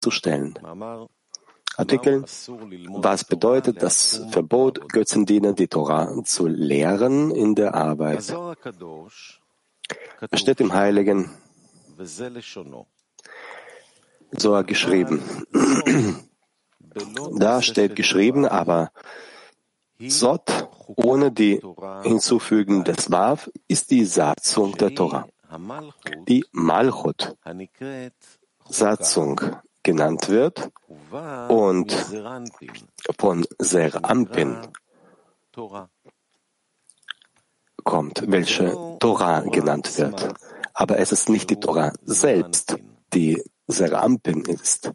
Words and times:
zu 0.00 0.10
stellen. 0.10 0.58
Artikel 1.76 2.22
Was 2.22 3.24
bedeutet 3.24 3.82
das 3.82 4.22
Verbot, 4.30 4.88
Götzendienern 4.88 5.54
die 5.54 5.68
Torah 5.68 6.22
zu 6.24 6.46
lehren 6.46 7.30
in 7.30 7.54
der 7.54 7.74
Arbeit? 7.74 8.34
Es 10.30 10.40
steht 10.40 10.60
im 10.60 10.72
Heiligen. 10.72 11.30
Soar 14.32 14.64
geschrieben. 14.64 15.22
Da 17.36 17.62
steht 17.62 17.96
geschrieben, 17.96 18.46
aber 18.46 18.90
Sot 20.08 20.68
ohne 20.96 21.30
die 21.30 21.60
Hinzufügung 22.02 22.84
des 22.84 23.10
Wav 23.10 23.50
ist 23.68 23.90
die 23.90 24.04
Satzung 24.04 24.76
der 24.76 24.94
Torah. 24.94 25.26
Die 26.26 26.44
Malchut, 26.52 27.36
Satzung 28.68 29.40
genannt 29.82 30.28
wird 30.28 30.70
und 31.48 31.92
von 33.18 33.46
Serampin 33.58 34.56
kommt, 37.84 38.24
welche 38.26 38.96
Torah 39.00 39.40
genannt 39.40 39.96
wird. 39.98 40.34
Aber 40.74 40.98
es 40.98 41.12
ist 41.12 41.28
nicht 41.28 41.50
die 41.50 41.58
Torah 41.60 41.92
selbst, 42.02 42.76
die 43.12 43.42
Serampin 43.66 44.42
ist, 44.42 44.92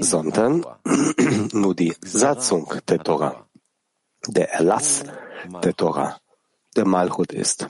sondern 0.00 0.64
nur 1.52 1.74
die 1.74 1.94
Satzung 2.00 2.72
der 2.88 2.98
Torah, 3.00 3.46
der 4.26 4.52
Erlass 4.52 5.04
der 5.62 5.74
Torah, 5.74 6.18
der 6.76 6.86
Malchut 6.86 7.32
ist. 7.32 7.66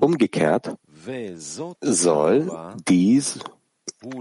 Umgekehrt 0.00 0.76
soll 1.80 2.74
dies 2.88 3.40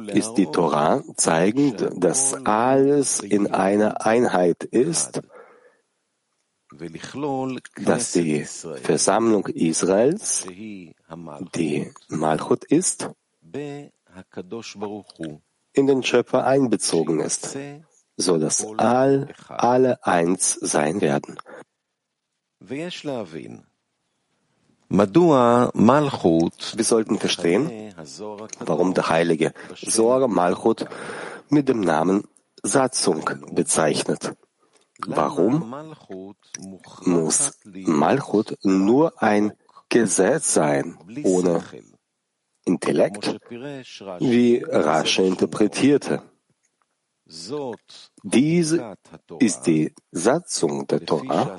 ist 0.07 0.33
die 0.35 0.45
Torah 0.45 1.03
zeigend, 1.17 1.89
dass 1.95 2.33
alles 2.45 3.20
in 3.20 3.51
einer 3.51 4.05
Einheit 4.05 4.63
ist, 4.63 5.21
dass 7.76 8.12
die 8.13 8.43
Versammlung 8.43 9.48
Israels, 9.48 10.48
die 11.55 11.91
Malchut 12.07 12.63
ist, 12.65 13.09
in 15.73 15.87
den 15.87 16.04
Schöpfer 16.04 16.45
einbezogen 16.45 17.20
ist, 17.20 17.57
so 18.17 18.37
dass 18.37 18.65
all, 18.77 19.34
alle 19.48 20.05
eins 20.05 20.54
sein 20.54 21.01
werden. 21.01 21.37
Wir 24.93 26.84
sollten 26.84 27.17
verstehen, 27.17 27.95
warum 28.59 28.93
der 28.93 29.07
heilige 29.07 29.53
Zohar 29.87 30.27
Malchut 30.27 30.85
mit 31.48 31.70
dem 31.70 31.79
Namen 31.79 32.25
Satzung 32.61 33.23
bezeichnet. 33.53 34.33
Warum 35.07 35.73
muss 37.05 37.57
Malchut 37.63 38.57
nur 38.63 39.23
ein 39.23 39.53
Gesetz 39.87 40.53
sein, 40.53 40.98
ohne 41.23 41.63
Intellekt, 42.65 43.39
wie 44.20 44.61
Rasche 44.67 45.23
interpretierte? 45.23 46.21
Diese 48.23 48.98
ist 49.39 49.61
die 49.61 49.95
Satzung 50.11 50.85
der 50.87 51.05
Torah, 51.05 51.57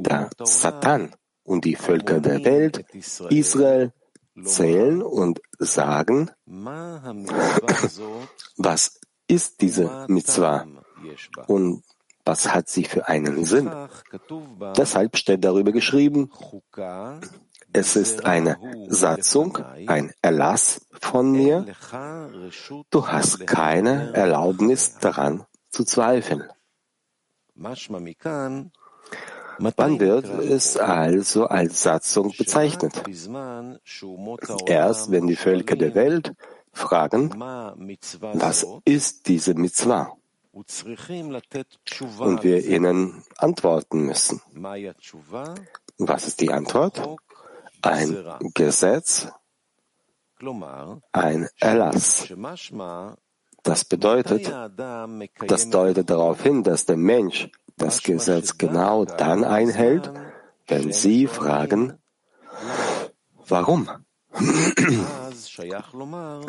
da 0.00 0.30
Satan 0.44 1.16
und 1.44 1.64
die 1.64 1.76
Völker 1.76 2.20
der 2.20 2.44
Welt 2.44 2.84
Israel 3.30 3.92
zählen 4.42 5.02
und 5.02 5.40
sagen, 5.58 6.30
was 8.56 9.00
ist 9.28 9.60
diese 9.60 10.06
Mitzvah 10.08 10.66
und 11.46 11.84
was 12.24 12.52
hat 12.54 12.68
sie 12.68 12.84
für 12.84 13.08
einen 13.08 13.44
Sinn? 13.44 13.70
Deshalb 14.76 15.16
steht 15.16 15.44
darüber 15.44 15.72
geschrieben, 15.72 16.30
es 17.72 17.96
ist 17.96 18.24
eine 18.24 18.58
Satzung, 18.88 19.58
ein 19.86 20.12
Erlass 20.22 20.86
von 21.00 21.32
mir. 21.32 21.66
Du 22.90 23.08
hast 23.08 23.46
keine 23.46 24.14
Erlaubnis 24.14 24.96
daran 24.98 25.44
zu 25.70 25.84
zweifeln. 25.84 26.44
Wann 29.58 30.00
wird 30.00 30.26
es 30.26 30.76
also 30.76 31.46
als 31.46 31.82
Satzung 31.82 32.32
bezeichnet? 32.36 33.02
Erst 34.66 35.10
wenn 35.10 35.26
die 35.26 35.36
Völker 35.36 35.76
der 35.76 35.94
Welt 35.94 36.32
fragen, 36.72 37.30
was 37.38 38.66
ist 38.84 39.28
diese 39.28 39.54
Mitzvah? 39.54 40.16
Und 40.52 42.44
wir 42.44 42.64
ihnen 42.64 43.24
antworten 43.38 44.06
müssen. 44.06 44.40
Was 45.98 46.26
ist 46.28 46.40
die 46.40 46.50
Antwort? 46.50 47.16
Ein 47.82 48.16
Gesetz, 48.54 49.28
ein 51.12 51.48
Erlass. 51.58 52.32
Das 53.62 53.84
bedeutet, 53.84 54.52
das 55.46 55.70
deutet 55.70 56.10
darauf 56.10 56.42
hin, 56.42 56.62
dass 56.62 56.84
der 56.84 56.98
Mensch 56.98 57.50
das 57.76 58.02
Gesetz 58.02 58.58
genau 58.58 59.04
dann 59.04 59.44
einhält, 59.44 60.10
wenn 60.66 60.92
Sie 60.92 61.26
fragen, 61.26 61.98
warum? 63.48 63.88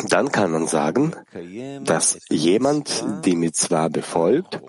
Dann 0.10 0.32
kann 0.32 0.52
man 0.52 0.68
sagen, 0.68 1.16
dass 1.84 2.20
jemand 2.30 3.06
die 3.26 3.36
Mitzvah 3.36 3.90
befolgt, 3.90 4.62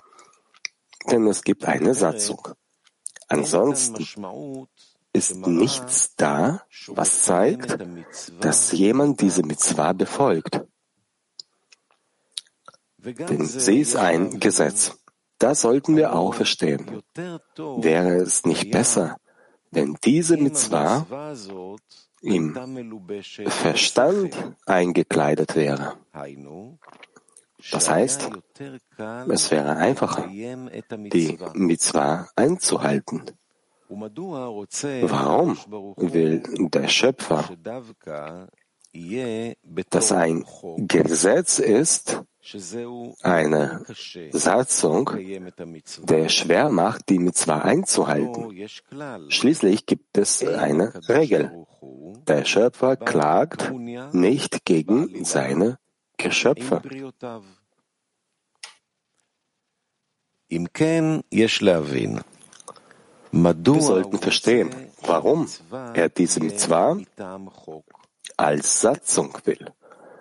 denn 1.11 1.27
es 1.27 1.43
gibt 1.43 1.65
eine 1.65 1.95
Satzung. 1.95 2.49
Ansonsten 3.29 4.07
ist 5.13 5.47
nichts 5.47 6.15
da, 6.17 6.63
was 6.89 7.23
zeigt, 7.23 7.79
dass 8.41 8.73
jemand 8.73 9.21
diese 9.21 9.43
Mitzvah 9.43 9.93
befolgt. 9.93 10.61
Denn 12.99 13.47
sie 13.47 13.81
ist 13.81 13.97
ein 13.97 14.41
Gesetz. 14.41 14.99
Das 15.39 15.61
sollten 15.61 15.97
wir 15.97 16.15
auch 16.15 16.35
verstehen. 16.35 17.03
Wäre 17.57 18.17
es 18.17 18.45
nicht 18.45 18.71
besser, 18.71 19.17
wenn 19.71 19.97
diese 20.05 20.37
Mitzvah 20.37 21.07
im 22.23 22.55
Verstand 23.47 24.57
eingekleidet 24.65 25.55
wäre? 25.55 25.97
Das 27.71 27.91
heißt, 27.91 28.31
es 29.29 29.51
wäre 29.51 29.77
einfacher, 29.77 30.29
die 30.29 31.39
Mitzvah 31.55 32.29
einzuhalten. 32.37 33.23
Warum 33.89 35.59
will 35.97 36.43
der 36.73 36.89
Schöpfer, 36.89 37.49
dass 39.91 40.13
ein 40.13 40.45
Gesetz 40.79 41.59
ist, 41.59 42.23
eine 43.23 43.85
Satzung, 44.33 45.11
der 46.03 46.29
schwer 46.29 46.71
macht, 46.71 47.09
die 47.09 47.19
Mitzvah 47.19 47.59
einzuhalten. 47.59 48.69
Schließlich 49.29 49.87
gibt 49.87 50.19
es 50.19 50.47
eine 50.47 50.93
Regel. 51.09 51.67
Der 52.27 52.45
Schöpfer 52.45 52.97
klagt 52.97 53.73
nicht 54.13 54.65
gegen 54.65 55.25
seine 55.25 55.79
Geschöpfe. 56.17 56.83
Wir 60.49 61.49
sollten 63.81 64.19
verstehen, 64.19 64.71
warum 65.03 65.49
er 65.95 66.09
diese 66.09 66.41
Mitzvah 66.41 66.99
als 68.37 68.81
Satzung 68.81 69.39
will. 69.45 69.73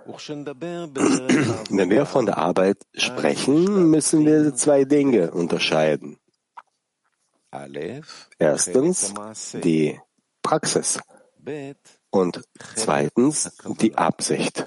Wenn 0.06 1.90
wir 1.90 2.06
von 2.06 2.26
der 2.26 2.38
Arbeit 2.38 2.78
sprechen, 2.94 3.90
müssen 3.90 4.26
wir 4.26 4.54
zwei 4.56 4.86
Dinge 4.86 5.32
unterscheiden. 5.32 6.18
Erstens 8.38 9.14
die 9.64 10.00
Praxis 10.44 11.00
und 12.12 12.42
zweitens 12.76 13.58
die 13.82 13.96
Absicht. 13.98 14.66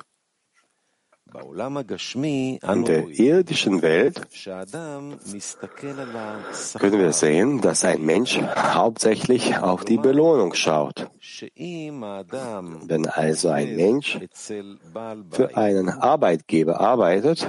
An 2.63 2.85
der 2.85 3.09
irdischen 3.09 3.83
Welt 3.83 4.29
können 6.79 6.99
wir 6.99 7.13
sehen, 7.13 7.61
dass 7.61 7.85
ein 7.85 8.05
Mensch 8.05 8.41
hauptsächlich 8.41 9.59
auf 9.59 9.85
die 9.85 9.99
Belohnung 9.99 10.55
schaut. 10.55 11.09
Wenn 11.31 13.07
also 13.07 13.49
ein 13.51 13.77
Mensch 13.77 14.19
für 15.31 15.57
einen 15.57 15.89
Arbeitgeber 15.89 16.81
arbeitet, 16.81 17.47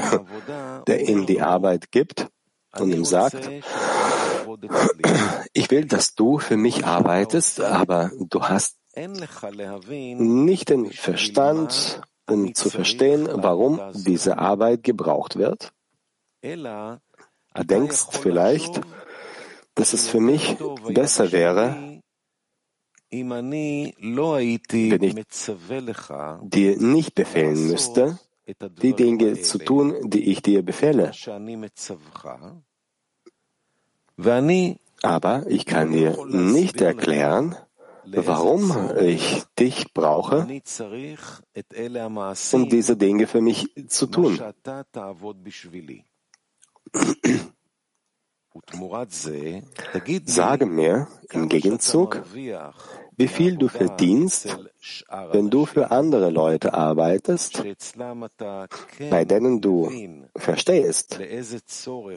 der 0.86 1.08
ihm 1.08 1.26
die 1.26 1.40
Arbeit 1.40 1.90
gibt 1.90 2.28
und 2.78 2.92
ihm 2.92 3.04
sagt, 3.04 3.36
ich 5.52 5.70
will, 5.70 5.86
dass 5.86 6.14
du 6.14 6.38
für 6.38 6.56
mich 6.56 6.84
arbeitest, 6.84 7.60
aber 7.60 8.10
du 8.18 8.42
hast 8.42 8.76
nicht 8.96 10.68
den 10.68 10.90
Verstand, 10.90 12.02
um 12.30 12.54
zu 12.54 12.70
verstehen, 12.70 13.28
warum 13.32 13.80
diese 13.92 14.38
Arbeit 14.38 14.82
gebraucht 14.82 15.36
wird? 15.36 15.72
Denkst 16.42 18.06
vielleicht, 18.22 18.80
dass 19.74 19.92
es 19.92 20.08
für 20.08 20.20
mich 20.20 20.56
besser 20.88 21.32
wäre, 21.32 22.00
wenn 23.10 23.52
ich 23.52 25.24
dir 26.42 26.76
nicht 26.78 27.14
befehlen 27.14 27.66
müsste, 27.68 28.18
die 28.82 28.94
Dinge 28.94 29.40
zu 29.40 29.58
tun, 29.58 29.96
die 30.04 30.30
ich 30.30 30.42
dir 30.42 30.62
befehle. 30.62 31.12
Aber 35.02 35.46
ich 35.48 35.64
kann 35.66 35.92
dir 35.92 36.26
nicht 36.26 36.80
erklären, 36.80 37.56
warum 38.12 38.96
ich 38.98 39.42
dich 39.58 39.92
brauche, 39.92 40.46
um 42.52 42.68
diese 42.68 42.96
Dinge 42.96 43.26
für 43.26 43.40
mich 43.40 43.68
zu 43.88 44.06
tun. 44.06 44.38
Sage 50.24 50.66
mir 50.66 51.06
im 51.30 51.48
Gegenzug, 51.48 52.22
wie 53.16 53.28
viel 53.28 53.56
du 53.56 53.68
verdienst, 53.68 54.58
wenn 55.30 55.50
du 55.50 55.66
für 55.66 55.92
andere 55.92 56.30
Leute 56.30 56.74
arbeitest, 56.74 57.62
bei 59.08 59.24
denen 59.24 59.60
du 59.60 59.88
verstehst, 60.36 61.20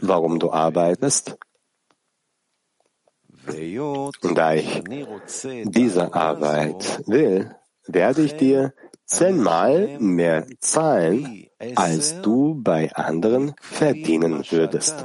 warum 0.02 0.40
du 0.40 0.52
arbeitest. 0.52 1.38
Und 3.46 4.38
da 4.38 4.54
ich 4.54 4.84
diese 5.64 6.14
Arbeit 6.14 7.02
will, 7.08 7.56
werde 7.88 8.22
ich 8.24 8.36
dir 8.36 8.74
zehnmal 9.06 9.98
mehr 10.00 10.46
zahlen, 10.60 11.48
als 11.76 12.22
du 12.22 12.56
bei 12.56 12.94
anderen 12.96 13.54
verdienen 13.62 14.44
würdest. 14.50 14.96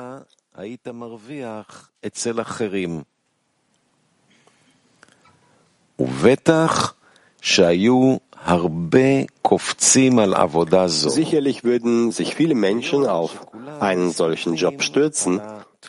Sicherlich 11.11 11.64
würden 11.64 12.12
sich 12.12 12.34
viele 12.34 12.55
Menschen 12.55 13.06
auf 13.06 13.46
einen 13.81 14.11
solchen 14.12 14.55
Job 14.55 14.82
stürzen, 14.82 15.41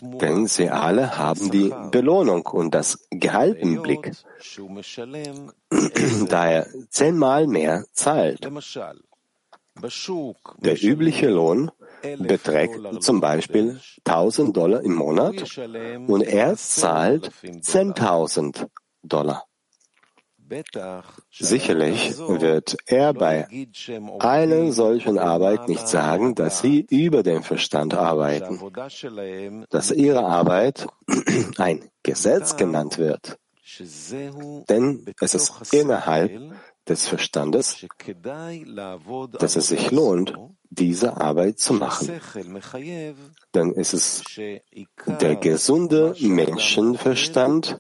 denn 0.02 0.48
sie 0.48 0.70
alle 0.70 1.18
haben 1.18 1.52
die 1.52 1.74
Belohnung 1.92 2.46
und 2.46 2.74
das 2.74 3.08
Gehalt 3.10 3.58
im 3.60 3.82
Blick, 3.82 4.12
da 6.30 6.48
er 6.48 6.68
zehnmal 6.90 7.48
mehr 7.48 7.86
zahlt. 7.94 8.48
Der 10.58 10.84
übliche 10.84 11.30
Lohn 11.30 11.72
beträgt 12.20 13.04
zum 13.04 13.22
Beispiel 13.22 13.80
1000 14.06 14.56
Dollar 14.56 14.82
im 14.82 14.96
Monat 14.96 15.58
und 16.08 16.22
er 16.22 16.56
zahlt 16.56 17.32
10.000 17.44 18.68
Dollar. 19.04 19.49
Sicherlich 21.32 22.18
wird 22.18 22.78
er 22.86 23.14
bei 23.14 23.48
einer 24.20 24.72
solchen 24.72 25.18
Arbeit 25.20 25.68
nicht 25.68 25.88
sagen, 25.88 26.36
dass 26.36 26.62
sie 26.62 26.86
über 26.90 27.24
den 27.24 27.44
Verstand 27.44 27.94
arbeiten, 27.94 28.60
dass 29.70 29.92
ihre 29.92 30.26
Arbeit 30.26 30.88
ein 31.58 31.90
Gesetz 32.04 32.58
genannt 32.58 32.98
wird. 32.98 33.38
Denn 34.70 35.06
es 35.20 35.36
ist 35.36 35.74
innerhalb 35.74 36.32
des 36.88 37.08
Verstandes, 37.08 37.86
dass 39.40 39.56
es 39.56 39.68
sich 39.68 39.92
lohnt, 39.92 40.34
diese 40.70 41.18
Arbeit 41.18 41.60
zu 41.60 41.74
machen. 41.74 42.20
Denn 43.54 43.74
es 43.76 43.94
ist 43.94 44.24
der 45.22 45.36
gesunde 45.36 46.16
Menschenverstand, 46.20 47.78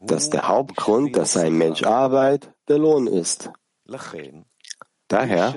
dass 0.00 0.30
der 0.30 0.48
Hauptgrund, 0.48 1.16
dass 1.16 1.36
ein 1.36 1.56
Mensch 1.56 1.82
arbeitet, 1.82 2.52
der 2.68 2.78
Lohn 2.78 3.06
ist. 3.06 3.50
Daher 5.08 5.54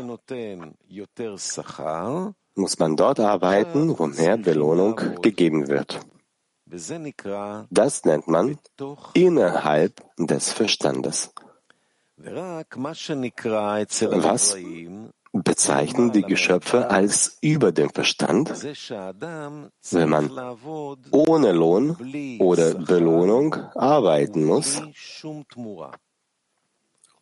muss 2.55 2.79
man 2.79 2.95
dort 2.95 3.19
arbeiten, 3.19 3.97
wo 3.97 4.07
mehr 4.07 4.37
Belohnung 4.37 4.95
gegeben 5.21 5.67
wird. 5.67 5.99
Das 6.65 8.03
nennt 8.05 8.27
man 8.27 8.57
innerhalb 9.13 10.03
des 10.17 10.51
Verstandes. 10.51 11.31
Was 12.17 13.09
bezeichnen 15.33 16.11
die 16.11 16.21
Geschöpfe 16.21 16.89
als 16.91 17.39
über 17.41 17.71
den 17.71 17.89
Verstand, 17.89 18.49
wenn 19.91 20.09
man 20.09 20.29
ohne 21.11 21.51
Lohn 21.51 21.97
oder 22.39 22.75
Belohnung 22.75 23.55
arbeiten 23.73 24.45
muss, 24.45 24.81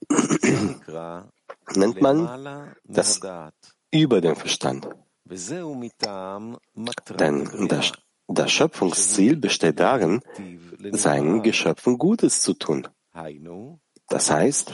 nennt 1.75 2.01
man 2.01 2.75
das 2.83 3.21
über 3.91 4.19
den 4.21 4.35
Verstand. 4.35 4.89
Denn 7.19 7.67
das, 7.69 7.93
das 8.27 8.51
Schöpfungsziel 8.51 9.37
besteht 9.37 9.79
darin, 9.79 10.21
seinen 10.91 11.41
Geschöpfen 11.43 11.97
Gutes 11.97 12.41
zu 12.41 12.53
tun. 12.53 12.87
Das 14.11 14.29
heißt, 14.29 14.73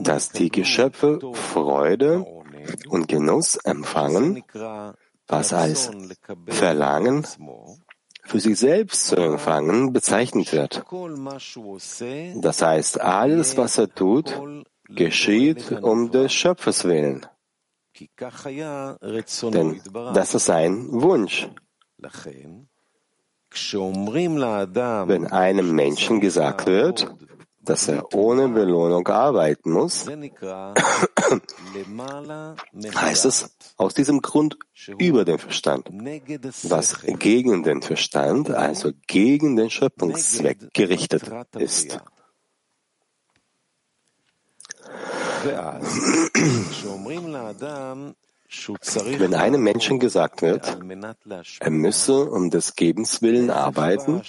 dass 0.00 0.28
die 0.28 0.50
Geschöpfe 0.50 1.18
Freude 1.32 2.24
und 2.88 3.08
Genuss 3.08 3.56
empfangen, 3.56 4.44
was 5.26 5.52
als 5.54 5.90
Verlangen 6.46 7.26
für 8.24 8.38
sich 8.38 8.58
selbst 8.58 9.06
zu 9.06 9.16
empfangen 9.16 9.94
bezeichnet 9.94 10.52
wird. 10.52 10.84
Das 12.42 12.60
heißt, 12.60 13.00
alles, 13.00 13.56
was 13.56 13.78
er 13.78 13.88
tut, 13.94 14.38
geschieht 14.84 15.72
um 15.72 16.10
des 16.10 16.32
Schöpfers 16.32 16.84
willen. 16.84 17.26
Denn 19.54 19.80
das 20.12 20.34
ist 20.34 20.44
sein 20.44 20.88
Wunsch. 20.92 21.48
Wenn 25.08 25.26
einem 25.28 25.74
Menschen 25.74 26.20
gesagt 26.20 26.66
wird, 26.66 27.16
dass 27.66 27.88
er 27.88 28.14
ohne 28.14 28.48
Belohnung 28.48 29.06
arbeiten 29.08 29.72
muss, 29.72 30.06
heißt 32.94 33.24
es 33.26 33.56
aus 33.76 33.94
diesem 33.94 34.22
Grund 34.22 34.56
über 34.98 35.24
den 35.24 35.38
Verstand, 35.38 35.88
was 36.62 37.00
gegen 37.18 37.62
den 37.62 37.82
Verstand, 37.82 38.50
also 38.50 38.92
gegen 39.06 39.56
den 39.56 39.70
Schöpfungszweck 39.70 40.72
gerichtet 40.72 41.24
ist. 41.58 41.98
Wenn 49.18 49.34
einem 49.34 49.62
Menschen 49.62 49.98
gesagt 49.98 50.42
wird, 50.42 50.78
er 51.60 51.70
müsse 51.70 52.30
um 52.30 52.50
des 52.50 52.74
Gebens 52.74 53.22
willen 53.22 53.50
arbeiten, 53.50 54.22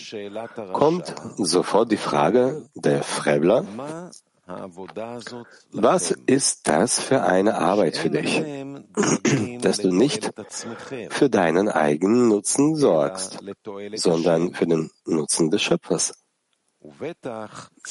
kommt 0.73 1.13
sofort 1.37 1.91
die 1.91 1.97
Frage 1.97 2.67
der 2.75 3.03
Frebler, 3.03 3.65
was 5.71 6.11
ist 6.25 6.67
das 6.69 7.01
für 7.01 7.23
eine 7.23 7.57
Arbeit 7.57 7.97
für 7.97 8.09
dich, 8.09 8.41
dass 9.61 9.79
du 9.79 9.91
nicht 9.91 10.31
für 11.09 11.29
deinen 11.29 11.67
eigenen 11.67 12.29
Nutzen 12.29 12.75
sorgst, 12.75 13.39
sondern 13.95 14.53
für 14.53 14.65
den 14.65 14.89
Nutzen 15.05 15.51
des 15.51 15.61
Schöpfers? 15.61 16.13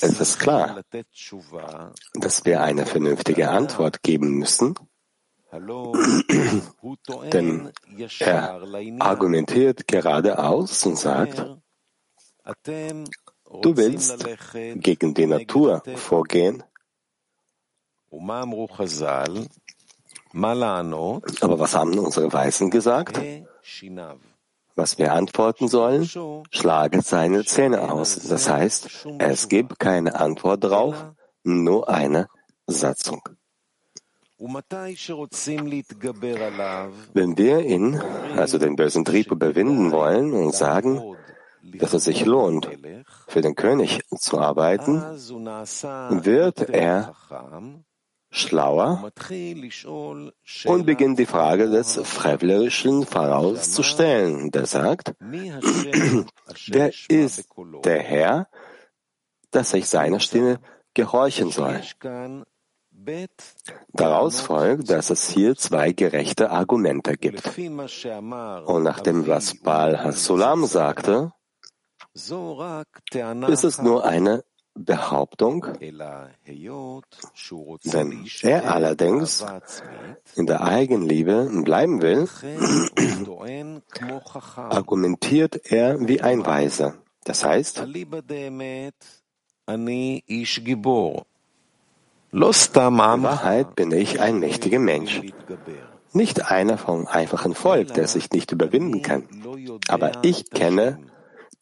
Es 0.01 0.21
ist 0.21 0.39
klar, 0.39 0.81
dass 2.15 2.45
wir 2.47 2.63
eine 2.63 2.87
vernünftige 2.87 3.51
Antwort 3.51 4.03
geben 4.03 4.39
müssen, 4.39 4.75
denn 7.33 7.73
er 8.19 8.61
argumentiert 8.99 9.87
geradeaus 9.87 10.85
und 10.87 10.99
sagt, 10.99 11.39
du 13.63 13.77
willst 13.77 14.27
gegen 14.77 15.15
die 15.15 15.27
Natur 15.27 15.83
vorgehen. 15.95 16.63
Aber 21.41 21.59
was 21.59 21.75
haben 21.75 21.99
unsere 21.99 22.33
Weisen 22.33 22.71
gesagt? 22.71 23.21
Was 24.75 24.99
wir 24.99 25.13
antworten 25.15 25.69
sollen? 25.69 26.05
Schlage 26.51 27.03
seine 27.03 27.45
Zähne 27.45 27.91
aus. 27.91 28.17
Das 28.17 28.49
heißt, 28.49 29.07
es 29.19 29.49
gibt 29.49 29.79
keine 29.79 30.17
Antwort 30.17 30.65
drauf, 30.65 31.13
nur 31.43 31.89
eine 31.89 32.29
Satzung. 32.67 33.23
Wenn 34.39 34.63
wir 37.39 37.65
ihn, 37.65 38.01
also 38.37 38.59
den 38.59 38.77
bösen 38.77 39.05
Trieb, 39.05 39.31
überwinden 39.31 39.93
wollen 39.93 40.35
und 40.35 40.55
sagen, 40.55 41.17
dass 41.79 41.95
es 41.95 42.05
sich 42.05 42.25
lohnt, 42.25 42.69
für 43.29 43.41
den 43.41 43.55
König 43.55 44.03
zu 44.19 44.39
arbeiten, 44.39 45.01
wird 46.25 46.69
er 46.69 47.15
schlauer 48.31 49.11
und 50.67 50.87
beginnt 50.87 51.19
die 51.19 51.27
Frage 51.27 51.71
des 51.71 51.99
Frevlerischen 52.03 53.07
vorauszustellen. 53.07 54.51
Der 54.51 54.67
sagt, 54.67 55.15
wer 55.21 56.93
ist 57.09 57.49
der 57.85 58.03
Herr, 58.03 58.49
dass 59.51 59.73
ich 59.73 59.89
seiner 59.89 60.21
Stimme 60.21 60.61
gehorchen 60.93 61.51
soll? 61.51 61.81
Daraus 63.93 64.41
folgt, 64.41 64.91
dass 64.91 65.11
es 65.11 65.29
hier 65.29 65.57
zwei 65.57 65.93
gerechte 65.93 66.51
Argumente 66.51 67.17
gibt. 67.17 67.43
Und 68.67 68.83
nachdem 68.83 69.27
was 69.27 69.55
Baal 69.63 70.03
Hasulam 70.03 70.67
sagte, 70.67 71.33
ist 72.15 73.65
es 73.65 73.83
nur 73.83 74.05
eine 74.05 74.45
Behauptung, 74.75 75.67
wenn 77.85 78.27
er 78.43 78.75
allerdings 78.75 79.45
in 80.35 80.47
der 80.47 80.63
Eigenliebe 80.63 81.51
bleiben 81.65 82.03
will, 82.03 82.29
argumentiert 84.57 85.73
er 85.73 86.07
wie 86.07 86.21
ein 86.21 86.45
Weiser. 86.45 86.99
Das 87.25 87.45
heißt, 87.45 87.87
in 92.37 93.23
Wahrheit 93.23 93.75
bin 93.77 93.91
ich 93.93 94.21
ein 94.21 94.39
mächtiger 94.39 94.79
Mensch. 94.79 95.23
Nicht 96.13 96.51
einer 96.51 96.77
vom 96.77 97.07
einfachen 97.07 97.55
Volk, 97.55 97.95
der 97.95 98.07
sich 98.09 98.31
nicht 98.31 98.53
überwinden 98.53 99.01
kann. 99.01 99.25
Aber 99.89 100.13
ich 100.23 100.51
kenne 100.51 100.99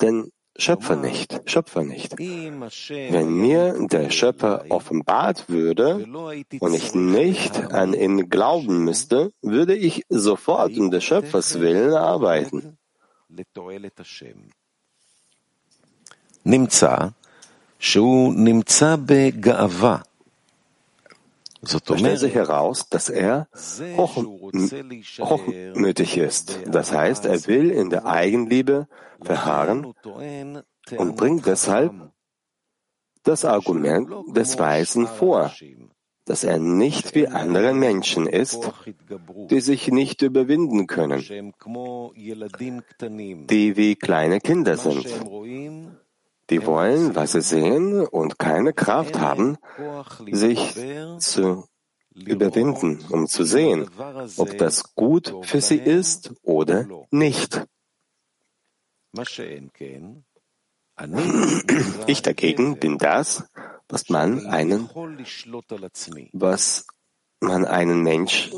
den 0.03 0.33
Schöpfer 0.57 0.97
nicht, 0.97 1.49
Schöpfer 1.49 1.85
nicht. 1.85 2.19
Wenn 2.19 3.35
mir 3.35 3.87
der 3.87 4.11
Schöpfer 4.11 4.65
offenbart 4.69 5.49
würde 5.49 6.07
und 6.59 6.75
ich 6.75 6.93
nicht 6.93 7.57
an 7.73 7.95
ihn 7.95 8.29
glauben 8.29 8.85
müsste, 8.85 9.31
würde 9.43 9.77
ich 9.77 10.05
sofort 10.09 10.77
um 10.77 10.91
des 10.91 11.05
Schöpfers 11.05 11.61
Willen 11.61 11.95
arbeiten. 11.95 12.79
So 21.67 21.79
stellt 21.79 22.19
sich 22.19 22.35
heraus, 22.35 22.89
dass 22.89 23.09
er 23.09 23.49
hoch, 23.97 24.17
hochmütig 25.21 26.19
ist. 26.19 26.61
Das 26.67 26.93
heißt, 26.93 27.25
er 27.27 27.47
will 27.47 27.71
in 27.71 27.91
der 27.91 28.07
Eigenliebe 28.07 28.89
verharren 29.23 29.95
und 30.97 31.17
bringt 31.17 31.47
deshalb 31.47 31.93
das 33.23 33.45
Argument 33.45 34.11
des 34.37 34.59
Weisen 34.59 35.07
vor, 35.07 35.53
dass 36.27 36.45
er 36.45 36.59
nicht 36.59 37.15
wie 37.15 37.29
andere 37.29 37.75
Menschen 37.75 38.27
ist, 38.27 38.71
die 39.51 39.61
sich 39.61 39.89
nicht 39.89 40.23
überwinden 40.23 40.87
können, 40.87 41.21
die 43.47 43.77
wie 43.77 43.97
kleine 43.97 44.41
Kinder 44.41 44.77
sind. 44.77 45.07
Die 46.51 46.67
wollen, 46.67 47.15
was 47.15 47.33
sie 47.33 47.41
sehen 47.41 48.07
und 48.07 48.39
keine 48.39 48.73
Kraft 48.73 49.19
haben, 49.19 49.57
sich 50.31 50.75
zu 51.19 51.65
überwinden, 52.15 53.05
um 53.11 53.27
zu 53.27 53.45
sehen, 53.45 53.91
ob 54.37 54.57
das 54.59 54.95
gut 54.95 55.35
für 55.43 55.61
sie 55.61 55.79
ist 55.79 56.33
oder 56.43 56.87
nicht. 57.11 57.67
Ich 62.07 62.23
dagegen 62.23 62.79
bin 62.79 62.99
das, 62.99 63.45
was 63.89 64.09
man 64.11 64.47
einen, 64.47 64.89
was 66.33 66.87
man 67.41 67.65
einen 67.65 68.03
Mensch, 68.03 68.53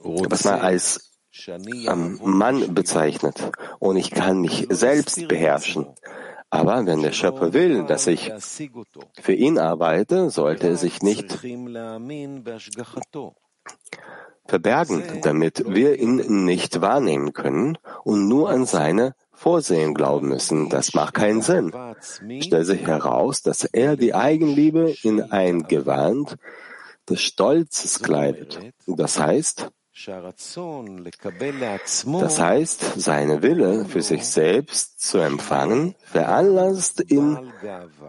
was 0.00 0.44
man 0.44 0.60
als 0.60 1.11
ähm, 1.46 2.20
Mann 2.22 2.74
bezeichnet. 2.74 3.50
Und 3.78 3.96
ich 3.96 4.10
kann 4.10 4.40
mich 4.40 4.66
selbst 4.70 5.28
beherrschen. 5.28 5.86
Aber 6.50 6.84
wenn 6.84 7.00
der 7.00 7.12
Schöpfer 7.12 7.54
will, 7.54 7.84
dass 7.84 8.06
ich 8.06 8.30
für 9.20 9.32
ihn 9.32 9.58
arbeite, 9.58 10.28
sollte 10.28 10.68
er 10.68 10.76
sich 10.76 11.02
nicht 11.02 11.38
verbergen, 14.46 15.02
damit 15.22 15.64
wir 15.66 15.98
ihn 15.98 16.44
nicht 16.44 16.80
wahrnehmen 16.80 17.32
können 17.32 17.78
und 18.04 18.28
nur 18.28 18.50
an 18.50 18.66
seine 18.66 19.14
Vorsehen 19.32 19.94
glauben 19.94 20.28
müssen. 20.28 20.68
Das 20.68 20.92
macht 20.92 21.14
keinen 21.14 21.40
Sinn. 21.40 21.72
Stellt 22.40 22.66
sich 22.66 22.86
heraus, 22.86 23.42
dass 23.42 23.64
er 23.64 23.96
die 23.96 24.14
Eigenliebe 24.14 24.94
in 25.02 25.22
ein 25.22 25.62
Gewand 25.62 26.36
des 27.08 27.22
Stolzes 27.22 28.02
kleidet. 28.02 28.60
Das 28.86 29.18
heißt, 29.18 29.70
das 32.20 32.40
heißt, 32.40 32.84
seine 32.96 33.42
Wille 33.42 33.84
für 33.84 34.00
sich 34.00 34.24
selbst 34.24 35.00
zu 35.00 35.18
empfangen, 35.18 35.94
veranlasst 36.04 37.10
ihn, 37.10 37.52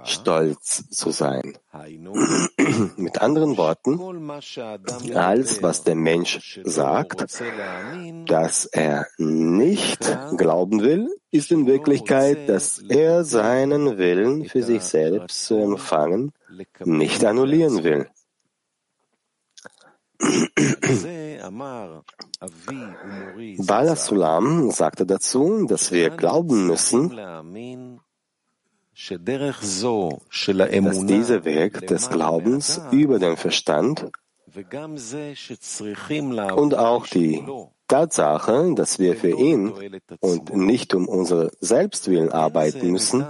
stolz 0.06 0.90
zu 0.90 1.12
sein. 1.12 1.58
Mit 2.96 3.22
anderen 3.22 3.58
Worten, 3.58 4.00
alles, 5.14 5.62
was 5.62 5.84
der 5.84 5.96
Mensch 5.96 6.62
sagt, 6.64 7.42
dass 8.28 8.66
er 8.66 9.08
nicht 9.18 10.18
glauben 10.38 10.82
will, 10.82 11.10
ist 11.32 11.52
in 11.52 11.68
Wirklichkeit, 11.68 12.48
dass 12.48 12.80
er 12.80 13.26
seinen 13.26 13.98
Willen 13.98 14.46
für 14.46 14.64
sich 14.64 14.84
selbst 14.84 15.46
zu 15.46 15.56
empfangen 15.58 16.32
nicht 16.86 17.26
annullieren 17.26 17.84
will. 17.84 18.08
Bala 23.68 23.96
Sulam 23.96 24.72
sagte 24.72 25.06
dazu, 25.06 25.66
dass 25.68 25.92
wir 25.92 26.10
glauben 26.10 26.68
müssen, 26.68 27.10
dass 27.10 27.44
dieser 31.06 31.46
Weg 31.46 31.88
des 31.88 32.10
Glaubens 32.10 32.82
über 32.92 33.20
den 33.20 33.38
Verstand 33.38 34.12
und 36.56 36.76
auch 36.76 37.08
die 37.08 37.44
Tatsache, 37.88 38.74
dass 38.76 39.00
wir 39.00 39.16
für 39.16 39.38
ihn 39.38 39.74
und 40.20 40.56
nicht 40.56 40.94
um 40.94 41.08
unsere 41.08 41.52
Selbstwillen 41.60 42.32
arbeiten 42.32 42.92
müssen, 42.92 43.26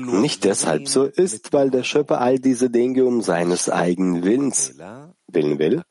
nicht 0.00 0.44
deshalb 0.44 0.88
so 0.88 1.04
ist, 1.04 1.52
weil 1.52 1.70
der 1.70 1.84
Schöpfer 1.84 2.20
all 2.20 2.38
diese 2.38 2.70
Dinge 2.70 3.04
um 3.04 3.22
seines 3.22 3.70
eigenen 3.70 4.24
Willens 4.24 4.74
willen 5.26 5.58
will. 5.58 5.82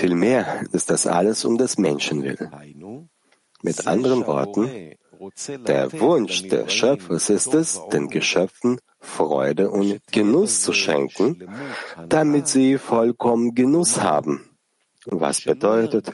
Vielmehr 0.00 0.64
ist 0.72 0.90
das 0.90 1.06
alles 1.06 1.44
um 1.44 1.58
des 1.58 1.78
Menschen 1.78 2.22
willen. 2.22 3.08
Mit 3.62 3.86
anderen 3.86 4.26
Worten, 4.26 4.94
der 5.66 5.92
Wunsch 6.00 6.48
des 6.48 6.72
Schöpfers 6.72 7.30
ist 7.30 7.54
es, 7.54 7.80
den 7.92 8.08
Geschöpfen 8.08 8.78
Freude 9.00 9.70
und 9.70 10.00
Genuss 10.12 10.62
zu 10.62 10.72
schenken, 10.72 11.48
damit 12.08 12.48
sie 12.48 12.78
vollkommen 12.78 13.54
Genuss 13.54 14.00
haben. 14.00 14.50
Was 15.06 15.42
bedeutet, 15.42 16.10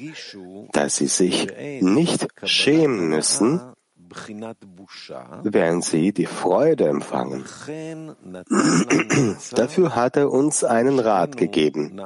dass 0.72 0.96
sie 0.96 1.06
sich 1.06 1.48
nicht 1.80 2.26
schämen 2.42 3.08
müssen, 3.08 3.60
werden 5.42 5.82
sie 5.82 6.12
die 6.12 6.26
Freude 6.26 6.88
empfangen. 6.88 7.44
Dafür 9.52 9.94
hat 9.94 10.16
er 10.16 10.30
uns 10.30 10.64
einen 10.64 10.98
Rat 10.98 11.36
gegeben, 11.36 12.00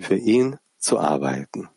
für 0.00 0.16
ihn 0.16 0.58
zu 0.78 0.98
arbeiten. 0.98 1.68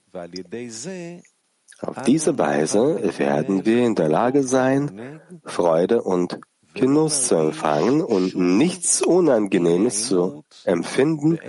Auf 1.81 2.01
diese 2.05 2.37
Weise 2.37 3.17
werden 3.17 3.65
wir 3.65 3.85
in 3.85 3.95
der 3.95 4.09
Lage 4.09 4.43
sein, 4.43 5.21
Freude 5.45 6.01
und 6.01 6.39
Genuss 6.73 7.27
zu 7.27 7.35
empfangen 7.35 8.01
und 8.01 8.35
nichts 8.35 9.01
Unangenehmes 9.01 10.07
zu 10.07 10.43
empfinden, 10.65 11.39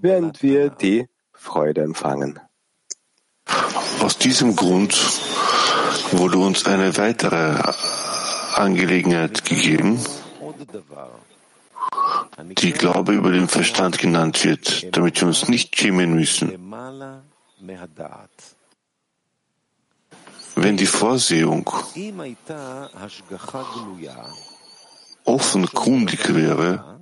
während 0.00 0.42
wir 0.42 0.70
die 0.70 1.08
Freude 1.32 1.82
empfangen. 1.82 2.38
Aus 4.00 4.16
diesem 4.16 4.56
Grund 4.56 4.94
wurde 6.12 6.38
uns 6.38 6.66
eine 6.66 6.96
weitere 6.96 7.60
Angelegenheit 8.54 9.44
gegeben, 9.44 9.98
die 12.58 12.72
Glaube 12.72 13.12
über 13.12 13.30
den 13.30 13.48
Verstand 13.48 13.98
genannt 13.98 14.44
wird, 14.44 14.96
damit 14.96 15.20
wir 15.20 15.28
uns 15.28 15.48
nicht 15.48 15.76
schämen 15.76 16.14
müssen. 16.14 16.52
Wenn 20.56 20.76
die 20.76 20.86
Vorsehung 20.86 21.70
offenkundig 25.24 26.34
wäre, 26.34 27.00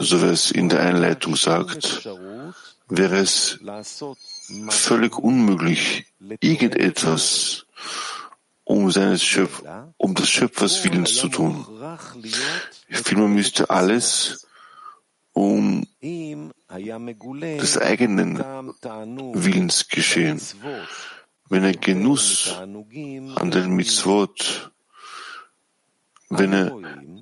so 0.00 0.22
wie 0.22 0.26
es 0.26 0.50
in 0.50 0.68
der 0.68 0.80
Einleitung 0.80 1.36
sagt, 1.36 2.08
wäre 2.88 3.16
es 3.16 3.58
völlig 4.68 5.18
unmöglich, 5.18 6.06
irgendetwas 6.40 7.66
um, 8.64 8.90
seines 8.90 9.22
Schöpf 9.22 9.62
um 9.96 10.14
des 10.14 10.28
Schöpfers 10.28 10.84
Willens 10.84 11.14
zu 11.14 11.28
tun. 11.28 11.64
Vielmehr 12.90 13.28
müsste 13.28 13.70
alles 13.70 14.46
um 15.32 15.86
des 16.00 17.78
eigenen 17.78 18.38
Willens 18.38 19.88
geschehen. 19.88 20.40
Wenn 21.48 21.64
er 21.64 21.74
Genuss 21.74 22.56
an 22.56 23.50
den 23.50 23.70
Mitzvot, 23.70 24.72
wenn 26.28 26.52
er 26.52 26.72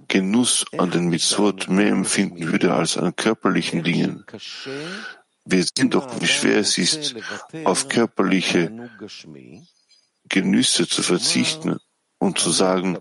Genuss 0.09 0.65
an 0.79 0.91
den 0.91 1.09
Mitzvot 1.09 1.69
mehr 1.69 1.89
empfinden 1.89 2.53
würde 2.53 2.73
als 2.73 2.97
an 2.97 3.15
körperlichen 3.17 3.83
Dingen, 3.83 4.25
wir 5.45 5.65
sehen 5.65 5.91
doch, 5.91 6.21
wie 6.21 6.27
schwer 6.27 6.59
es 6.59 6.79
ist, 6.79 7.15
auf 7.65 7.89
körperliche 7.89 8.91
Genüsse 10.29 10.89
zu 10.89 11.03
verzichten 11.03 11.79
und 12.19 12.39
zu 12.39 12.51
sagen, 12.51 12.99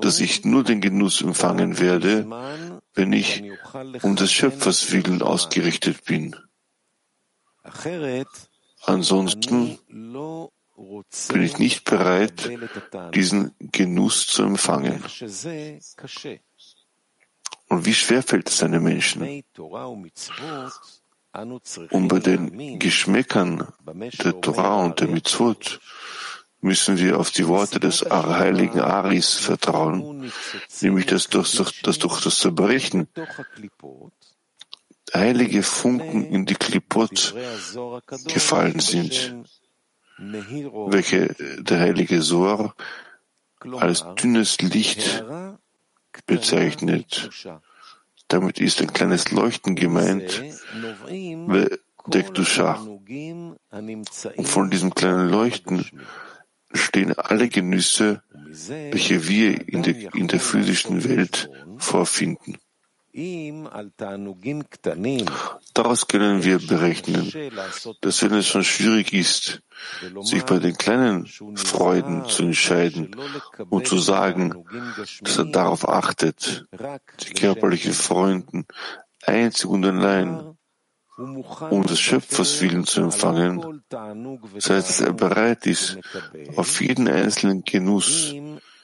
dass 0.00 0.20
ich 0.20 0.44
nur 0.44 0.64
den 0.64 0.80
Genuss 0.80 1.20
empfangen 1.20 1.78
werde, 1.78 2.26
wenn 2.94 3.12
ich 3.12 3.44
um 4.02 4.16
des 4.16 4.32
Schöpfers 4.32 4.92
willen 4.92 5.22
ausgerichtet 5.22 6.04
bin. 6.04 6.34
Ansonsten 8.84 9.78
bin 11.28 11.42
ich 11.42 11.58
nicht 11.58 11.84
bereit, 11.84 12.50
diesen 13.14 13.54
Genuss 13.58 14.26
zu 14.26 14.44
empfangen. 14.44 15.02
Und 17.68 17.84
wie 17.84 17.94
schwer 17.94 18.22
fällt 18.22 18.48
es 18.48 18.62
einem 18.62 18.82
Menschen? 18.82 19.42
Und 21.32 22.08
bei 22.08 22.18
den 22.18 22.78
Geschmäckern 22.78 23.68
der 24.24 24.40
Torah 24.40 24.84
und 24.84 25.00
der 25.00 25.08
Mitzvot 25.08 25.80
müssen 26.60 26.98
wir 26.98 27.18
auf 27.20 27.30
die 27.30 27.46
Worte 27.46 27.78
des 27.78 28.02
heiligen 28.10 28.80
Aris 28.80 29.34
vertrauen, 29.34 30.32
nämlich 30.80 31.06
dass 31.06 31.28
durch, 31.28 31.82
dass 31.82 31.98
durch 31.98 32.20
das 32.22 32.38
Zerbrechen 32.38 33.08
heilige 35.14 35.62
Funken 35.62 36.24
in 36.24 36.46
die 36.46 36.54
Klipot 36.54 37.34
gefallen 38.26 38.80
sind, 38.80 39.34
welche 40.18 41.34
der 41.58 41.78
heilige 41.78 42.22
Sor 42.22 42.74
als 43.60 44.04
dünnes 44.16 44.60
Licht 44.60 45.24
bezeichnet. 46.26 47.30
Damit 48.28 48.60
ist 48.60 48.80
ein 48.80 48.92
kleines 48.92 49.30
Leuchten 49.30 49.74
gemeint, 49.74 50.42
der 52.06 52.22
Kedusha. 52.22 52.74
Und 52.76 54.48
von 54.48 54.70
diesem 54.70 54.94
kleinen 54.94 55.28
Leuchten 55.28 55.84
stehen 56.72 57.12
alle 57.18 57.48
Genüsse, 57.48 58.22
welche 58.90 59.26
wir 59.28 59.68
in 59.68 59.82
der, 59.82 60.14
in 60.14 60.28
der 60.28 60.40
physischen 60.40 61.04
Welt 61.04 61.50
vorfinden. 61.78 62.58
Daraus 65.74 66.06
können 66.06 66.44
wir 66.44 66.58
berechnen, 66.58 67.32
dass 68.00 68.22
wenn 68.22 68.34
es 68.34 68.46
schon 68.46 68.64
schwierig 68.64 69.12
ist, 69.12 69.62
sich 70.22 70.44
bei 70.44 70.58
den 70.58 70.76
kleinen 70.76 71.26
Freuden 71.56 72.26
zu 72.26 72.44
entscheiden 72.44 73.16
und 73.70 73.86
zu 73.88 73.98
sagen, 73.98 74.64
dass 75.22 75.38
er 75.38 75.46
darauf 75.46 75.88
achtet, 75.88 76.66
die 77.20 77.34
körperlichen 77.34 77.92
Freunden 77.92 78.66
einzig 79.24 79.66
und 79.66 79.84
allein 79.84 80.56
um 81.16 81.84
des 81.84 81.98
Schöpfers 81.98 82.60
Willen 82.60 82.84
zu 82.84 83.00
empfangen, 83.00 83.82
das 83.88 84.70
heißt, 84.70 84.88
dass 84.88 85.00
er 85.00 85.12
bereit 85.12 85.66
ist, 85.66 85.98
auf 86.54 86.80
jeden 86.80 87.08
einzelnen 87.08 87.64
Genuss, 87.64 88.32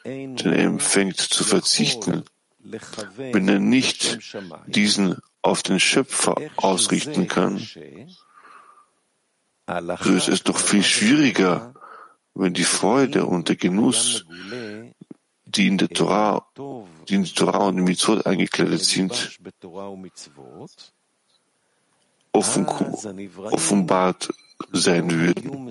den 0.05 0.39
er 0.43 0.65
empfängt, 0.65 1.21
zu 1.21 1.45
verzichten, 1.45 2.25
wenn 2.65 3.49
er 3.49 3.59
nicht 3.59 4.19
diesen 4.67 5.19
auf 5.43 5.63
den 5.63 5.79
Schöpfer 5.79 6.37
ausrichten 6.57 7.29
kann, 7.29 7.59
so 7.59 7.81
ist 10.13 10.29
es 10.29 10.43
doch 10.43 10.59
viel 10.59 10.83
schwieriger, 10.83 11.75
wenn 12.35 12.55
die 12.55 12.65
Freude 12.65 13.27
und 13.27 13.49
der 13.49 13.57
Genuss, 13.57 14.25
die 15.45 15.69
in 15.69 15.79
der 15.79 15.89
Torah, 15.89 16.47
die 17.09 17.15
in 17.15 17.25
die 17.25 17.33
Torah 17.33 17.69
und 17.69 17.77
die 17.77 17.83
Mitzvot 17.83 18.27
eingekleidet 18.27 18.81
sind, 18.81 19.39
offen, 22.33 22.67
offenbart 22.67 24.29
sein 24.73 25.11
würden. 25.11 25.71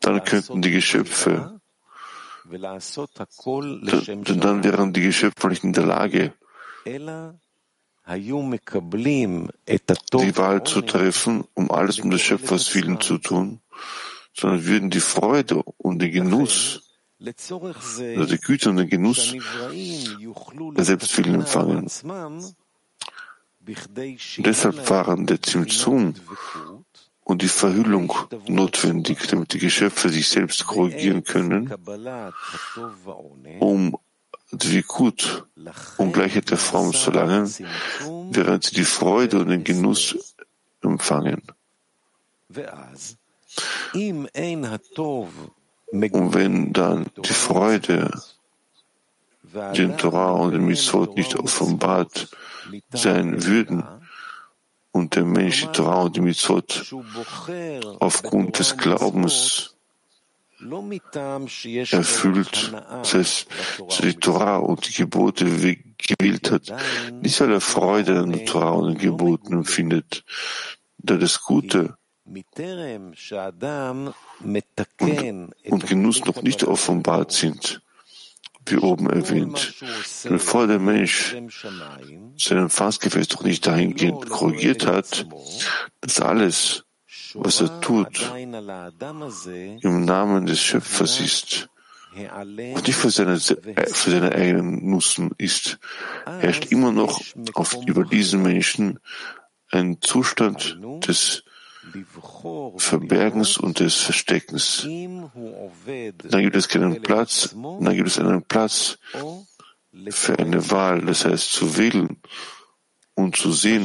Dann 0.00 0.24
könnten 0.24 0.62
die 0.62 0.70
Geschöpfe 0.70 1.60
dann 4.44 4.64
wären 4.64 4.92
die 4.92 5.02
Geschöpfe 5.02 5.48
nicht 5.48 5.64
in 5.64 5.72
der 5.72 5.86
Lage, 5.86 6.32
die 10.12 10.36
Wahl 10.36 10.64
zu 10.64 10.82
treffen, 10.82 11.44
um 11.54 11.70
alles 11.70 11.98
um 12.00 12.10
des 12.10 12.20
Schöpfers 12.22 12.74
Willen 12.74 13.00
zu 13.00 13.18
tun, 13.18 13.60
sondern 14.32 14.64
würden 14.64 14.90
die 14.90 15.00
Freude 15.00 15.62
und 15.78 15.98
den 16.00 16.12
Genuss, 16.12 16.82
also 17.18 18.26
die 18.26 18.38
Güte 18.38 18.70
und 18.70 18.76
den 18.76 18.88
Genuss 18.88 19.34
der 20.76 20.84
Selbstwillen 20.84 21.34
empfangen. 21.34 21.90
Deshalb 24.38 24.90
waren 24.90 25.26
der 25.26 25.42
Zimtzum 25.42 26.14
und 27.26 27.42
die 27.42 27.48
Verhüllung 27.48 28.12
notwendig, 28.46 29.26
damit 29.26 29.52
die 29.52 29.58
Geschöpfe 29.58 30.10
sich 30.10 30.28
selbst 30.28 30.64
korrigieren 30.64 31.24
können, 31.24 31.74
um 33.58 33.98
Dvikut, 34.52 35.44
um 35.96 36.12
Gleichheit 36.12 36.50
der 36.50 36.56
Form 36.56 36.92
zu 36.92 37.10
erlangen, 37.10 37.52
während 38.30 38.62
sie 38.62 38.76
die 38.76 38.84
Freude 38.84 39.40
und 39.40 39.48
den 39.48 39.64
Genuss 39.64 40.36
empfangen. 40.82 41.42
Und 46.12 46.34
wenn 46.34 46.72
dann 46.72 47.06
die 47.24 47.32
Freude 47.32 48.22
den 49.76 49.98
Torah 49.98 50.30
und 50.42 50.52
den 50.52 50.64
Mitzvot 50.64 51.16
nicht 51.16 51.34
offenbart 51.34 52.28
sein 52.92 53.44
würden, 53.44 53.82
und 54.96 55.14
der 55.14 55.24
Mensch 55.24 55.62
die 55.62 55.68
Torah 55.68 56.02
und 56.02 56.16
die 56.16 56.20
Mitzvot 56.20 56.94
aufgrund 58.00 58.58
des 58.58 58.76
Glaubens. 58.76 59.72
Erfüllt, 61.90 62.72
heißt, 63.12 63.46
die 64.02 64.14
Torah 64.14 64.56
und 64.56 64.88
die 64.88 64.94
Gebote 64.94 65.44
gewählt 65.44 66.50
hat, 66.50 66.72
nicht 67.20 67.38
weil 67.40 67.52
er 67.52 67.60
Freude 67.60 68.20
an 68.20 68.32
der 68.32 68.46
Torah 68.46 68.70
und 68.70 68.94
den 68.94 68.98
Geboten 68.98 69.52
empfindet, 69.52 70.24
da 70.96 71.16
das 71.16 71.42
Gute 71.42 71.98
und, 75.66 75.72
und 75.72 75.86
Genuss 75.86 76.24
noch 76.24 76.42
nicht 76.42 76.64
offenbart 76.64 77.32
sind, 77.32 77.82
wie 78.70 78.78
oben 78.78 79.08
erwähnt. 79.08 79.74
Bevor 80.24 80.66
der 80.66 80.78
Mensch 80.78 81.36
sein 82.36 82.58
Empfangsgefäß 82.58 83.28
doch 83.28 83.42
nicht 83.42 83.66
dahingehend 83.66 84.28
korrigiert 84.28 84.86
hat, 84.86 85.26
dass 86.00 86.20
alles, 86.20 86.84
was 87.34 87.60
er 87.60 87.80
tut, 87.80 88.20
im 89.80 90.04
Namen 90.04 90.46
des 90.46 90.60
Schöpfers 90.60 91.20
ist 91.20 91.68
und 92.16 92.86
nicht 92.86 92.96
für 92.96 93.10
seine, 93.10 93.38
für 93.38 94.10
seine 94.10 94.32
eigenen 94.32 94.90
Nussen 94.90 95.30
ist, 95.38 95.78
herrscht 96.24 96.66
immer 96.66 96.92
noch 96.92 97.20
auf, 97.54 97.76
über 97.86 98.04
diesen 98.04 98.42
Menschen 98.42 98.98
ein 99.70 99.98
Zustand 100.00 100.78
des 101.06 101.44
Verbergens 102.76 103.58
und 103.58 103.80
des 103.80 103.94
Versteckens. 103.94 104.82
Dann 104.82 106.42
gibt 106.42 106.56
es 106.56 106.68
keinen 106.68 107.00
Platz, 107.02 107.54
dann 107.54 107.94
gibt 107.94 108.08
es 108.08 108.18
einen 108.18 108.42
Platz 108.42 108.98
für 110.10 110.38
eine 110.38 110.70
Wahl, 110.70 111.00
das 111.02 111.24
heißt 111.24 111.52
zu 111.52 111.76
wählen 111.76 112.20
und 113.14 113.36
zu 113.36 113.52
sehen. 113.52 113.84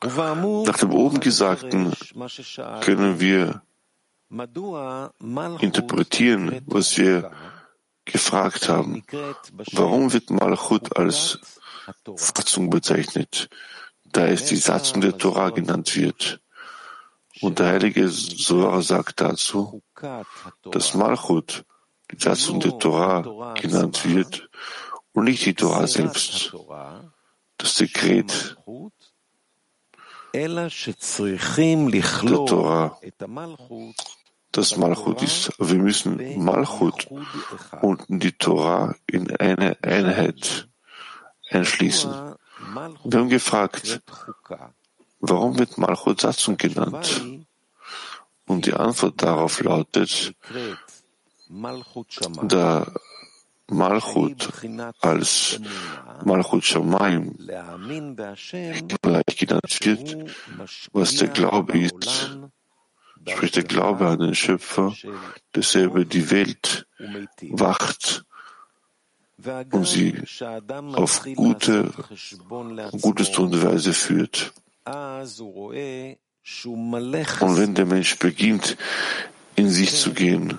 Nach 0.00 0.78
dem 0.78 0.92
oben 0.92 1.20
Gesagten 1.20 1.92
können 2.80 3.18
wir 3.20 3.62
interpretieren, 5.60 6.62
was 6.66 6.96
wir 6.98 7.32
gefragt 8.04 8.68
haben. 8.68 9.02
Warum 9.72 10.12
wird 10.12 10.30
Malchut 10.30 10.96
als 10.96 11.40
Satzung 12.16 12.70
bezeichnet, 12.70 13.48
da 14.04 14.26
es 14.26 14.46
die 14.46 14.56
Satzung 14.56 15.00
der 15.00 15.16
Torah 15.16 15.50
genannt 15.50 15.96
wird. 15.96 16.40
Und 17.40 17.58
der 17.58 17.68
heilige 17.68 18.08
Zohar 18.10 18.82
sagt 18.82 19.20
dazu, 19.20 19.82
dass 20.70 20.94
Malchut, 20.94 21.64
die 22.10 22.18
Satzung 22.18 22.60
der 22.60 22.78
Torah, 22.78 23.54
genannt 23.54 24.04
wird 24.04 24.48
und 25.12 25.24
nicht 25.24 25.44
die 25.46 25.54
Torah 25.54 25.86
selbst. 25.86 26.54
Das 27.58 27.74
Dekret, 27.74 28.56
der 32.28 32.44
Torah 32.46 33.00
das 34.52 34.76
Malchut 34.76 35.22
ist. 35.22 35.52
Wir 35.58 35.78
müssen 35.78 36.42
Malchut 36.44 37.08
und 37.82 38.04
die 38.08 38.32
Torah 38.32 38.94
in 39.06 39.34
eine 39.36 39.76
Einheit 39.82 40.67
einschließen. 41.50 42.34
Wir 43.04 43.18
haben 43.18 43.28
gefragt, 43.28 44.00
warum 45.20 45.58
wird 45.58 45.78
Malchut 45.78 46.20
Satzung 46.20 46.56
genannt? 46.56 47.22
Und 48.46 48.66
die 48.66 48.72
Antwort 48.72 49.22
darauf 49.22 49.60
lautet, 49.60 50.34
da 52.42 52.86
Malchut 53.70 54.48
als 55.00 55.60
Malchut 56.24 56.64
Shamayim 56.64 57.36
gleich 59.02 59.36
genannt 59.36 59.78
wird, 59.82 60.16
was 60.92 61.16
der 61.16 61.28
Glaube 61.28 61.78
ist, 61.78 62.38
sprich 63.28 63.52
der 63.52 63.64
Glaube 63.64 64.08
an 64.08 64.20
den 64.20 64.34
Schöpfer, 64.34 64.94
dass 65.52 65.74
er 65.74 65.84
über 65.84 66.04
die 66.06 66.30
Welt 66.30 66.86
wacht 67.50 68.24
und 69.70 69.86
sie 69.86 70.20
auf 70.94 71.22
gute, 71.36 71.92
gutes 73.00 73.30
Tun 73.30 73.52
und 73.52 73.62
Weise 73.62 73.92
führt. 73.92 74.52
Und 74.84 75.38
wenn 77.56 77.74
der 77.74 77.86
Mensch 77.86 78.18
beginnt, 78.18 78.76
in 79.54 79.70
sich 79.70 79.94
zu 79.94 80.12
gehen, 80.12 80.58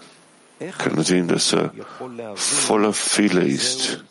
kann 0.77 0.97
er 0.97 1.03
sehen, 1.03 1.27
dass 1.27 1.51
er 1.53 1.73
voller 2.35 2.93
Fehler 2.93 3.43
ist. 3.43 4.05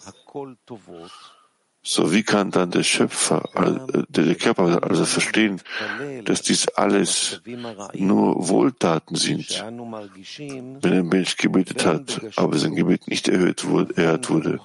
So, 1.82 2.12
wie 2.12 2.22
kann 2.22 2.50
dann 2.50 2.70
der 2.70 2.82
Schöpfer, 2.82 3.48
äh, 3.54 4.02
der 4.08 4.34
Körper 4.34 4.82
also 4.82 5.04
verstehen, 5.04 5.62
dass 6.24 6.42
dies 6.42 6.68
alles 6.68 7.40
nur 7.94 8.48
Wohltaten 8.48 9.16
sind, 9.16 9.64
wenn 10.82 10.92
ein 10.92 11.06
Mensch 11.06 11.36
gebetet 11.36 11.86
hat, 11.86 12.20
aber 12.36 12.58
sein 12.58 12.74
Gebet 12.74 13.08
nicht 13.08 13.28
erhört 13.28 13.66
wurde, 13.66 13.96
erhört 13.96 14.28
wurde? 14.28 14.60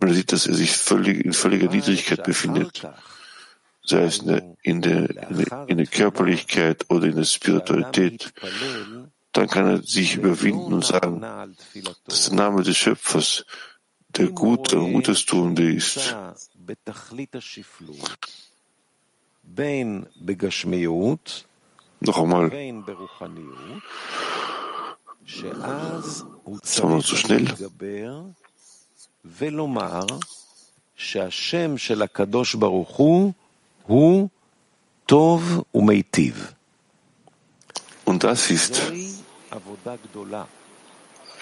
Man 0.00 0.12
sieht, 0.12 0.32
dass 0.32 0.46
er 0.46 0.54
sich 0.54 0.72
völlig, 0.72 1.24
in 1.24 1.32
völliger 1.32 1.70
Niedrigkeit 1.70 2.24
befindet, 2.24 2.82
sei 3.84 4.02
es 4.02 4.18
in 4.18 4.26
der, 4.26 4.56
in 4.62 4.82
der, 4.82 5.68
in 5.68 5.76
der 5.76 5.86
Körperlichkeit 5.86 6.90
oder 6.90 7.06
in 7.06 7.16
der 7.16 7.24
Spiritualität. 7.24 8.32
Dann 9.32 9.48
kann 9.48 9.66
er 9.66 9.82
sich 9.82 10.16
überwinden 10.16 10.74
und 10.74 10.84
sagen, 10.84 11.22
dass 12.06 12.26
der 12.26 12.34
Name 12.34 12.62
des 12.64 12.76
Schöpfers 12.76 13.46
der 14.17 14.27
Gute 14.27 14.79
und 14.79 14.93
Gutes 14.93 15.25
Tuende 15.25 15.73
ist. 15.73 16.15
Noch 21.99 22.17
einmal. 22.17 22.49
Das 26.61 26.83
war 26.83 26.89
noch 26.89 27.03
zu 27.03 27.15
schnell. 27.15 27.45
שהשם 30.97 31.77
של 31.77 32.01
הקדוש 32.01 32.55
ברוך 32.55 32.89
הוא 32.89 33.33
הוא 33.83 34.29
טוב 35.05 35.63
ומיטיב. 35.75 36.53
Und 38.07 38.23
das 38.23 38.49
ist 38.49 38.81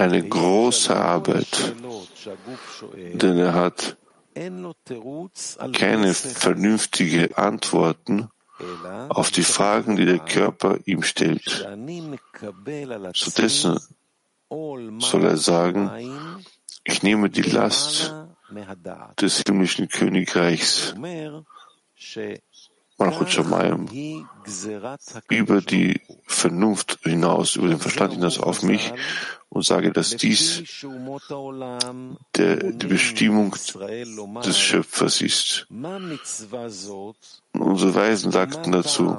eine 0.00 0.26
große 0.26 0.96
Arbeit, 0.96 1.74
denn 3.12 3.38
er 3.38 3.54
hat 3.54 3.96
keine 5.72 6.14
vernünftige 6.14 7.36
Antworten 7.36 8.30
auf 9.08 9.30
die 9.30 9.42
Fragen, 9.42 9.96
die 9.96 10.06
der 10.06 10.18
Körper 10.18 10.78
ihm 10.84 11.02
stellt. 11.02 11.66
Stattdessen 13.12 13.78
soll 14.48 15.24
er 15.24 15.36
sagen, 15.36 15.90
ich 16.84 17.02
nehme 17.02 17.28
die 17.30 17.42
Last 17.42 18.14
des 19.20 19.42
himmlischen 19.46 19.88
Königreichs 19.88 20.94
über 25.28 25.60
die 25.60 26.00
Vernunft 26.26 26.98
hinaus, 27.02 27.56
über 27.56 27.68
den 27.68 27.78
Verstand 27.78 28.14
hinaus 28.14 28.38
auf 28.38 28.62
mich 28.62 28.92
und 29.50 29.64
sage, 29.64 29.92
dass 29.92 30.16
dies 30.16 30.62
der, 32.36 32.56
die 32.56 32.86
Bestimmung 32.86 33.54
des 34.44 34.58
Schöpfers 34.58 35.20
ist. 35.20 35.66
Unsere 37.52 37.94
Weisen 37.94 38.32
sagten 38.32 38.72
dazu, 38.72 39.18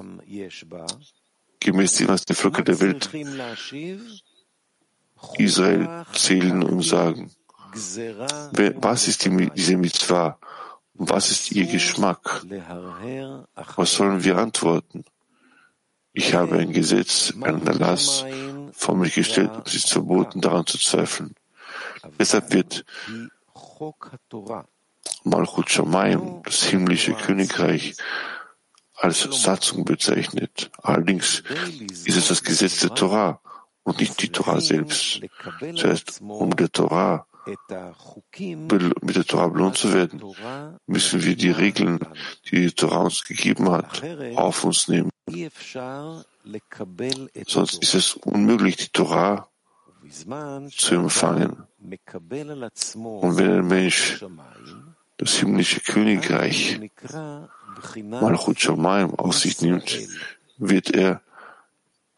gemäß 1.60 1.96
dem, 1.96 2.08
was 2.08 2.26
die 2.26 2.34
Völker 2.34 2.64
der 2.64 2.80
Welt 2.80 3.10
Israel 5.38 6.06
zählen 6.14 6.64
und 6.64 6.82
sagen, 6.82 7.32
was 7.74 9.08
ist 9.08 9.26
die, 9.26 9.52
diese 9.56 9.78
Mitzvah? 9.78 10.40
Was 10.94 11.32
ist 11.32 11.52
ihr 11.52 11.66
Geschmack? 11.66 12.46
Was 13.76 13.94
sollen 13.94 14.24
wir 14.24 14.38
antworten? 14.38 15.04
Ich 16.14 16.34
habe 16.34 16.58
ein 16.58 16.72
Gesetz, 16.74 17.34
einen 17.42 17.66
Erlass 17.66 18.26
vor 18.74 18.96
mich 18.96 19.16
gestellt 19.16 19.52
und 19.52 19.68
es 19.68 19.76
ist 19.76 19.92
verboten, 19.92 20.42
daran 20.42 20.66
zu 20.66 20.78
zweifeln. 20.78 21.36
Deshalb 22.20 22.52
wird 22.54 22.86
Malchut 25.24 25.70
Shamayim, 25.70 26.42
das 26.44 26.64
himmlische 26.64 27.14
Königreich, 27.14 27.96
als 28.96 29.22
Satzung 29.22 29.86
bezeichnet. 29.86 30.72
Allerdings 30.82 31.44
ist 32.06 32.18
es 32.18 32.28
das 32.28 32.44
Gesetz 32.44 32.80
der 32.80 32.94
Torah 32.94 33.40
und 33.84 34.00
nicht 34.00 34.22
die 34.22 34.30
Torah 34.30 34.60
selbst. 34.60 35.22
Das 35.60 35.84
heißt, 35.84 36.22
um 36.22 36.56
der 36.56 36.72
Torah 36.72 37.26
mit 37.46 39.16
der 39.16 39.26
Torah 39.26 39.48
belohnt 39.48 39.78
zu 39.78 39.94
werden, 39.94 40.22
müssen 40.88 41.24
wir 41.24 41.36
die 41.36 41.52
Regeln, 41.52 42.00
die 42.46 42.62
die 42.62 42.72
Torah 42.72 43.04
uns 43.04 43.24
gegeben 43.24 43.70
hat, 43.72 44.04
auf 44.36 44.64
uns 44.64 44.88
nehmen. 44.88 45.10
Sonst 47.48 47.82
ist 47.82 47.94
es 47.94 48.14
unmöglich, 48.14 48.76
die 48.78 48.90
Torah 48.90 49.48
zu 50.76 50.96
empfangen. 50.96 51.64
Und 51.80 53.38
wenn 53.38 53.52
ein 53.52 53.68
Mensch 53.68 54.24
das 55.18 55.36
himmlische 55.36 55.82
Königreich 55.82 56.80
Malchut 58.04 58.60
Shamayim 58.60 59.16
auf 59.16 59.38
sich 59.38 59.62
nimmt, 59.62 60.00
wird 60.58 60.92
er 60.92 61.22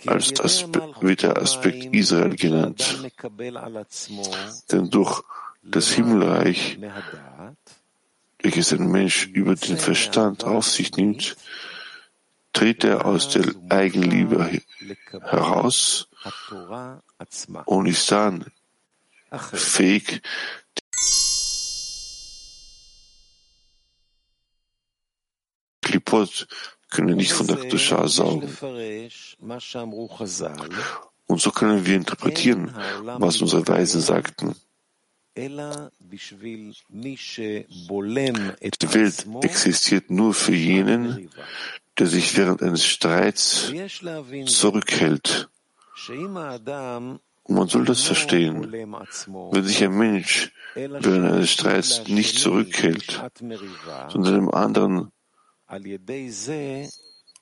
als 0.08 0.40
Aspe 0.40 0.94
wird 1.02 1.24
der 1.24 1.38
Aspekt 1.38 1.94
Israel 1.94 2.36
genannt. 2.36 3.00
Denn 4.72 4.90
durch 4.90 5.24
das 5.64 5.92
Himmelreich, 5.92 6.80
welches 8.42 8.74
ein 8.74 8.92
Mensch 8.92 9.28
über 9.28 9.56
den 9.56 9.78
Verstand 9.78 10.44
auf 10.44 10.68
sich 10.68 10.96
nimmt, 10.98 11.36
tritt 12.52 12.84
er 12.84 13.06
aus 13.06 13.30
der 13.30 13.54
Eigenliebe 13.70 14.62
heraus 15.22 16.08
und 17.66 17.86
ist 17.88 18.12
dann 18.12 18.46
fähig, 19.32 20.22
Klipot 25.82 26.48
können 26.94 27.18
nicht 27.18 27.34
von 27.34 27.48
der 27.48 27.58
Kedusha 27.58 28.08
saugen. 28.08 28.50
Und 31.26 31.42
so 31.42 31.52
können 31.52 31.86
wir 31.86 31.96
interpretieren, 31.96 32.74
was 33.18 33.42
unsere 33.42 33.68
Weisen 33.68 34.02
sagten. 34.02 34.56
Die 35.36 35.50
Welt 38.94 39.28
existiert 39.42 40.12
nur 40.12 40.34
für 40.34 40.54
jenen, 40.54 41.30
der 41.98 42.08
sich 42.08 42.38
während 42.38 42.62
eines 42.62 42.86
Streits 42.86 43.74
zurückhält. 44.46 45.50
Und 47.46 47.56
man 47.56 47.68
soll 47.68 47.86
das 47.86 48.04
verstehen. 48.04 48.72
Wenn 48.72 49.64
sich 49.64 49.84
ein 49.84 49.98
Mensch 49.98 50.52
während 50.76 51.06
eines 51.06 51.50
Streits 51.52 52.08
nicht 52.08 52.38
zurückhält, 52.40 53.22
sondern 54.10 54.34
dem 54.36 54.54
anderen 54.54 55.13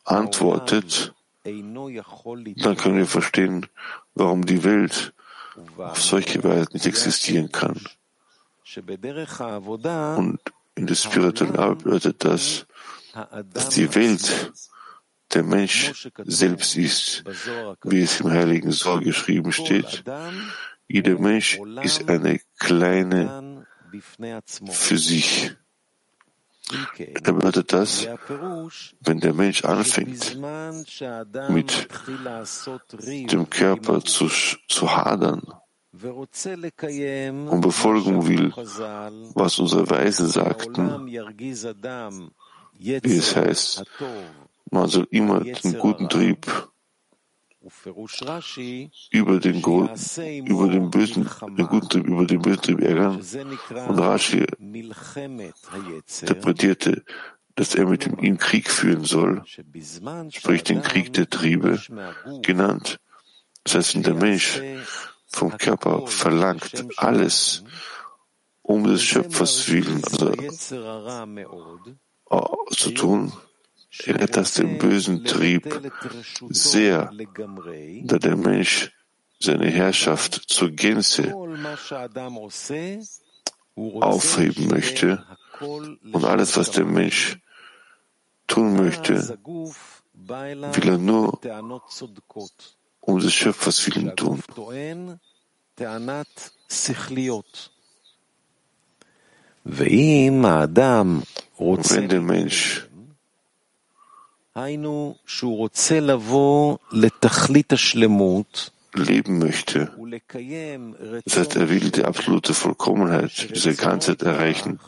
antwortet, 0.03 1.13
dann 1.43 2.77
können 2.77 2.97
wir 2.97 3.07
verstehen, 3.07 3.67
warum 4.13 4.45
die 4.45 4.63
Welt 4.63 5.13
auf 5.77 6.01
solche 6.01 6.43
Weise 6.43 6.67
nicht 6.73 6.85
existieren 6.85 7.51
kann. 7.51 7.79
Und 10.17 10.39
in 10.75 10.87
der 10.87 10.95
spirituellen 10.95 11.55
Arbeit 11.57 11.83
bedeutet 11.83 12.23
das, 12.23 12.65
dass 13.53 13.69
die 13.69 13.93
Welt 13.95 14.53
der 15.33 15.43
Mensch 15.43 16.09
selbst 16.25 16.77
ist, 16.77 17.23
wie 17.83 18.01
es 18.01 18.21
im 18.21 18.31
Heiligen 18.31 18.71
Soll 18.71 19.03
geschrieben 19.03 19.51
steht. 19.51 20.03
Jeder 20.87 21.17
Mensch 21.19 21.59
ist 21.81 22.07
eine 22.09 22.39
kleine 22.59 23.65
für 24.71 24.97
sich. 24.97 25.51
Er 27.23 27.33
bedeutet 27.33 27.73
das, 27.73 28.07
wenn 29.01 29.19
der 29.19 29.33
Mensch 29.33 29.65
anfängt, 29.65 30.37
mit 31.49 31.87
dem 33.31 33.49
Körper 33.49 34.01
zu, 34.01 34.29
zu 34.67 34.95
hadern 34.95 35.41
und 35.93 37.61
befolgen 37.61 38.27
will, 38.27 38.51
was 39.35 39.59
unsere 39.59 39.89
Weisen 39.89 40.27
sagten, 40.27 41.07
wie 41.07 41.17
es 43.17 43.35
heißt, 43.35 43.83
man 44.71 44.87
soll 44.87 45.07
immer 45.11 45.41
den 45.41 45.77
guten 45.77 46.07
Trieb 46.07 46.70
über 49.11 49.39
den, 49.39 49.61
über 50.45 50.67
den 50.67 50.89
bösen, 50.89 51.29
den 51.57 51.67
guten 51.67 51.89
Trieb, 51.89 52.07
über 52.07 52.25
den 52.25 52.41
bösen 52.41 52.61
Trieb 52.61 52.81
ärgern. 52.81 53.21
Und 53.87 53.99
Rashi 53.99 54.45
interpretierte, 56.21 57.03
dass 57.55 57.75
er 57.75 57.85
mit 57.85 58.07
ihm 58.07 58.37
Krieg 58.37 58.69
führen 58.69 59.05
soll, 59.05 59.43
sprich 60.29 60.63
den 60.63 60.81
Krieg 60.81 61.13
der 61.13 61.29
Triebe 61.29 61.79
genannt. 62.41 62.99
Das 63.63 63.75
heißt, 63.75 63.95
wenn 63.95 64.03
der 64.03 64.15
Mensch 64.15 64.61
vom 65.27 65.57
Körper 65.57 66.07
verlangt 66.07 66.85
alles 66.97 67.63
um 68.63 68.83
des 68.83 69.03
Schöpfers 69.03 69.69
willen 69.69 70.03
also, 70.03 70.33
zu 72.75 72.91
tun, 72.91 73.33
erinnert 73.99 74.37
das 74.37 74.53
den 74.53 74.77
bösen 74.77 75.25
Trieb 75.25 75.91
sehr, 76.49 77.11
da 78.03 78.17
der 78.17 78.37
Mensch 78.37 78.91
seine 79.39 79.69
Herrschaft 79.69 80.33
zur 80.47 80.71
Gänze 80.71 81.33
aufheben 83.75 84.67
möchte 84.67 85.25
und 85.59 86.25
alles, 86.25 86.57
was 86.57 86.71
der 86.71 86.85
Mensch 86.85 87.39
tun 88.47 88.75
möchte, 88.75 89.37
will 90.13 90.89
er 90.89 90.97
nur 90.97 91.39
um 93.01 93.19
des 93.19 93.33
Schöpfers 93.33 93.87
willen 93.87 94.15
tun. 94.15 94.43
Wenn 99.63 99.99
der 102.07 102.21
Mensch 102.21 102.87
leben 108.93 109.39
möchte. 109.39 109.91
Das 111.25 111.37
heißt, 111.37 111.55
er 111.55 111.69
will 111.69 111.91
die 111.91 112.03
absolute 112.03 112.53
Vollkommenheit 112.53 113.55
dieser 113.55 113.73
Ganzheit 113.73 114.21
erreichen 114.21 114.79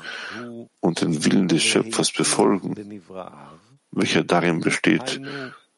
und 0.82 1.02
den 1.02 1.24
Willen 1.24 1.48
des 1.48 1.64
Schöpfers 1.64 2.12
befolgen, 2.12 3.02
welcher 3.92 4.24
darin 4.24 4.60
besteht, 4.60 5.22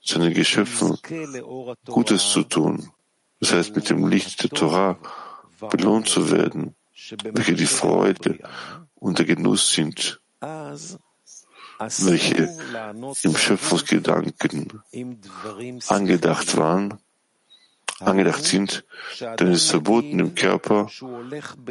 seinen 0.02 0.34
Geschöpfen 0.34 0.98
Gutes 1.86 2.30
zu 2.32 2.44
tun. 2.44 2.90
Das 3.40 3.54
heißt, 3.54 3.76
mit 3.76 3.90
dem 3.90 4.08
Licht 4.08 4.42
der 4.44 4.50
Torah 4.50 4.98
belohnt 5.70 6.08
zu 6.08 6.32
werden, 6.32 6.76
welche 7.24 7.54
die 7.54 7.66
Freude 7.66 8.40
und 8.96 9.20
der 9.20 9.26
Genuss 9.26 9.72
sind 9.72 10.20
welche 11.80 12.50
im 13.24 13.36
Schöpfungsgedanken 13.36 14.84
angedacht 15.88 16.58
waren, 16.58 17.00
angedacht 18.00 18.44
sind, 18.44 18.86
denn 19.40 19.52
es 19.52 19.64
ist 19.64 19.70
verboten, 19.72 20.20
im 20.20 20.36
Körper 20.36 20.90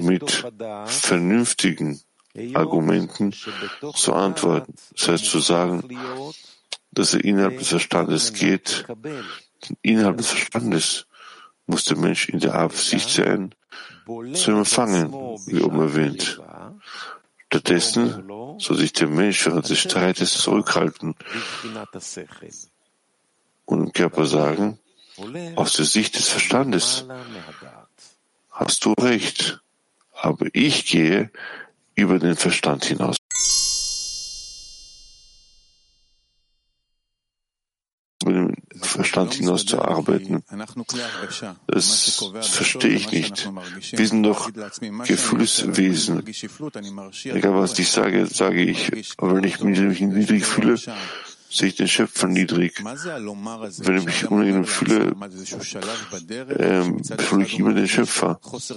mit 0.00 0.44
vernünftigen 0.86 2.00
Argumenten 2.54 3.32
zu 3.94 4.12
antworten. 4.12 4.74
Das 4.96 5.08
heißt 5.08 5.24
zu 5.24 5.38
sagen, 5.38 5.88
dass 6.90 7.14
er 7.14 7.24
innerhalb 7.24 7.58
des 7.58 7.68
Verstandes 7.68 8.32
geht. 8.32 8.84
Innerhalb 9.82 10.18
des 10.18 10.30
Verstandes 10.30 11.06
muss 11.66 11.84
der 11.84 11.96
Mensch 11.96 12.28
in 12.28 12.40
der 12.40 12.54
Absicht 12.54 13.08
sein, 13.10 13.54
zu 14.34 14.50
empfangen, 14.50 15.12
wie 15.46 15.62
oben 15.62 15.80
erwähnt. 15.80 16.40
Stattdessen 17.54 18.28
soll 18.58 18.76
sich 18.76 18.92
der 18.92 19.06
Mensch 19.06 19.46
während 19.46 19.70
des 19.70 19.78
Streites 19.78 20.34
zurückhalten 20.34 21.14
und 23.64 23.80
im 23.80 23.92
Körper 23.92 24.26
sagen, 24.26 24.80
aus 25.54 25.74
der 25.74 25.84
Sicht 25.84 26.16
des 26.16 26.28
Verstandes 26.28 27.06
hast 28.50 28.84
du 28.84 28.92
recht, 28.94 29.60
aber 30.20 30.46
ich 30.52 30.86
gehe 30.86 31.30
über 31.94 32.18
den 32.18 32.34
Verstand 32.34 32.86
hinaus. 32.86 33.18
Verstand 39.14 39.68
zu 39.68 39.80
arbeiten. 39.80 40.42
Das 41.66 42.22
verstehe 42.40 42.90
ich 42.90 43.10
nicht. 43.12 43.50
Wir 43.92 44.08
sind 44.08 44.22
doch 44.24 44.50
Gefühlswesen. 45.06 46.22
Egal 47.24 47.54
was 47.54 47.78
ich 47.78 47.90
sage, 47.90 48.26
sage 48.26 48.62
ich. 48.62 48.90
Aber 49.18 49.36
wenn 49.36 49.44
ich 49.44 49.60
mich 49.60 50.00
niedrig 50.00 50.44
fühle, 50.44 50.76
sehe 51.48 51.68
ich 51.68 51.76
den 51.76 51.88
Schöpfer 51.88 52.26
niedrig. 52.26 52.82
Wenn 52.82 53.98
ich 53.98 54.04
mich 54.04 54.30
unangenehm 54.30 54.64
fühle, 54.64 55.14
ähm, 56.58 57.04
fühle 57.04 57.44
ich 57.44 57.58
immer 57.58 57.74
den 57.74 57.88
Schöpfer. 57.88 58.40
Was 58.42 58.70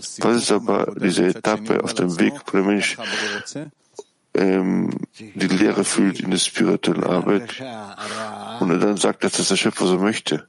ist 0.44 0.52
aber 0.52 0.94
diese 1.02 1.28
Etappe 1.28 1.84
auf 1.84 1.96
dem 1.96 2.20
Weg, 2.20 2.34
wo 2.46 2.52
der 2.52 2.64
Mensch 2.64 2.98
ähm, 4.38 4.92
die 5.18 5.48
Lehre 5.48 5.84
fühlt 5.84 6.20
in 6.20 6.32
der 6.32 6.38
spirituellen 6.38 7.04
Arbeit 7.04 7.62
und 8.60 8.72
er 8.72 8.78
dann 8.78 8.98
sagt, 8.98 9.24
dass 9.24 9.34
das 9.34 9.50
der 9.50 9.56
Schöpfer 9.56 9.88
so 9.88 9.98
möchte. 9.98 10.48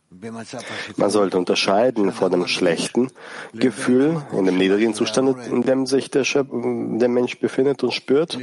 Man 0.97 1.11
sollte 1.11 1.39
unterscheiden 1.39 2.13
vor 2.13 2.31
dem 2.31 2.47
schlechten 2.47 3.11
Gefühl, 3.55 4.23
in 4.33 4.45
dem 4.45 4.59
niedrigen 4.59 4.95
Zustand, 4.95 5.37
in 5.47 5.63
dem 5.63 5.87
sich 5.87 6.11
der, 6.11 6.25
Schöp 6.25 6.49
der 6.51 7.09
Mensch 7.09 7.39
befindet 7.41 7.83
und 7.83 7.93
spürt, 7.93 8.39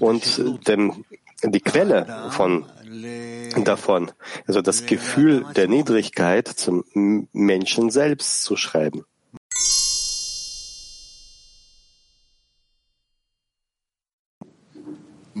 und 0.00 0.68
dem, 0.68 1.04
die 1.42 1.60
Quelle 1.60 2.28
von, 2.30 2.64
davon, 3.64 4.10
also 4.46 4.62
das 4.62 4.86
Gefühl 4.86 5.44
der 5.56 5.68
Niedrigkeit 5.68 6.48
zum 6.48 6.84
Menschen 7.32 7.90
selbst 7.90 8.42
zu 8.42 8.56
schreiben. 8.56 9.04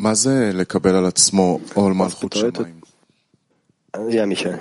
Was 0.00 0.24
bedeutet, 2.20 2.66
ja, 4.08 4.26
Michael. 4.26 4.60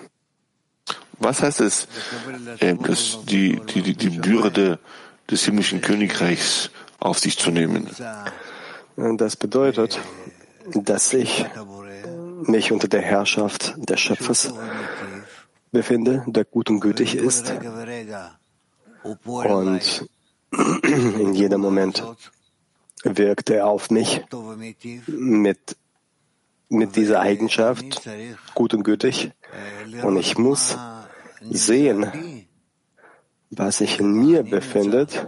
Was 1.20 1.42
heißt 1.42 1.62
es, 1.62 1.88
äh, 2.60 2.76
dass 2.76 3.20
die, 3.26 3.60
die, 3.74 3.94
die 3.94 4.10
Bürde 4.10 4.80
des 5.30 5.44
himmlischen 5.46 5.82
Königreichs 5.82 6.70
auf 7.00 7.20
sich 7.20 7.38
zu 7.38 7.52
nehmen? 7.52 7.88
Das 8.96 9.36
bedeutet, 9.36 10.00
dass 10.74 11.14
ich 11.14 11.46
mich 12.44 12.72
unter 12.72 12.88
der 12.88 13.02
Herrschaft 13.02 13.76
des 13.78 14.00
Schöpfers 14.00 14.54
befinde, 15.72 16.24
der 16.28 16.46
gut 16.46 16.70
und 16.70 16.80
gütig 16.80 17.16
ist 17.16 17.54
und 19.24 20.08
in 20.84 21.34
jedem 21.34 21.62
Moment 21.62 22.04
wirkt 23.04 23.50
er 23.50 23.68
auf 23.68 23.90
mich 23.90 24.22
mit, 25.08 25.78
mit 26.70 26.96
dieser 26.96 27.20
Eigenschaft, 27.22 28.10
gut 28.56 28.74
und 28.74 28.84
gütig. 28.84 29.32
Und 30.04 30.18
ich 30.18 30.38
muss 30.38 30.78
sehen, 31.42 32.12
was 33.50 33.78
sich 33.78 34.00
in 34.00 34.12
mir 34.14 34.44
befindet 34.44 35.28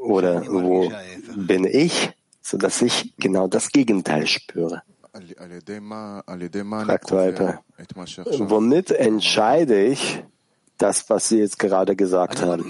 oder 0.00 0.46
wo 0.46 0.92
bin 1.36 1.64
ich, 1.64 2.10
so 2.40 2.56
dass 2.56 2.82
ich 2.82 3.14
genau 3.16 3.48
das 3.48 3.70
Gegenteil 3.70 4.26
spüre. 4.26 4.82
Fragt 6.84 7.12
weiter. 7.12 7.64
Womit 8.38 8.90
entscheide 8.90 9.84
ich, 9.84 10.22
das, 10.78 11.10
was 11.10 11.28
Sie 11.28 11.38
jetzt 11.38 11.58
gerade 11.58 11.96
gesagt 11.96 12.42
haben. 12.42 12.64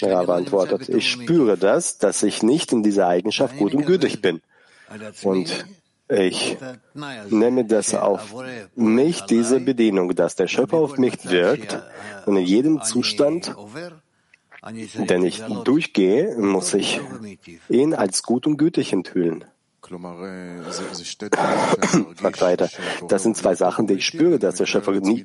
Rav 0.00 0.28
antwortet, 0.28 0.88
ich 0.88 1.08
spüre 1.10 1.56
das, 1.56 1.98
dass 1.98 2.22
ich 2.22 2.42
nicht 2.42 2.72
in 2.72 2.82
dieser 2.82 3.06
Eigenschaft 3.06 3.56
gut 3.56 3.74
und 3.74 3.86
gütig 3.86 4.20
bin. 4.20 4.40
Und 5.22 5.66
ich 6.08 6.56
nehme 7.30 7.64
das 7.64 7.94
auf 7.94 8.34
mich, 8.74 9.20
diese 9.22 9.60
Bedienung, 9.60 10.14
dass 10.14 10.34
der 10.34 10.48
Schöpfer 10.48 10.78
auf 10.78 10.98
mich 10.98 11.30
wirkt 11.30 11.78
und 12.26 12.36
in 12.36 12.44
jedem 12.44 12.82
Zustand, 12.82 13.54
den 14.94 15.24
ich 15.24 15.42
durchgehe, 15.64 16.36
muss 16.36 16.74
ich 16.74 17.00
ihn 17.68 17.94
als 17.94 18.22
gut 18.24 18.46
und 18.46 18.56
gütig 18.56 18.92
enthüllen. 18.92 19.44
Fragt 22.16 22.40
weiter. 22.40 22.68
Das 23.08 23.22
sind 23.22 23.36
zwei 23.36 23.54
Sachen, 23.54 23.86
die 23.86 23.94
ich 23.94 24.06
spüre, 24.06 24.38
dass 24.38 24.56
der 24.56 24.66
Schöpfer 24.66 24.92
nie, 24.92 25.24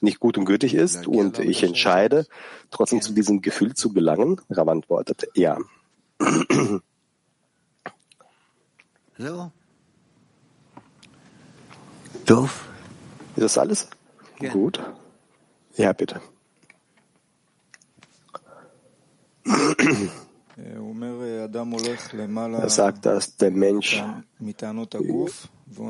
nicht 0.00 0.20
gut 0.20 0.38
und 0.38 0.44
gütig 0.44 0.74
ist 0.74 1.06
und 1.06 1.38
ich 1.38 1.62
entscheide, 1.62 2.26
trotzdem 2.70 3.02
zu 3.02 3.12
diesem 3.12 3.42
Gefühl 3.42 3.74
zu 3.74 3.92
gelangen. 3.92 4.40
Rav 4.50 4.68
antwortet, 4.68 5.28
ja. 5.34 5.58
Ist 13.36 13.42
das 13.42 13.58
alles? 13.58 13.88
Gut. 14.52 14.80
Ja, 15.76 15.92
bitte. 15.92 16.20
Er 22.60 22.68
sagt, 22.68 23.06
dass 23.06 23.36
der 23.36 23.50
Mensch 23.52 24.02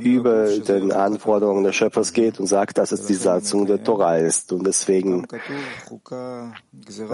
über 0.00 0.58
den 0.58 0.92
Anforderungen 0.92 1.64
des 1.64 1.74
Schöpfers 1.74 2.12
geht 2.12 2.38
und 2.38 2.46
sagt, 2.46 2.76
dass 2.76 2.92
es 2.92 3.06
die 3.06 3.14
Satzung 3.14 3.64
der 3.66 3.82
Torah 3.82 4.18
ist. 4.18 4.52
Und 4.52 4.66
deswegen 4.66 5.26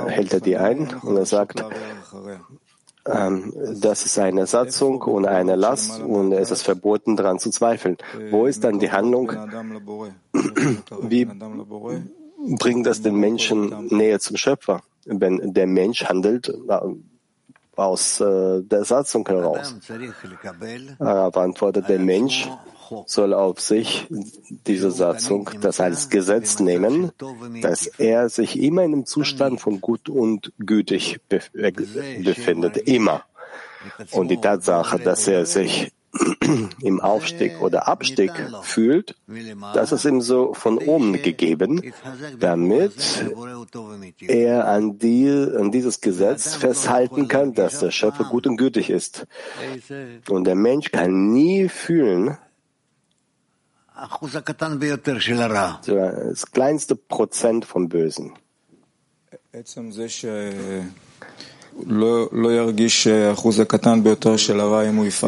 hält 0.07 0.33
er 0.33 0.41
die 0.41 0.57
ein 0.57 0.95
und 1.03 1.17
er 1.17 1.27
sagt, 1.27 1.65
ähm, 3.07 3.53
das 3.81 4.07
ist 4.07 4.19
eine 4.19 4.47
Satzung 4.47 5.03
und 5.03 5.27
eine 5.27 5.57
Last 5.57 6.01
und 6.01 6.33
es 6.33 6.51
ist 6.51 6.63
verboten, 6.63 7.17
daran 7.17 7.39
zu 7.39 7.51
zweifeln. 7.51 7.99
Wo 8.31 8.47
ist 8.47 8.65
dann 8.65 8.81
die 8.81 8.91
Handlung? 8.91 9.31
Wie 11.03 11.29
bringt 12.59 12.87
das 12.87 13.03
den 13.03 13.17
Menschen 13.17 13.89
näher 13.89 14.19
zum 14.21 14.37
Schöpfer? 14.39 14.83
Wenn 15.05 15.53
der 15.53 15.67
Mensch 15.67 16.07
handelt 16.07 16.49
äh, 16.49 16.79
aus 17.77 18.21
äh, 18.21 18.63
der 18.63 18.85
Satzung 18.85 19.27
heraus. 19.27 19.75
Aber 20.99 21.43
antwortet 21.43 21.89
der 21.89 21.99
Mensch, 21.99 22.49
soll 23.07 23.35
auf 23.35 23.61
sich 23.61 24.07
diese 24.67 24.91
Satzung, 24.91 25.51
das 25.61 25.81
als 25.81 26.11
Gesetz 26.11 26.61
nehmen, 26.61 27.13
dass 27.63 27.87
er 27.87 28.29
sich 28.29 28.61
immer 28.61 28.83
in 28.83 28.93
einem 28.93 29.07
Zustand 29.07 29.61
von 29.61 29.81
gut 29.81 30.09
und 30.09 30.53
gütig 30.59 31.21
befindet, 31.29 32.77
immer. 32.77 33.25
Und 34.13 34.29
die 34.29 34.41
Tatsache, 34.41 34.99
dass 34.99 35.29
er 35.29 35.47
sich 35.47 35.93
im 36.81 37.01
Aufstieg 37.01 37.61
oder 37.61 37.89
Abstieg 37.89 38.31
fühlt, 38.63 39.17
das 39.75 39.93
ist 39.93 40.05
ihm 40.05 40.21
so 40.21 40.55
von 40.55 40.79
oben 40.79 41.15
gegeben, 41.15 41.93
damit 42.39 42.95
er 44.21 44.69
an, 44.69 44.99
die, 44.99 45.29
an 45.29 45.73
dieses 45.73 46.01
Gesetz 46.01 46.55
festhalten 46.55 47.29
kann, 47.29 47.55
dass 47.55 47.81
der 47.81 47.91
Schöpfer 47.91 48.25
gut 48.25 48.47
und 48.47 48.57
gütig 48.57 48.91
ist. 48.91 49.27
Und 50.29 50.45
der 50.45 50.55
Mensch 50.55 50.91
kann 50.93 51.33
nie 51.33 51.69
fühlen, 51.69 52.37
das 56.31 56.51
kleinste 56.51 56.97
Prozent 56.97 57.65
vom 57.65 57.89
Bösen. 57.89 58.35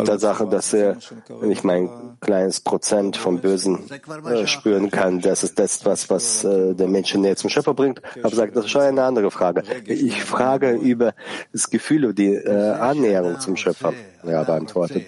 Die 0.03 0.11
Tatsache, 0.11 0.47
dass 0.47 0.73
er 0.73 0.97
nicht 1.43 1.65
mein 1.65 1.91
kleines 2.21 2.61
Prozent 2.61 3.17
vom 3.17 3.41
Bösen 3.41 3.81
äh, 4.25 4.47
spüren 4.47 4.91
kann, 4.91 5.21
das 5.21 5.43
ist 5.43 5.59
das, 5.59 5.85
was, 5.85 6.09
was 6.09 6.45
äh, 6.45 6.75
der 6.75 6.87
Mensch 6.89 7.15
näher 7.15 7.37
zum 7.37 7.51
Schöpfer 7.51 7.75
bringt. 7.75 8.01
Aber 8.23 8.35
sagt, 8.35 8.55
das 8.57 8.67
ist 8.67 8.71
schon 8.71 8.83
eine 8.83 9.03
andere 9.03 9.31
Frage. 9.31 9.65
Ich 9.87 10.23
frage 10.23 10.73
über 10.73 11.15
das 11.53 11.69
Gefühl, 11.69 12.15
die 12.15 12.35
äh, 12.35 12.73
Annäherung 12.73 13.41
zum 13.41 13.57
Schöpfer. 13.57 13.93
Ja, 14.23 14.45
beantwortet. 14.45 15.05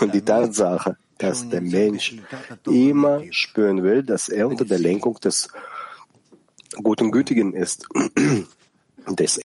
Und 0.00 0.14
die 0.14 0.22
Tatsache, 0.22 0.96
dass 1.18 1.48
der 1.48 1.62
Mensch 1.62 2.16
immer 2.66 3.22
spüren 3.30 3.82
will, 3.82 4.02
dass 4.02 4.28
er 4.28 4.48
unter 4.48 4.64
der 4.64 4.78
Lenkung 4.78 5.18
des 5.20 5.48
Guten 6.82 7.10
Gütigen 7.10 7.52
ist. 7.54 7.86
des 9.08 9.40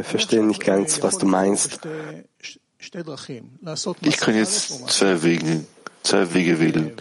ich 0.00 0.06
verstehe 0.06 0.44
nicht 0.44 0.64
ganz, 0.64 1.02
was 1.02 1.18
du 1.18 1.26
meinst. 1.26 1.80
Ich 4.00 4.16
kann 4.16 4.34
jetzt 4.34 4.88
zwei 4.90 5.22
Wege 5.22 5.64
zwei 6.02 6.34
Wege 6.34 6.60
wählen. 6.60 6.92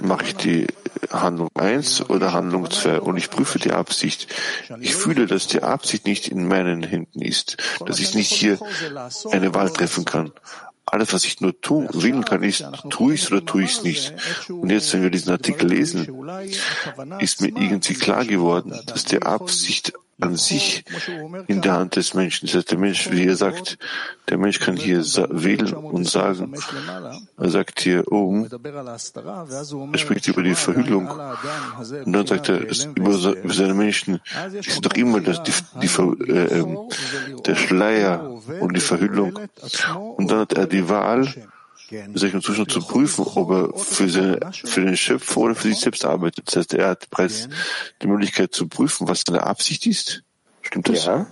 Mache 0.00 0.24
ich 0.26 0.36
die 0.36 0.66
Handlung 1.10 1.48
1 1.54 2.08
oder 2.08 2.32
Handlung 2.32 2.70
2 2.70 3.00
und 3.00 3.16
ich 3.16 3.30
prüfe 3.30 3.58
die 3.58 3.72
Absicht. 3.72 4.34
Ich 4.80 4.94
fühle, 4.94 5.26
dass 5.26 5.46
die 5.46 5.62
Absicht 5.62 6.06
nicht 6.06 6.28
in 6.28 6.46
meinen 6.46 6.82
Händen 6.82 7.22
ist, 7.22 7.56
dass 7.84 7.98
ich 7.98 8.14
nicht 8.14 8.32
hier 8.32 8.58
eine 9.30 9.54
Wahl 9.54 9.70
treffen 9.70 10.04
kann. 10.04 10.32
Alles, 10.86 11.12
was 11.12 11.24
ich 11.24 11.42
nur 11.42 11.60
tun, 11.60 11.86
wählen 11.92 12.24
kann, 12.24 12.42
ist, 12.42 12.64
tue 12.88 13.14
ich 13.14 13.24
es 13.24 13.30
oder 13.30 13.44
tue 13.44 13.64
ich 13.64 13.72
es 13.72 13.82
nicht. 13.82 14.14
Und 14.48 14.70
jetzt, 14.70 14.92
wenn 14.94 15.02
wir 15.02 15.10
diesen 15.10 15.30
Artikel 15.30 15.68
lesen, 15.68 16.08
ist 17.18 17.42
mir 17.42 17.48
irgendwie 17.48 17.94
klar 17.94 18.24
geworden, 18.24 18.78
dass 18.86 19.04
die 19.04 19.20
Absicht 19.20 19.92
an 20.20 20.36
sich 20.36 20.84
in 21.46 21.60
der 21.62 21.74
Hand 21.74 21.96
des 21.96 22.14
Menschen. 22.14 22.46
Das 22.46 22.56
heißt, 22.56 22.70
der 22.70 22.78
Mensch, 22.78 23.10
wie 23.10 23.26
er 23.26 23.36
sagt, 23.36 23.78
der 24.28 24.38
Mensch 24.38 24.58
kann 24.58 24.76
hier 24.76 25.00
wählen 25.00 25.72
und 25.74 26.08
sagen, 26.08 26.54
er 27.36 27.50
sagt 27.50 27.80
hier 27.80 28.10
oben, 28.10 28.48
er 29.92 29.98
spricht 29.98 30.28
über 30.28 30.42
die 30.42 30.54
Verhüllung. 30.54 31.08
Und 31.08 32.12
dann 32.12 32.26
sagt 32.26 32.48
er 32.48 32.60
über 32.96 33.12
seine 33.14 33.74
Menschen, 33.74 34.20
ist 34.54 34.84
doch 34.84 34.94
immer 34.94 35.20
das, 35.20 35.42
die, 35.42 35.52
die, 35.82 36.32
äh, 36.32 36.58
ähm, 36.58 36.78
der 37.46 37.54
Schleier 37.54 38.28
und 38.60 38.76
die 38.76 38.80
Verhüllung. 38.80 39.38
Und 40.16 40.30
dann 40.30 40.40
hat 40.40 40.52
er 40.54 40.66
die 40.66 40.88
Wahl, 40.88 41.28
solchen 42.14 42.42
Zustand 42.42 42.70
zu 42.70 42.80
prüfen, 42.80 43.24
ob 43.24 43.50
er 43.50 43.78
für, 43.78 44.08
seine, 44.08 44.52
für 44.52 44.82
den 44.82 44.96
Schöpfer 44.96 45.40
oder 45.40 45.54
für 45.54 45.68
sich 45.68 45.80
selbst 45.80 46.04
arbeitet. 46.04 46.46
Das 46.48 46.56
heißt, 46.56 46.74
er 46.74 46.90
hat 46.90 47.08
bereits 47.10 47.48
die 48.02 48.06
Möglichkeit 48.06 48.54
zu 48.54 48.68
prüfen, 48.68 49.08
was 49.08 49.22
seine 49.26 49.44
Absicht 49.44 49.86
ist. 49.86 50.22
Stimmt 50.62 50.88
das? 50.88 51.06
Ja. 51.06 51.26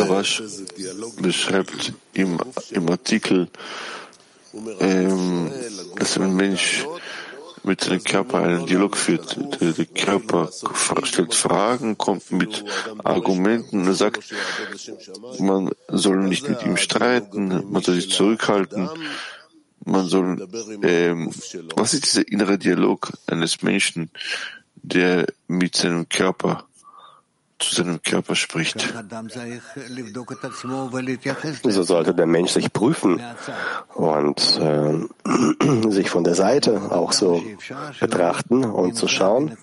Rabash 0.00 0.42
beschreibt 1.20 1.92
im, 2.14 2.38
im 2.70 2.88
Artikel, 2.88 3.48
ähm, 4.80 5.50
dass 5.96 6.16
ein 6.18 6.34
Mensch 6.34 6.86
mit 7.62 7.82
seinem 7.82 8.02
Körper 8.02 8.42
einen 8.42 8.66
Dialog 8.66 8.96
führt. 8.96 9.36
Der, 9.60 9.86
Körper 9.86 10.50
stellt 11.02 11.34
Fragen, 11.34 11.98
kommt 11.98 12.30
mit 12.32 12.64
Argumenten 13.04 13.86
und 13.86 13.94
sagt, 13.94 14.32
man 15.38 15.70
soll 15.88 16.18
nicht 16.24 16.48
mit 16.48 16.62
ihm 16.62 16.76
streiten, 16.76 17.70
man 17.70 17.82
soll 17.82 17.96
sich 17.96 18.10
zurückhalten, 18.10 18.88
man 19.84 20.06
soll, 20.06 20.48
ähm, 20.82 21.30
was 21.76 21.94
ist 21.94 22.04
dieser 22.04 22.28
innere 22.28 22.58
Dialog 22.58 23.12
eines 23.26 23.62
Menschen, 23.62 24.10
der 24.74 25.26
mit 25.48 25.76
seinem 25.76 26.08
Körper 26.08 26.66
zu 27.60 27.74
seinem 27.74 28.02
Körper 28.02 28.34
spricht. 28.34 28.94
So 31.62 31.82
sollte 31.82 32.14
der 32.14 32.26
Mensch 32.26 32.52
sich 32.52 32.72
prüfen 32.72 33.20
und 33.94 34.60
äh, 34.60 35.88
sich 35.90 36.10
von 36.10 36.24
der 36.24 36.34
Seite 36.34 36.90
auch 36.90 37.12
so 37.12 37.42
betrachten 38.00 38.64
und 38.64 38.94
zu 38.94 39.08
schauen, 39.08 39.56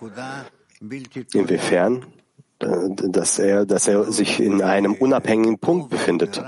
inwiefern 1.33 2.05
äh, 2.59 2.67
dass 2.89 3.39
er, 3.39 3.65
dass 3.65 3.87
er 3.87 4.11
sich 4.11 4.39
in 4.39 4.61
einem 4.61 4.93
unabhängigen 4.93 5.59
Punkt 5.59 5.89
befindet. 5.89 6.41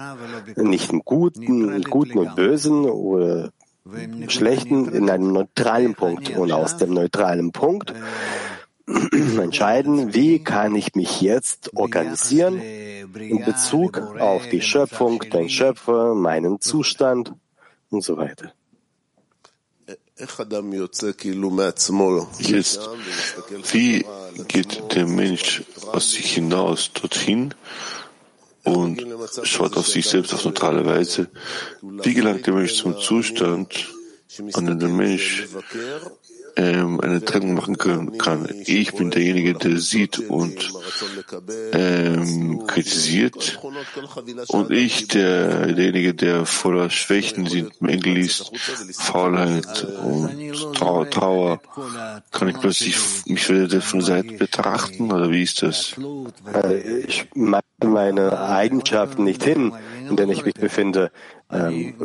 Nicht 0.55 0.91
im 0.91 1.01
Guten, 1.03 1.81
Guten 1.83 2.17
und 2.17 2.35
Bösen 2.35 2.85
oder 2.85 3.51
Schlechten, 4.27 4.89
in 4.89 5.09
einem 5.09 5.31
neutralen 5.31 5.95
Punkt. 5.95 6.35
Und 6.35 6.51
aus 6.51 6.77
dem 6.77 6.93
neutralen 6.93 7.51
Punkt 7.51 7.93
entscheiden, 9.39 10.13
wie 10.13 10.43
kann 10.43 10.75
ich 10.75 10.95
mich 10.95 11.21
jetzt 11.21 11.75
organisieren 11.75 12.61
in 12.61 13.43
Bezug 13.45 13.97
auf 14.19 14.47
die 14.49 14.61
Schöpfung, 14.61 15.19
den 15.19 15.49
Schöpfer, 15.49 16.15
meinen 16.15 16.61
Zustand 16.61 17.33
und 17.89 18.03
so 18.03 18.17
weiter. 18.17 18.53
Jetzt, 22.39 22.89
wie 23.71 24.05
geht 24.47 24.95
der 24.95 25.07
Mensch 25.07 25.63
aus 25.87 26.11
sich 26.11 26.33
hinaus 26.33 26.91
dorthin 26.93 27.53
und 28.63 29.05
schaut 29.43 29.77
auf 29.77 29.87
sich 29.87 30.07
selbst 30.07 30.33
auf 30.33 30.43
neutrale 30.43 30.85
Weise? 30.85 31.29
Wie 31.81 32.13
gelangt 32.13 32.45
der 32.45 32.53
Mensch 32.53 32.75
zum 32.75 32.99
Zustand, 32.99 33.87
an 34.53 34.65
dem 34.65 34.79
der 34.79 34.89
Mensch 34.89 35.47
ähm, 36.59 36.99
eine 36.99 37.23
Trennung 37.23 37.53
machen 37.53 37.77
können, 37.77 38.17
kann. 38.17 38.47
Ich 38.65 38.93
bin 38.93 39.11
derjenige, 39.11 39.53
der 39.53 39.77
sieht 39.77 40.19
und 40.19 40.73
ähm, 41.71 42.67
kritisiert 42.67 43.59
und 44.47 44.69
ich 44.71 45.07
der, 45.07 45.67
derjenige, 45.67 46.13
der 46.13 46.45
voller 46.45 46.89
Schwächen 46.89 47.47
sind, 47.47 47.81
Mängel 47.81 48.17
ist, 48.17 48.51
Faulheit 48.93 49.85
und 50.03 50.75
Trauer, 50.75 51.09
Trauer. 51.09 51.61
Kann 52.31 52.49
ich 52.49 52.59
plötzlich 52.59 52.97
mich 53.25 53.49
wieder 53.49 53.81
von 53.81 53.99
der 53.99 54.07
Seite 54.07 54.33
betrachten 54.33 55.11
oder 55.11 55.31
wie 55.31 55.43
ist 55.43 55.63
das? 55.63 55.95
Äh, 56.53 57.05
ich 57.07 57.27
meine 57.33 57.63
meine 57.81 58.39
Eigenschaften 58.39 59.23
nicht 59.23 59.43
hin, 59.43 59.71
in 60.09 60.15
denen 60.15 60.31
ich 60.31 60.43
mich 60.43 60.55
befinde, 60.55 61.11
ähm, 61.51 61.95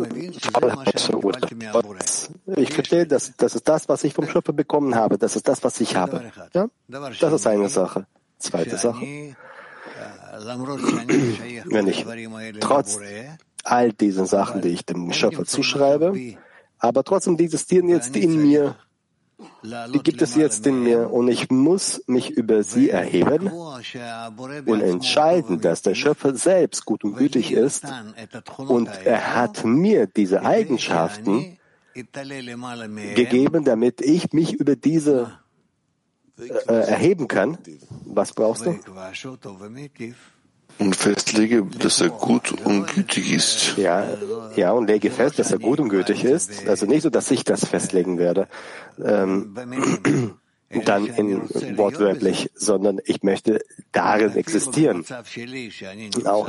ich 2.56 2.72
verstehe, 2.72 3.06
dass 3.06 3.32
das 3.36 3.54
ist 3.54 3.68
das, 3.68 3.88
was 3.88 4.04
ich 4.04 4.14
vom 4.14 4.28
Schöpfer 4.28 4.52
bekommen 4.52 4.94
habe. 4.94 5.18
Das 5.18 5.36
ist 5.36 5.48
das, 5.48 5.64
was 5.64 5.80
ich 5.80 5.96
habe. 5.96 6.30
Ja? 6.52 6.68
Das 6.88 7.32
ist 7.32 7.46
eine 7.46 7.68
Sache. 7.68 8.06
Zweite 8.38 8.76
Sache. 8.76 9.34
Wenn 11.64 11.86
ich 11.86 12.06
trotz 12.60 12.98
all 13.64 13.92
diesen 13.92 14.26
Sachen, 14.26 14.60
die 14.60 14.68
ich 14.68 14.84
dem 14.84 15.12
Schöpfer 15.12 15.44
zuschreibe, 15.44 16.14
aber 16.78 17.04
trotzdem 17.04 17.36
Tier 17.66 17.84
jetzt 17.84 18.16
in 18.16 18.42
mir 18.42 18.76
die 19.64 20.02
gibt 20.02 20.20
es 20.20 20.34
jetzt 20.34 20.66
in 20.66 20.82
mir 20.82 21.10
und 21.10 21.28
ich 21.28 21.50
muss 21.50 22.02
mich 22.06 22.30
über 22.30 22.62
sie 22.62 22.90
erheben 22.90 23.50
und 24.66 24.80
entscheiden, 24.80 25.60
dass 25.60 25.80
der 25.82 25.94
Schöpfer 25.94 26.34
selbst 26.34 26.84
gut 26.84 27.02
und 27.04 27.16
gütig 27.16 27.52
ist 27.52 27.84
und 28.58 28.88
er 29.04 29.34
hat 29.34 29.64
mir 29.64 30.06
diese 30.06 30.44
Eigenschaften 30.44 31.56
gegeben, 31.94 33.64
damit 33.64 34.00
ich 34.02 34.32
mich 34.32 34.52
über 34.52 34.76
diese 34.76 35.38
äh, 36.38 36.72
erheben 36.72 37.28
kann. 37.28 37.56
Was 38.04 38.32
brauchst 38.32 38.66
du? 38.66 38.78
Und 40.78 40.96
festlege, 40.96 41.64
dass 41.78 42.00
er 42.00 42.08
gut 42.08 42.52
und 42.64 42.86
gütig 42.86 43.32
ist. 43.32 43.76
Ja, 43.76 44.06
ja, 44.56 44.72
und 44.72 44.86
lege 44.86 45.10
fest, 45.10 45.38
dass 45.38 45.52
er 45.52 45.58
gut 45.58 45.80
und 45.80 45.88
gütig 45.88 46.24
ist. 46.24 46.68
Also 46.68 46.86
nicht 46.86 47.02
so, 47.02 47.10
dass 47.10 47.30
ich 47.30 47.44
das 47.44 47.64
festlegen 47.64 48.18
werde, 48.18 48.48
ähm, 49.02 49.56
dann 50.84 51.06
in 51.06 51.42
wortwörtlich, 51.76 52.50
sondern 52.54 53.00
ich 53.04 53.22
möchte 53.22 53.60
darin 53.92 54.34
existieren. 54.36 55.04
Auch 56.24 56.48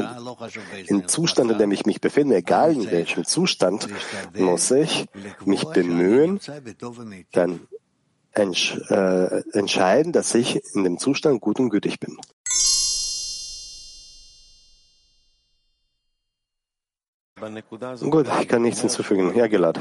im 0.87 1.07
Zustand, 1.07 1.51
in 1.51 1.57
dem 1.57 1.71
ich 1.71 1.85
mich 1.85 2.01
befinde, 2.01 2.37
egal 2.37 2.73
in 2.73 2.89
welchem 2.89 3.25
Zustand, 3.25 3.87
muss 4.33 4.71
ich 4.71 5.05
mich 5.45 5.63
bemühen, 5.65 6.39
dann 7.31 7.59
entsch 8.31 8.77
äh, 8.89 9.43
entscheiden, 9.53 10.11
dass 10.11 10.35
ich 10.35 10.61
in 10.73 10.83
dem 10.83 10.97
Zustand 10.97 11.41
gut 11.41 11.59
und 11.59 11.69
gütig 11.69 11.99
bin. 11.99 12.17
Gut, 18.09 18.27
ich 18.41 18.47
kann 18.47 18.61
nichts 18.61 18.81
hinzufügen. 18.81 19.35
Ja, 19.35 19.47
Gelad. 19.47 19.79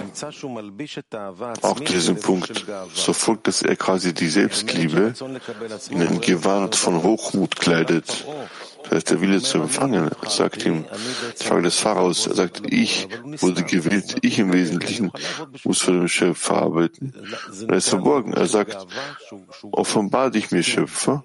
Auch 1.63 1.81
diesen 1.81 2.21
Punkt, 2.21 2.67
so 2.95 3.13
folgt, 3.13 3.47
dass 3.49 3.63
er 3.63 3.77
quasi 3.77 4.13
die 4.13 4.29
Selbstliebe 4.29 5.15
in 5.91 6.03
ein 6.03 6.21
Gewand 6.21 6.77
von 6.77 7.03
Hochmut 7.03 7.57
kleidet. 7.57 8.25
Das 8.85 8.93
heißt, 8.93 9.13
er 9.13 9.21
will 9.23 9.41
zu 9.41 9.59
empfangen. 9.59 10.11
Er 10.23 10.31
sagt 10.31 10.65
ihm, 10.67 10.85
die 11.41 11.45
Frage 11.45 11.63
des 11.63 11.79
Pharaos, 11.79 12.27
er 12.27 12.35
sagt, 12.35 12.63
ich 12.71 13.09
wurde 13.39 13.63
gewählt, 13.63 14.17
ich 14.21 14.39
im 14.39 14.53
Wesentlichen 14.53 15.11
muss 15.65 15.81
für 15.81 15.93
den 15.93 16.09
Schöpfer 16.09 16.57
arbeiten. 16.57 17.15
Er 17.67 17.77
ist 17.77 17.89
verborgen. 17.89 18.35
Er 18.35 18.47
sagt, 18.47 18.87
offenbar 19.73 20.31
dich 20.31 20.51
mir, 20.51 20.63
Schöpfer, 20.63 21.25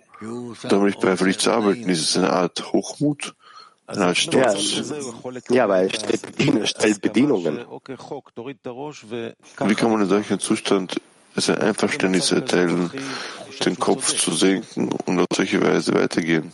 damit 0.64 0.96
ich 0.96 1.00
bereit 1.02 1.42
zu 1.42 1.52
arbeiten. 1.52 1.90
Ist 1.90 2.02
es 2.02 2.18
eine 2.18 2.32
Art 2.32 2.72
Hochmut? 2.72 3.36
Ja, 3.96 4.14
ja, 5.50 5.70
weil 5.70 5.88
er 5.88 5.94
stellt, 5.94 6.70
stellt 6.70 7.02
Bedienungen. 7.02 7.66
Wie 9.66 9.76
kann 9.76 9.92
man 9.92 10.02
in 10.02 10.10
solchem 10.10 10.40
Zustand 10.40 11.02
sein 11.36 11.58
Einverständnis 11.58 12.32
erteilen, 12.32 12.92
den 13.66 13.80
Kopf 13.80 14.16
zu 14.16 14.32
senken 14.32 14.90
und 15.06 15.20
auf 15.20 15.28
solche 15.34 15.62
Weise 15.62 15.94
weitergehen? 15.94 16.52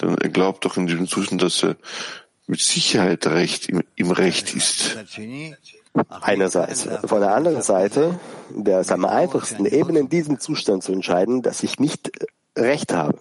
Denn 0.00 0.16
er 0.18 0.28
glaubt 0.28 0.64
doch 0.64 0.76
in 0.76 0.86
diesem 0.86 1.06
Zustand, 1.06 1.42
dass 1.42 1.62
er 1.62 1.76
mit 2.46 2.60
Sicherheit 2.60 3.26
recht, 3.26 3.68
im, 3.68 3.82
im 3.94 4.10
Recht 4.10 4.54
ist. 4.54 4.96
Einerseits. 6.08 6.88
Von 7.04 7.20
der 7.20 7.34
anderen 7.34 7.62
Seite 7.62 8.20
wäre 8.50 8.80
es 8.80 8.92
am 8.92 9.04
einfachsten, 9.04 9.66
eben 9.66 9.96
in 9.96 10.08
diesem 10.08 10.38
Zustand 10.40 10.82
zu 10.82 10.92
entscheiden, 10.92 11.42
dass 11.42 11.62
ich 11.62 11.80
nicht 11.80 12.10
Recht 12.56 12.92
habe. 12.92 13.18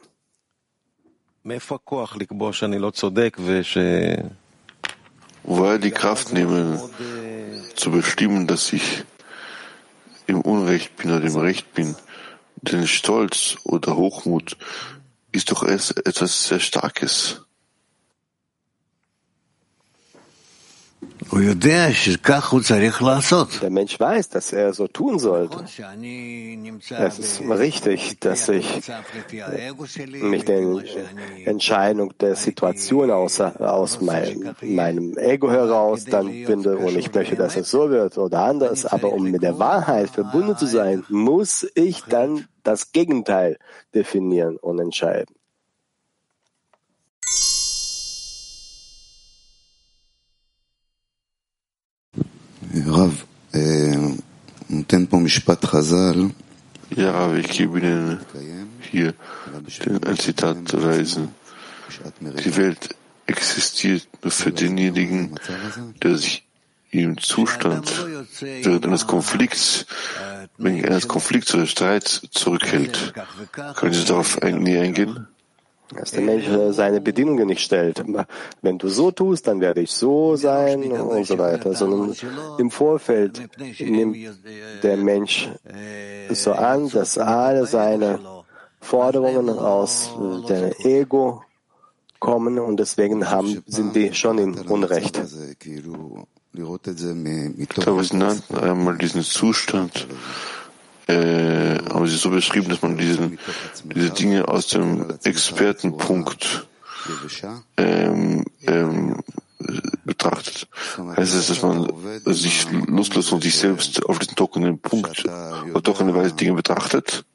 Woher 5.43 5.77
die 5.77 5.91
Kraft 5.91 6.33
nehmen, 6.33 6.79
zu 7.75 7.91
bestimmen, 7.91 8.47
dass 8.47 8.73
ich 8.73 9.03
im 10.25 10.41
Unrecht 10.41 10.95
bin 10.95 11.11
oder 11.11 11.23
im 11.23 11.35
Recht 11.35 11.71
bin. 11.75 11.95
Denn 12.63 12.87
Stolz 12.87 13.57
oder 13.63 13.95
Hochmut 13.95 14.57
ist 15.31 15.51
doch 15.51 15.61
etwas 15.61 16.47
sehr 16.47 16.59
Starkes. 16.59 17.45
Der 23.61 23.69
Mensch 23.69 23.99
weiß, 23.99 24.29
dass 24.29 24.53
er 24.53 24.73
so 24.73 24.87
tun 24.87 25.19
sollte. 25.19 25.65
Es 26.97 27.19
ist 27.19 27.41
richtig, 27.41 28.19
dass 28.19 28.49
ich 28.49 28.81
mich 30.21 30.45
der 30.45 30.83
Entscheidung 31.45 32.13
der 32.19 32.35
Situation 32.35 33.11
aus, 33.11 33.41
aus 33.41 34.01
mein, 34.01 34.55
meinem 34.61 35.17
Ego 35.17 35.49
heraus 35.49 36.05
dann 36.05 36.27
finde 36.45 36.77
und 36.77 36.97
ich 36.97 37.13
möchte, 37.13 37.35
dass 37.35 37.55
es 37.55 37.71
so 37.71 37.89
wird 37.89 38.17
oder 38.17 38.43
anders. 38.43 38.85
Aber 38.85 39.11
um 39.11 39.23
mit 39.23 39.43
der 39.43 39.59
Wahrheit 39.59 40.09
verbunden 40.09 40.57
zu 40.57 40.67
sein, 40.67 41.03
muss 41.09 41.67
ich 41.75 42.03
dann 42.03 42.47
das 42.63 42.91
Gegenteil 42.91 43.57
definieren 43.93 44.57
und 44.57 44.79
entscheiden. 44.79 45.35
Rav, 52.83 53.25
ja, 56.95 57.33
ich 57.33 57.47
gebe 57.47 57.79
Ihnen 57.79 58.19
hier 58.81 59.13
ein 60.05 60.17
Zitat 60.17 60.73
reisen. 60.73 61.29
Die 62.43 62.57
Welt 62.57 62.89
existiert 63.27 64.07
nur 64.21 64.31
für 64.31 64.51
denjenigen, 64.51 65.39
der 66.03 66.17
sich 66.17 66.45
im 66.91 67.17
Zustand 67.17 67.91
während 68.41 68.85
eines 68.85 69.07
Konflikts, 69.07 69.85
wegen 70.57 70.85
eines 70.85 71.07
Konflikts 71.07 71.53
oder 71.53 71.67
Streits 71.67 72.21
zurückhält. 72.31 73.13
Können 73.75 73.93
Sie 73.93 74.05
darauf 74.05 74.39
näher 74.41 74.83
eingehen? 74.83 75.27
Dass 75.93 76.11
der 76.11 76.21
Mensch 76.21 76.45
seine 76.71 77.01
Bedingungen 77.01 77.47
nicht 77.47 77.61
stellt. 77.61 78.03
Wenn 78.61 78.77
du 78.77 78.87
so 78.87 79.11
tust, 79.11 79.47
dann 79.47 79.61
werde 79.61 79.81
ich 79.81 79.91
so 79.91 80.35
sein 80.35 80.91
und 80.91 81.25
so 81.27 81.37
weiter. 81.37 81.73
Sondern 81.73 82.15
im 82.57 82.71
Vorfeld 82.71 83.41
nimmt 83.79 84.17
der 84.83 84.97
Mensch 84.97 85.49
so 86.31 86.53
an, 86.53 86.89
dass 86.89 87.17
alle 87.17 87.65
seine 87.65 88.19
Forderungen 88.81 89.49
aus 89.49 90.11
dem 90.49 90.71
Ego 90.79 91.43
kommen 92.19 92.57
und 92.59 92.79
deswegen 92.79 93.29
haben, 93.29 93.63
sind 93.67 93.95
die 93.95 94.13
schon 94.13 94.37
in 94.39 94.53
Unrecht. 94.53 95.17
Aber 97.85 98.03
sie 98.03 98.17
nannten 98.17 98.57
einmal 98.57 98.97
diesen 98.97 99.21
Zustand 99.23 100.07
äh, 101.07 101.77
haben 101.89 102.07
sie 102.07 102.17
so 102.17 102.29
beschrieben, 102.29 102.69
dass 102.69 102.81
man 102.81 102.97
diesen, 102.97 103.37
diese 103.83 104.09
Dinge 104.11 104.47
aus 104.47 104.67
dem 104.67 105.05
Expertenpunkt 105.23 106.67
ähm, 107.77 108.45
ähm, 108.67 109.23
betrachtet. 110.03 110.67
Heißt 111.17 111.35
es, 111.35 111.47
dass 111.47 111.61
man 111.61 111.87
sich 112.25 112.67
loslässt 112.87 113.31
und 113.31 113.43
sich 113.43 113.57
selbst 113.57 114.05
auf 114.05 114.19
den 114.19 114.35
trockenen 114.35 114.79
Punkt, 114.79 115.23
auf 115.73 115.81
trockene 115.81 116.13
Weise 116.13 116.33
Dinge 116.33 116.53
betrachtet? 116.53 117.25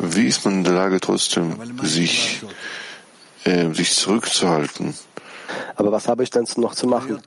Wie 0.00 0.26
ist 0.26 0.44
man 0.44 0.54
in 0.54 0.64
der 0.64 0.72
Lage, 0.74 1.00
trotzdem 1.00 1.56
sich, 1.82 2.42
äh, 3.44 3.72
sich 3.72 3.94
zurückzuhalten? 3.94 4.94
Aber 5.76 5.92
was 5.92 6.08
habe 6.08 6.22
ich 6.22 6.30
denn 6.30 6.46
noch 6.56 6.74
zu 6.74 6.86
machen? 6.86 7.20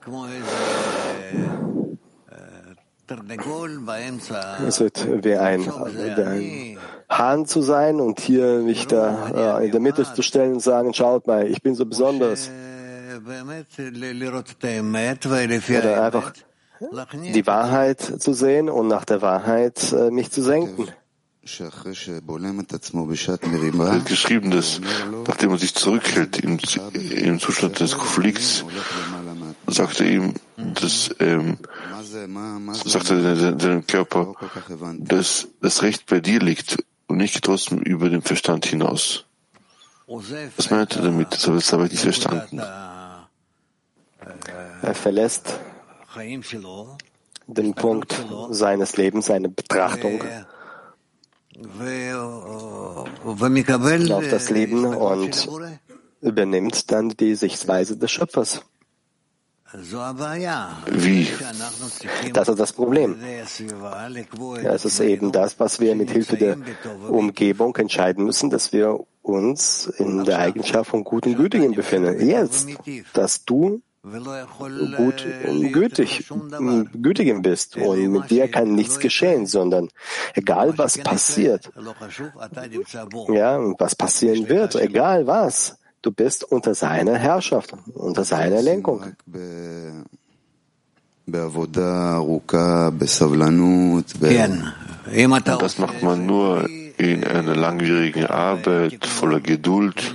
Es 4.67 4.79
wird 4.79 5.23
wie 5.23 5.35
ein, 5.35 5.61
wie 5.65 6.21
ein 6.21 6.77
Hahn 7.09 7.45
zu 7.45 7.61
sein 7.61 8.01
und 8.01 8.19
hier 8.19 8.61
mich 8.61 8.87
da 8.87 9.59
äh, 9.59 9.65
in 9.65 9.71
der 9.71 9.79
Mitte 9.79 10.05
zu 10.11 10.21
stellen 10.23 10.53
und 10.53 10.61
sagen, 10.61 10.93
schaut 10.93 11.27
mal, 11.27 11.47
ich 11.47 11.61
bin 11.61 11.75
so 11.75 11.85
besonders. 11.85 12.49
Oder 15.69 16.03
einfach 16.03 16.33
die 17.33 17.47
Wahrheit 17.47 18.01
zu 18.01 18.33
sehen 18.33 18.69
und 18.69 18.87
nach 18.87 19.05
der 19.05 19.21
Wahrheit 19.21 19.93
äh, 19.93 20.11
mich 20.11 20.31
zu 20.31 20.41
senken. 20.41 20.87
Geschrieben, 24.05 24.49
dass 24.49 24.81
nachdem 25.27 25.49
man 25.49 25.59
sich 25.59 25.75
zurückhält 25.75 26.39
im, 26.39 26.57
im 27.11 27.39
Zustand 27.39 27.79
des 27.79 27.95
Konflikts, 27.95 28.65
sagte 29.67 30.05
ihm, 30.05 30.33
dass 30.57 31.13
ähm, 31.19 31.57
sagte 32.85 33.55
deinem 33.55 33.85
Körper, 33.87 34.35
dass 34.97 35.47
das 35.61 35.81
Recht 35.81 36.05
bei 36.07 36.19
dir 36.19 36.39
liegt 36.39 36.83
und 37.07 37.17
nicht 37.17 37.43
trotzdem 37.43 37.79
über 37.79 38.09
den 38.09 38.21
Verstand 38.21 38.65
hinaus. 38.65 39.25
Was 40.07 40.69
meint 40.69 40.95
er 40.95 41.01
damit? 41.03 41.31
Das 41.31 41.73
habe 41.73 41.85
ich 41.85 41.91
nicht 41.91 42.01
verstanden. 42.01 42.61
Er 44.81 44.95
verlässt 44.95 45.59
den 47.47 47.73
Punkt 47.73 48.25
seines 48.49 48.97
Lebens, 48.97 49.25
seine 49.27 49.49
Betrachtung 49.49 50.21
auf 54.11 54.29
das 54.29 54.49
Leben 54.49 54.85
und 54.85 55.49
übernimmt 56.21 56.91
dann 56.91 57.09
die 57.09 57.35
Sichtweise 57.35 57.97
des 57.97 58.11
Schöpfers. 58.11 58.61
Wie? 60.91 61.27
Das 62.33 62.47
ist 62.49 62.59
das 62.59 62.73
Problem. 62.73 63.17
Es 64.63 64.85
ist 64.85 64.99
eben 64.99 65.31
das, 65.31 65.59
was 65.59 65.79
wir 65.79 65.95
mit 65.95 66.11
Hilfe 66.11 66.37
der 66.37 66.57
Umgebung 67.09 67.75
entscheiden 67.75 68.25
müssen, 68.25 68.49
dass 68.49 68.73
wir 68.73 68.99
uns 69.21 69.87
in 69.97 70.23
der 70.23 70.39
Eigenschaft 70.39 70.91
von 70.91 71.03
guten 71.03 71.35
Gütigen 71.35 71.73
befinden. 71.73 72.27
Jetzt, 72.27 72.69
dass 73.13 73.43
du 73.45 73.81
gut 74.97 75.25
gütig, 75.71 76.29
gütigen 77.01 77.41
bist. 77.41 77.75
und 77.77 78.11
mit 78.11 78.29
dir 78.29 78.47
kann 78.49 78.75
nichts 78.75 78.99
geschehen, 78.99 79.47
sondern 79.47 79.89
egal 80.35 80.77
was 80.77 80.97
passiert, 80.99 81.71
ja, 83.29 83.59
was 83.79 83.95
passieren 83.95 84.47
wird, 84.47 84.75
egal 84.75 85.25
was, 85.25 85.79
du 86.05 86.11
bist 86.11 86.43
unter 86.43 86.75
seiner 86.75 87.17
Herrschaft, 87.17 87.73
unter 87.93 88.23
seiner 88.23 88.61
Lenkung. 88.61 89.03
Und 95.57 95.63
das 95.63 95.77
macht 95.79 96.03
man 96.03 96.25
nur 96.25 96.69
in 96.97 97.23
einer 97.25 97.55
langwierigen 97.55 98.25
Arbeit 98.27 99.05
voller 99.05 99.41
Geduld. 99.41 100.13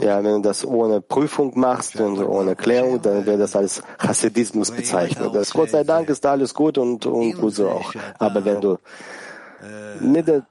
Ja, 0.00 0.22
wenn 0.22 0.42
du 0.42 0.48
das 0.48 0.64
ohne 0.64 1.00
Prüfung 1.00 1.58
machst 1.58 1.96
und 1.96 2.18
ohne 2.18 2.56
Klärung, 2.56 3.00
dann 3.00 3.24
wird 3.24 3.40
das 3.40 3.56
als 3.56 3.82
Hasidismus 3.98 4.70
bezeichnet. 4.70 5.34
Das 5.34 5.52
Gott 5.52 5.70
sei 5.70 5.84
Dank 5.84 6.08
ist 6.08 6.26
alles 6.26 6.52
gut 6.52 6.76
und, 6.78 7.06
und 7.06 7.32
gut 7.32 7.54
so 7.54 7.68
auch. 7.68 7.94
Aber 8.18 8.44
wenn 8.44 8.60
du 8.60 8.78
der 10.22 10.42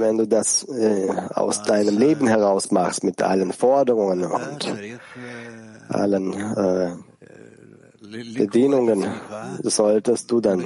wenn 0.00 0.18
du 0.18 0.26
das 0.26 0.64
äh, 0.68 1.08
aus 1.34 1.62
deinem 1.62 1.98
Leben 1.98 2.26
heraus 2.26 2.70
machst 2.70 3.04
mit 3.04 3.22
allen 3.22 3.52
Forderungen 3.52 4.24
und 4.24 4.74
allen 5.88 6.32
äh, 6.56 6.92
Bedienungen, 8.36 9.06
solltest 9.62 10.30
du 10.30 10.40
dann 10.40 10.64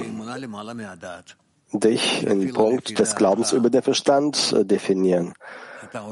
dich 1.73 2.23
im 2.23 2.53
Punkt 2.53 2.99
des 2.99 3.15
Glaubens 3.15 3.53
über 3.53 3.69
den 3.69 3.81
Verstand 3.81 4.53
äh, 4.57 4.65
definieren. 4.65 5.33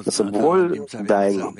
Dass 0.03 0.19
obwohl 0.19 0.85
dein, 1.07 1.55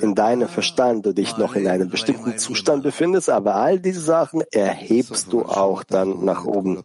in 0.00 0.14
deinem 0.14 0.48
Verstand 0.48 1.04
du 1.04 1.12
dich 1.12 1.36
noch 1.36 1.54
in 1.56 1.68
einem 1.68 1.90
bestimmten 1.90 2.38
Zustand 2.38 2.82
befindest, 2.82 3.28
aber 3.28 3.56
all 3.56 3.78
diese 3.78 4.00
Sachen 4.00 4.42
erhebst 4.50 5.32
du 5.32 5.44
auch 5.44 5.82
dann 5.82 6.24
nach 6.24 6.44
oben. 6.44 6.82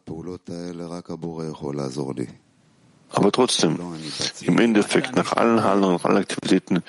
Aber 3.11 3.31
trotzdem, 3.31 3.79
im 4.41 4.59
Endeffekt, 4.59 5.15
nach 5.15 5.33
allen 5.33 5.63
Handlungen 5.63 5.95
und 5.95 6.05
allen 6.05 6.17
Aktivitäten, 6.17 6.83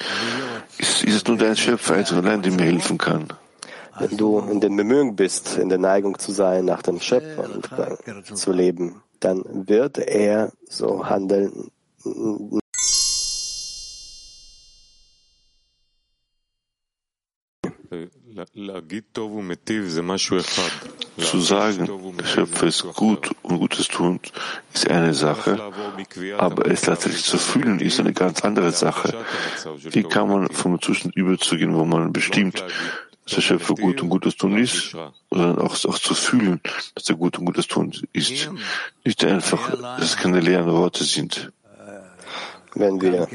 ist, 0.78 1.04
ist 1.04 1.14
es 1.14 1.26
nur 1.26 1.38
dein 1.38 1.56
Schöpfer 1.56 1.94
einzig 1.94 2.16
und 2.16 2.26
allein, 2.26 2.42
der 2.42 2.52
mir 2.52 2.64
helfen 2.64 2.98
kann. 2.98 3.28
Wenn 3.98 4.16
du 4.16 4.38
in 4.40 4.60
den 4.60 4.76
Bemühungen 4.76 5.16
bist, 5.16 5.56
in 5.58 5.68
der 5.68 5.78
Neigung 5.78 6.18
zu 6.18 6.32
sein, 6.32 6.64
nach 6.64 6.82
dem 6.82 7.00
Schöpfer 7.00 7.44
und 7.44 8.36
zu 8.36 8.52
leben, 8.52 9.02
dann 9.20 9.44
wird 9.68 9.98
er 9.98 10.52
so 10.68 11.06
handeln, 11.06 11.70
Zu 21.18 21.40
sagen, 21.40 22.16
der 22.18 22.24
Schöpfer 22.24 22.66
ist 22.66 22.82
gut 22.94 23.30
und 23.42 23.58
Gutes 23.58 23.88
tun, 23.88 24.20
ist 24.72 24.88
eine 24.88 25.12
Sache, 25.12 25.60
aber 26.38 26.66
es 26.66 26.82
tatsächlich 26.82 27.24
zu 27.24 27.38
fühlen, 27.38 27.80
ist 27.80 28.00
eine 28.00 28.12
ganz 28.12 28.40
andere 28.42 28.72
Sache. 28.72 29.24
Wie 29.90 30.02
kann 30.02 30.28
man 30.28 30.48
vom 30.50 30.80
Zustand 30.80 31.14
überzugehen, 31.16 31.74
wo 31.74 31.84
man 31.84 32.12
bestimmt, 32.12 32.64
dass 33.24 33.34
der 33.34 33.42
Schöpfer 33.42 33.74
gut 33.74 34.02
und 34.02 34.08
Gutes 34.08 34.36
tun 34.36 34.56
ist, 34.56 34.96
sondern 35.30 35.58
auch, 35.58 35.84
auch 35.84 35.98
zu 35.98 36.14
fühlen, 36.14 36.60
dass 36.94 37.08
er 37.08 37.16
gut 37.16 37.38
und 37.38 37.44
Gutes 37.44 37.66
tun 37.66 37.92
ist. 38.12 38.50
Nicht 39.04 39.24
einfach, 39.24 39.70
dass 39.70 40.04
es 40.04 40.16
keine 40.16 40.40
leeren 40.40 40.72
Worte 40.72 41.04
sind. 41.04 41.52
Wenn 42.74 43.00
wir 43.00 43.26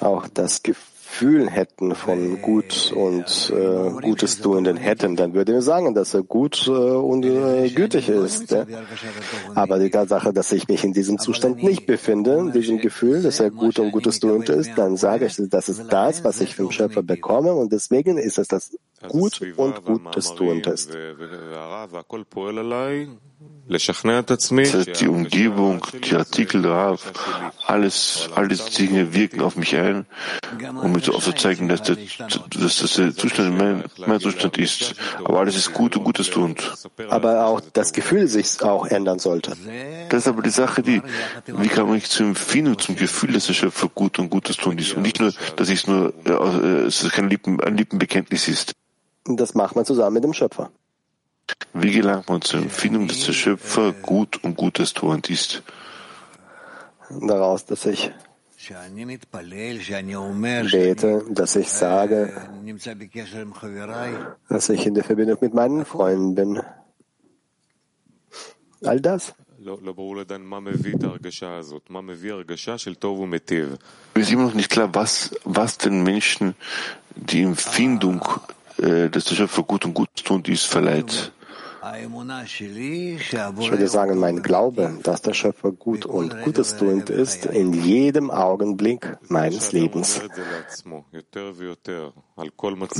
auch 0.00 0.28
das 0.28 0.62
Gefühl 0.62 0.91
Gefühl 1.12 1.50
hätten 1.50 1.94
von 1.94 2.40
gut 2.40 2.90
und 2.96 3.52
äh, 3.54 3.90
Gutes 4.00 4.40
tuenden 4.40 4.78
hätten, 4.78 5.14
dann 5.14 5.34
würden 5.34 5.54
wir 5.54 5.60
sagen, 5.60 5.94
dass 5.94 6.14
er 6.14 6.22
gut 6.22 6.66
äh, 6.66 6.70
und 6.70 7.26
äh, 7.26 7.68
gütig 7.68 8.08
ist. 8.08 8.50
Ja? 8.50 8.64
Aber 9.54 9.78
die 9.78 9.90
Tatsache, 9.90 10.32
dass 10.32 10.50
ich 10.52 10.68
mich 10.68 10.84
in 10.84 10.94
diesem 10.94 11.18
Zustand 11.18 11.62
nicht 11.62 11.84
befinde, 11.84 12.38
in 12.38 12.52
diesem 12.52 12.78
Gefühl, 12.78 13.22
dass 13.22 13.40
er 13.40 13.50
gut 13.50 13.78
und 13.78 13.92
Gutes 13.92 14.20
tuend 14.20 14.48
ist, 14.48 14.70
dann 14.76 14.96
sage 14.96 15.26
ich, 15.26 15.36
das 15.50 15.68
ist 15.68 15.84
das, 15.90 16.24
was 16.24 16.40
ich 16.40 16.56
vom 16.56 16.70
Schöpfer 16.70 17.02
bekomme 17.02 17.52
und 17.52 17.72
deswegen 17.72 18.16
ist 18.16 18.38
es 18.38 18.48
das 18.48 18.70
gut 19.08 19.40
und 19.56 19.84
Gutes 19.84 20.34
tuend 20.34 20.66
ist. 20.66 20.90
Das 23.68 23.88
heißt, 23.88 25.00
die 25.00 25.08
Umgebung, 25.08 25.86
die 26.04 26.14
Artikel 26.14 26.62
darauf, 26.62 27.12
alles, 27.66 28.28
all 28.34 28.48
diese 28.48 28.70
Dinge 28.70 29.14
wirken 29.14 29.40
auf 29.40 29.56
mich 29.56 29.76
ein, 29.76 30.04
um 30.82 30.92
mir 30.92 31.00
zu 31.00 31.14
aufzuzeigen, 31.14 31.68
dass, 31.68 31.82
der, 31.82 31.96
dass 32.50 32.78
das 32.78 32.94
der 32.94 33.14
Zustand 33.16 33.56
mein, 33.56 33.84
mein 34.06 34.20
Zustand 34.20 34.58
ist. 34.58 34.94
Aber 35.24 35.40
alles 35.40 35.56
ist 35.56 35.72
gut 35.72 35.96
und 35.96 36.04
Gutes 36.04 36.28
tun. 36.30 36.56
Aber 37.08 37.46
auch 37.46 37.60
das 37.72 37.92
Gefühl 37.92 38.26
sich 38.26 38.62
auch 38.62 38.86
ändern 38.86 39.18
sollte. 39.18 39.56
Das 40.08 40.22
ist 40.22 40.28
aber 40.28 40.42
die 40.42 40.50
Sache, 40.50 40.82
die, 40.82 41.00
wie 41.46 41.68
kann 41.68 41.84
man 41.84 41.94
mich 41.94 42.10
zur 42.10 42.26
Empfindung, 42.26 42.78
zum 42.78 42.96
Gefühl, 42.96 43.32
dass 43.32 43.46
der 43.46 43.54
Schöpfer 43.54 43.88
gut 43.88 44.18
und 44.18 44.28
Gutes 44.28 44.56
tun 44.56 44.76
ist. 44.78 44.94
Und 44.94 45.02
nicht 45.02 45.20
nur, 45.20 45.32
dass 45.56 45.70
es 45.70 45.86
nur, 45.86 46.12
äh, 46.24 46.84
dass 46.84 47.02
es 47.04 47.10
kein 47.12 47.30
Lippen, 47.30 47.60
ein 47.60 47.76
Lippenbekenntnis 47.76 48.48
ist. 48.48 48.74
Das 49.24 49.54
macht 49.54 49.76
man 49.76 49.84
zusammen 49.84 50.14
mit 50.14 50.24
dem 50.24 50.32
Schöpfer. 50.32 50.70
Wie 51.74 51.92
gelangt 51.92 52.28
man 52.28 52.42
zur 52.42 52.60
Empfindung, 52.60 53.08
dass 53.08 53.26
der 53.26 53.32
Schöpfer 53.32 53.92
gut 53.92 54.42
und 54.42 54.56
Gutes 54.56 54.92
tuend 54.94 55.30
ist? 55.30 55.62
Daraus, 57.10 57.64
dass 57.66 57.86
ich 57.86 58.10
bete, 60.70 61.24
dass 61.30 61.56
ich 61.56 61.68
sage, 61.68 62.32
dass 64.48 64.68
ich 64.68 64.86
in 64.86 64.94
der 64.94 65.04
Verbindung 65.04 65.38
mit 65.40 65.54
meinen 65.54 65.84
Freunden 65.84 66.34
bin. 66.34 66.62
All 68.84 69.00
das. 69.00 69.34
Mir 69.58 69.76
ist 74.16 74.32
immer 74.32 74.42
noch 74.42 74.54
nicht 74.54 74.70
klar, 74.70 74.94
was, 74.94 75.34
was 75.44 75.78
den 75.78 76.02
Menschen 76.02 76.54
die 77.14 77.42
Empfindung, 77.42 78.22
äh, 78.78 79.08
dass 79.08 79.24
der 79.24 79.34
Schöpfer 79.34 79.62
gut 79.62 79.84
und 79.84 79.94
gut 79.94 80.10
tun 80.24 80.42
ist, 80.46 80.66
verleiht. 80.66 81.32
Ich 81.98 83.70
würde 83.70 83.88
sagen, 83.88 84.18
mein 84.20 84.42
Glaube, 84.42 84.98
dass 85.02 85.20
der 85.22 85.34
Schöpfer 85.34 85.72
gut 85.72 86.06
und 86.06 86.44
Gutes 86.44 86.76
tuend 86.76 87.10
ist, 87.10 87.46
in 87.46 87.72
jedem 87.72 88.30
Augenblick 88.30 89.16
meines 89.28 89.72
Lebens. 89.72 90.22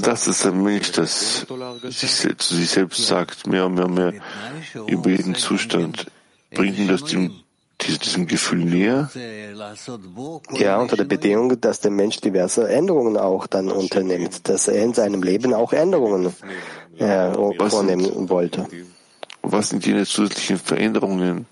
Das 0.02 0.26
ist 0.26 0.46
ein 0.46 0.62
Mensch, 0.62 0.90
das 0.92 1.46
sich, 1.82 2.38
zu 2.38 2.54
sich 2.56 2.70
selbst 2.70 3.06
sagt, 3.06 3.46
mehr 3.46 3.66
und 3.66 3.74
mehr 3.74 3.84
und 3.84 3.94
mehr 3.94 4.14
über 4.88 5.10
jeden 5.10 5.36
Zustand. 5.36 6.06
Bringt 6.50 6.76
ihn 6.76 6.88
das 6.88 7.04
dem 7.04 7.41
diesem 7.86 8.26
Gefühl 8.26 8.64
näher? 8.64 9.10
Ja, 10.52 10.78
unter 10.78 10.96
der 10.96 11.04
Bedingung, 11.04 11.60
dass 11.60 11.80
der 11.80 11.90
Mensch 11.90 12.20
diverse 12.20 12.68
Änderungen 12.68 13.16
auch 13.16 13.46
dann 13.46 13.70
unternimmt, 13.70 14.48
dass 14.48 14.68
er 14.68 14.82
in 14.82 14.94
seinem 14.94 15.22
Leben 15.22 15.54
auch 15.54 15.72
Änderungen 15.72 16.32
äh, 16.98 17.32
vornehmen 17.68 18.28
wollte. 18.28 18.66
Was 19.42 19.70
sind 19.70 19.84
jene 19.84 20.06
zusätzlichen 20.06 20.58
Veränderungen, 20.58 21.46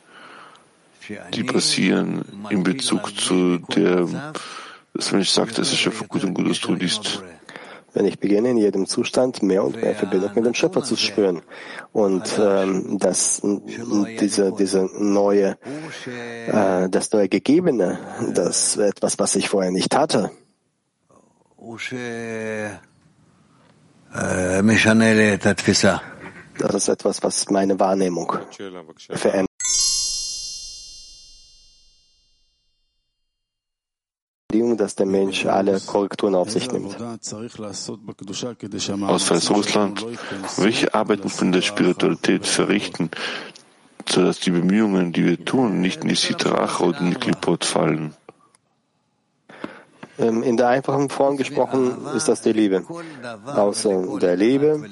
die 1.34 1.42
passieren 1.42 2.24
in 2.50 2.62
Bezug 2.62 3.18
zu 3.18 3.58
der, 3.58 4.06
dass 4.94 5.12
Mensch 5.12 5.30
sagt, 5.30 5.58
dass 5.58 5.72
er 5.72 5.76
Schöpfer 5.76 6.06
gut 6.06 6.24
und 6.24 6.34
Gutes 6.34 6.60
tun 6.60 6.80
ist? 6.80 7.22
Wenn 7.92 8.06
ich 8.06 8.18
beginne, 8.18 8.50
in 8.50 8.56
jedem 8.56 8.86
Zustand 8.86 9.42
mehr 9.42 9.64
und 9.64 9.80
mehr 9.80 9.94
Verbindung 9.94 10.30
mit 10.34 10.46
dem 10.46 10.54
Schöpfer 10.54 10.82
zu 10.82 10.96
spüren. 10.96 11.42
Und 11.92 12.38
ähm, 12.38 12.98
das, 12.98 13.42
diese, 14.20 14.52
diese 14.52 14.88
neue, 14.98 15.58
äh, 16.06 16.88
das 16.88 17.12
neue 17.12 17.28
Gegebene, 17.28 17.98
das 18.32 18.76
etwas, 18.76 19.18
was 19.18 19.36
ich 19.36 19.48
vorher 19.48 19.70
nicht 19.70 19.94
hatte, 19.96 20.30
Das 26.58 26.74
ist 26.74 26.88
etwas, 26.88 27.22
was 27.22 27.50
meine 27.50 27.78
Wahrnehmung 27.78 28.32
verändert. 29.10 29.49
Dass 34.76 34.94
der 34.94 35.06
Mensch 35.06 35.46
alle 35.46 35.80
Korrekturen 35.80 36.34
auf 36.34 36.50
sich 36.50 36.70
nimmt. 36.70 36.96
Aus 37.00 39.30
Weißrussland. 39.30 40.06
Welche 40.56 40.94
Arbeit 40.94 41.24
muss 41.24 41.38
man 41.38 41.46
in 41.46 41.52
der 41.52 41.62
Spiritualität 41.62 42.46
verrichten, 42.46 43.10
sodass 44.08 44.40
die 44.40 44.50
Bemühungen, 44.50 45.12
die 45.12 45.24
wir 45.24 45.44
tun, 45.44 45.80
nicht 45.80 46.02
in 46.02 46.08
die 46.08 46.16
Sitrach 46.16 46.80
oder 46.80 47.00
in 47.00 47.10
die 47.10 47.16
Klipot 47.16 47.64
fallen? 47.64 48.14
Ähm, 50.20 50.42
in 50.42 50.56
der 50.56 50.68
einfachen 50.68 51.08
Form 51.08 51.36
gesprochen 51.36 51.96
ist 52.14 52.28
das 52.28 52.42
die 52.42 52.52
Liebe. 52.52 52.84
Außer 53.46 54.18
der 54.18 54.36
Liebe, 54.36 54.84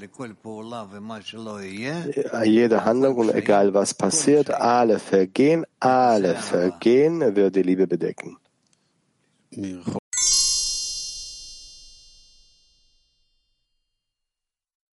jede 2.44 2.84
Handlung 2.84 3.16
und 3.16 3.34
egal 3.34 3.74
was 3.74 3.92
passiert, 3.92 4.50
alle 4.50 4.98
vergehen, 4.98 5.66
alle 5.80 6.34
vergehen, 6.34 7.36
wird 7.36 7.56
die 7.56 7.62
Liebe 7.62 7.86
bedecken. 7.86 8.38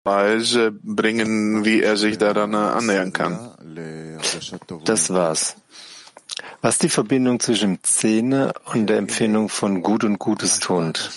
Weise 0.04 0.72
bringen, 0.72 1.64
wie 1.64 1.82
er 1.82 1.96
sich 1.96 2.18
daran 2.18 2.56
annähern 2.56 3.14
kann. 3.14 3.52
Das 4.86 5.14
war's. 5.14 5.56
Was 6.62 6.78
die 6.78 6.90
Verbindung 6.90 7.40
zwischen 7.40 7.80
Szene 7.84 8.54
und 8.66 8.88
der 8.88 8.98
Empfindung 8.98 9.50
von 9.50 9.82
Gut 9.82 10.04
und 10.04 10.20
Gutes 10.20 10.60
tut? 10.60 11.12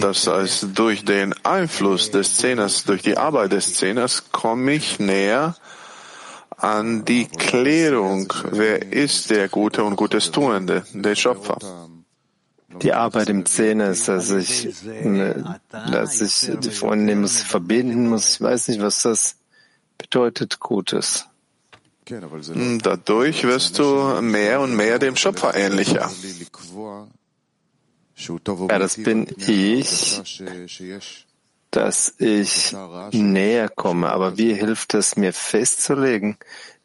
Das 0.00 0.26
heißt, 0.26 0.66
durch 0.74 1.04
den 1.04 1.34
Einfluss 1.44 2.10
des 2.10 2.36
Zehners, 2.36 2.84
durch 2.84 3.02
die 3.02 3.16
Arbeit 3.16 3.52
des 3.52 3.74
Zehners 3.74 4.30
komme 4.32 4.72
ich 4.72 4.98
näher 4.98 5.54
an 6.62 7.04
die 7.04 7.26
Klärung, 7.26 8.32
wer 8.50 8.92
ist 8.92 9.30
der 9.30 9.48
Gute 9.48 9.82
und 9.82 9.96
Gutes 9.96 10.30
Tuende, 10.30 10.84
der 10.92 11.16
Schöpfer. 11.16 11.58
Die 12.80 12.92
Arbeit 12.92 13.28
im 13.28 13.44
Zehner 13.44 13.90
ist, 13.90 14.08
dass 14.08 14.30
ich, 14.30 14.68
ne, 14.84 15.60
dass 15.70 16.20
ich 16.20 16.50
die 16.60 16.70
Freunde 16.70 17.16
muss 17.16 17.42
verbinden 17.42 18.08
muss. 18.08 18.34
Ich 18.34 18.40
weiß 18.40 18.68
nicht, 18.68 18.80
was 18.80 19.02
das 19.02 19.36
bedeutet, 19.98 20.60
Gutes. 20.60 21.26
Dadurch 22.06 23.44
wirst 23.44 23.78
du 23.78 24.20
mehr 24.22 24.60
und 24.60 24.76
mehr 24.76 24.98
dem 24.98 25.16
Schöpfer 25.16 25.54
ähnlicher. 25.54 26.10
Ja, 28.16 28.78
das 28.78 28.96
bin 29.02 29.26
ich, 29.36 30.20
dass 31.72 32.14
ich 32.18 32.76
näher 33.12 33.68
komme. 33.68 34.10
Aber 34.10 34.38
wie 34.38 34.54
hilft 34.54 34.94
es 34.94 35.16
mir 35.16 35.32
festzulegen, 35.32 36.36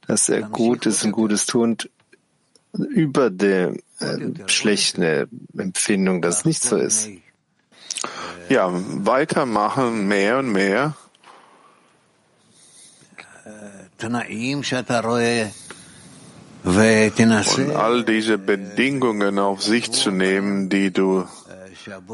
dass 0.08 0.30
er 0.30 0.42
gut 0.42 0.86
ist 0.86 1.04
und 1.04 1.12
Gutes 1.12 1.46
tut 1.46 1.92
über 2.72 3.30
der 3.30 3.74
äh, 4.00 4.18
schlechten 4.48 5.30
Empfindung, 5.58 6.22
dass 6.22 6.40
es 6.40 6.46
nicht 6.46 6.64
so 6.64 6.78
ist? 6.78 7.10
Ja, 8.50 8.70
weitermachen, 8.72 10.08
mehr 10.08 10.40
und 10.40 10.52
mehr. 10.52 10.96
Und 17.58 17.76
all 17.76 18.04
diese 18.06 18.38
Bedingungen 18.38 19.40
auf 19.40 19.64
sich 19.64 19.92
zu 19.92 20.12
nehmen, 20.12 20.70
die 20.70 20.92
du 20.92 21.26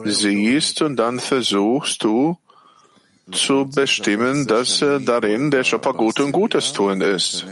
siehst, 0.06 0.82
und 0.82 0.96
dann 0.96 1.20
versuchst 1.20 2.04
du, 2.04 2.38
zu 3.32 3.66
bestimmen, 3.66 4.48
dass 4.48 4.82
äh, 4.82 5.00
darin 5.00 5.52
der 5.52 5.64
Schöpfer 5.64 5.94
gut 5.94 6.20
und 6.20 6.32
Gutes 6.32 6.74
tun 6.74 7.02
ist. 7.02 7.46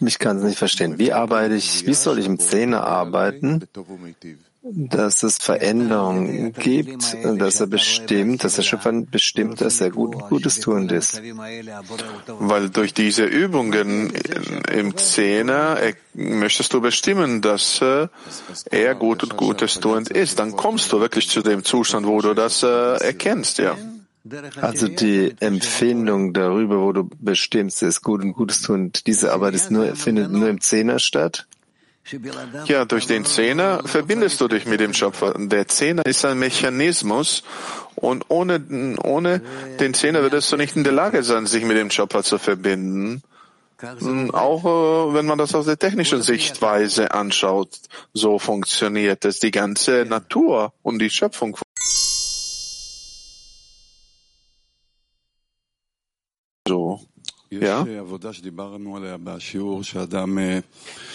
Ich 0.00 0.18
kann 0.18 0.38
es 0.38 0.44
nicht 0.44 0.58
verstehen. 0.58 0.98
Wie 0.98 1.12
arbeite 1.12 1.54
ich, 1.54 1.86
wie 1.86 1.94
soll 1.94 2.18
ich 2.18 2.26
im 2.26 2.38
Zähne 2.38 2.82
arbeiten, 2.82 3.66
dass 4.62 5.22
es 5.22 5.38
Veränderungen 5.38 6.52
gibt, 6.52 7.16
dass 7.24 7.60
er 7.60 7.66
bestimmt, 7.66 8.44
dass 8.44 8.56
der 8.56 8.62
Schöpfer 8.62 8.92
bestimmt, 8.92 9.60
dass 9.60 9.80
er 9.80 9.90
gut, 9.90 10.18
Gutes 10.28 10.60
tun 10.60 10.88
ist. 10.90 11.22
Weil 12.26 12.68
durch 12.68 12.92
diese 12.92 13.24
Übungen 13.24 14.12
im 14.70 14.96
Zehner 14.96 15.78
möchtest 16.12 16.74
du 16.74 16.80
bestimmen, 16.80 17.40
dass 17.40 17.80
äh, 17.80 18.08
er 18.70 18.94
gut 18.94 19.22
und 19.22 19.36
Gutes 19.36 19.80
tuend 19.80 20.10
ist. 20.10 20.38
Dann 20.38 20.52
kommst 20.52 20.92
du 20.92 21.00
wirklich 21.00 21.30
zu 21.30 21.40
dem 21.40 21.64
Zustand, 21.64 22.06
wo 22.06 22.20
du 22.20 22.34
das 22.34 22.62
äh, 22.62 22.66
erkennst, 23.02 23.58
ja. 23.58 23.76
Also 24.60 24.88
die 24.88 25.34
Empfindung 25.40 26.34
darüber, 26.34 26.80
wo 26.80 26.92
du 26.92 27.08
bestimmst, 27.18 27.82
ist 27.82 28.02
gut 28.02 28.22
und 28.22 28.34
Gutes 28.34 28.60
tun, 28.60 28.92
diese 29.06 29.32
Arbeit 29.32 29.54
ist 29.54 29.70
nur, 29.70 29.96
findet 29.96 30.30
nur 30.30 30.48
im 30.48 30.60
Zehner 30.60 30.98
statt? 30.98 31.46
Ja, 32.66 32.84
durch 32.84 33.06
den 33.06 33.24
Zehner 33.24 33.82
verbindest 33.84 34.40
du 34.40 34.48
dich 34.48 34.66
mit 34.66 34.80
dem 34.80 34.94
Schöpfer. 34.94 35.34
Der 35.38 35.68
Zehner 35.68 36.04
ist 36.04 36.24
ein 36.24 36.38
Mechanismus 36.38 37.44
und 37.94 38.26
ohne, 38.28 38.96
ohne 39.02 39.42
den 39.78 39.94
Zehner 39.94 40.22
würdest 40.22 40.50
du 40.50 40.56
nicht 40.56 40.76
in 40.76 40.84
der 40.84 40.92
Lage 40.92 41.22
sein, 41.22 41.46
sich 41.46 41.64
mit 41.64 41.76
dem 41.76 41.90
Schöpfer 41.90 42.22
zu 42.22 42.38
verbinden. 42.38 43.22
Auch 44.32 44.64
äh, 44.64 45.14
wenn 45.14 45.24
man 45.24 45.38
das 45.38 45.54
aus 45.54 45.64
der 45.64 45.78
technischen 45.78 46.20
Sichtweise 46.20 47.12
anschaut, 47.12 47.70
so 48.12 48.38
funktioniert 48.38 49.24
es. 49.24 49.38
Die 49.38 49.50
ganze 49.50 50.04
Natur 50.06 50.74
und 50.82 50.98
die 50.98 51.08
Schöpfung 51.08 51.56
so. 56.70 57.00
Ja? 57.50 57.84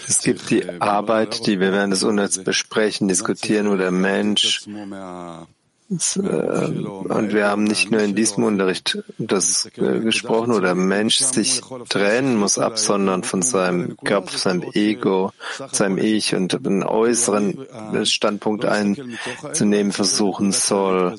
Es 0.07 0.21
gibt 0.21 0.49
die 0.49 0.69
Arbeit, 0.81 1.47
die 1.47 1.59
wir 1.61 1.71
während 1.71 1.93
des 1.93 2.03
Unterrichts 2.03 2.43
besprechen, 2.43 3.07
diskutieren, 3.07 3.69
wo 3.71 3.75
der 3.77 3.91
Mensch 3.91 4.67
äh, 4.67 5.45
und 5.87 7.33
wir 7.33 7.47
haben 7.47 7.63
nicht 7.63 7.91
nur 7.91 8.01
in 8.01 8.15
diesem 8.15 8.43
Unterricht 8.43 8.97
das 9.19 9.69
äh, 9.77 9.99
gesprochen, 9.99 10.51
wo 10.53 10.59
der 10.59 10.73
Mensch 10.73 11.19
sich 11.19 11.61
trennen 11.89 12.37
muss, 12.37 12.57
absondern 12.57 13.23
von 13.23 13.43
seinem 13.43 13.95
Körper, 13.97 14.35
seinem 14.35 14.63
Ego, 14.73 15.31
seinem 15.71 15.99
Ich 15.99 16.33
und 16.33 16.55
einen 16.55 16.83
äußeren 16.83 17.67
Standpunkt 18.03 18.65
einzunehmen 18.65 19.91
versuchen 19.91 20.51
soll 20.51 21.15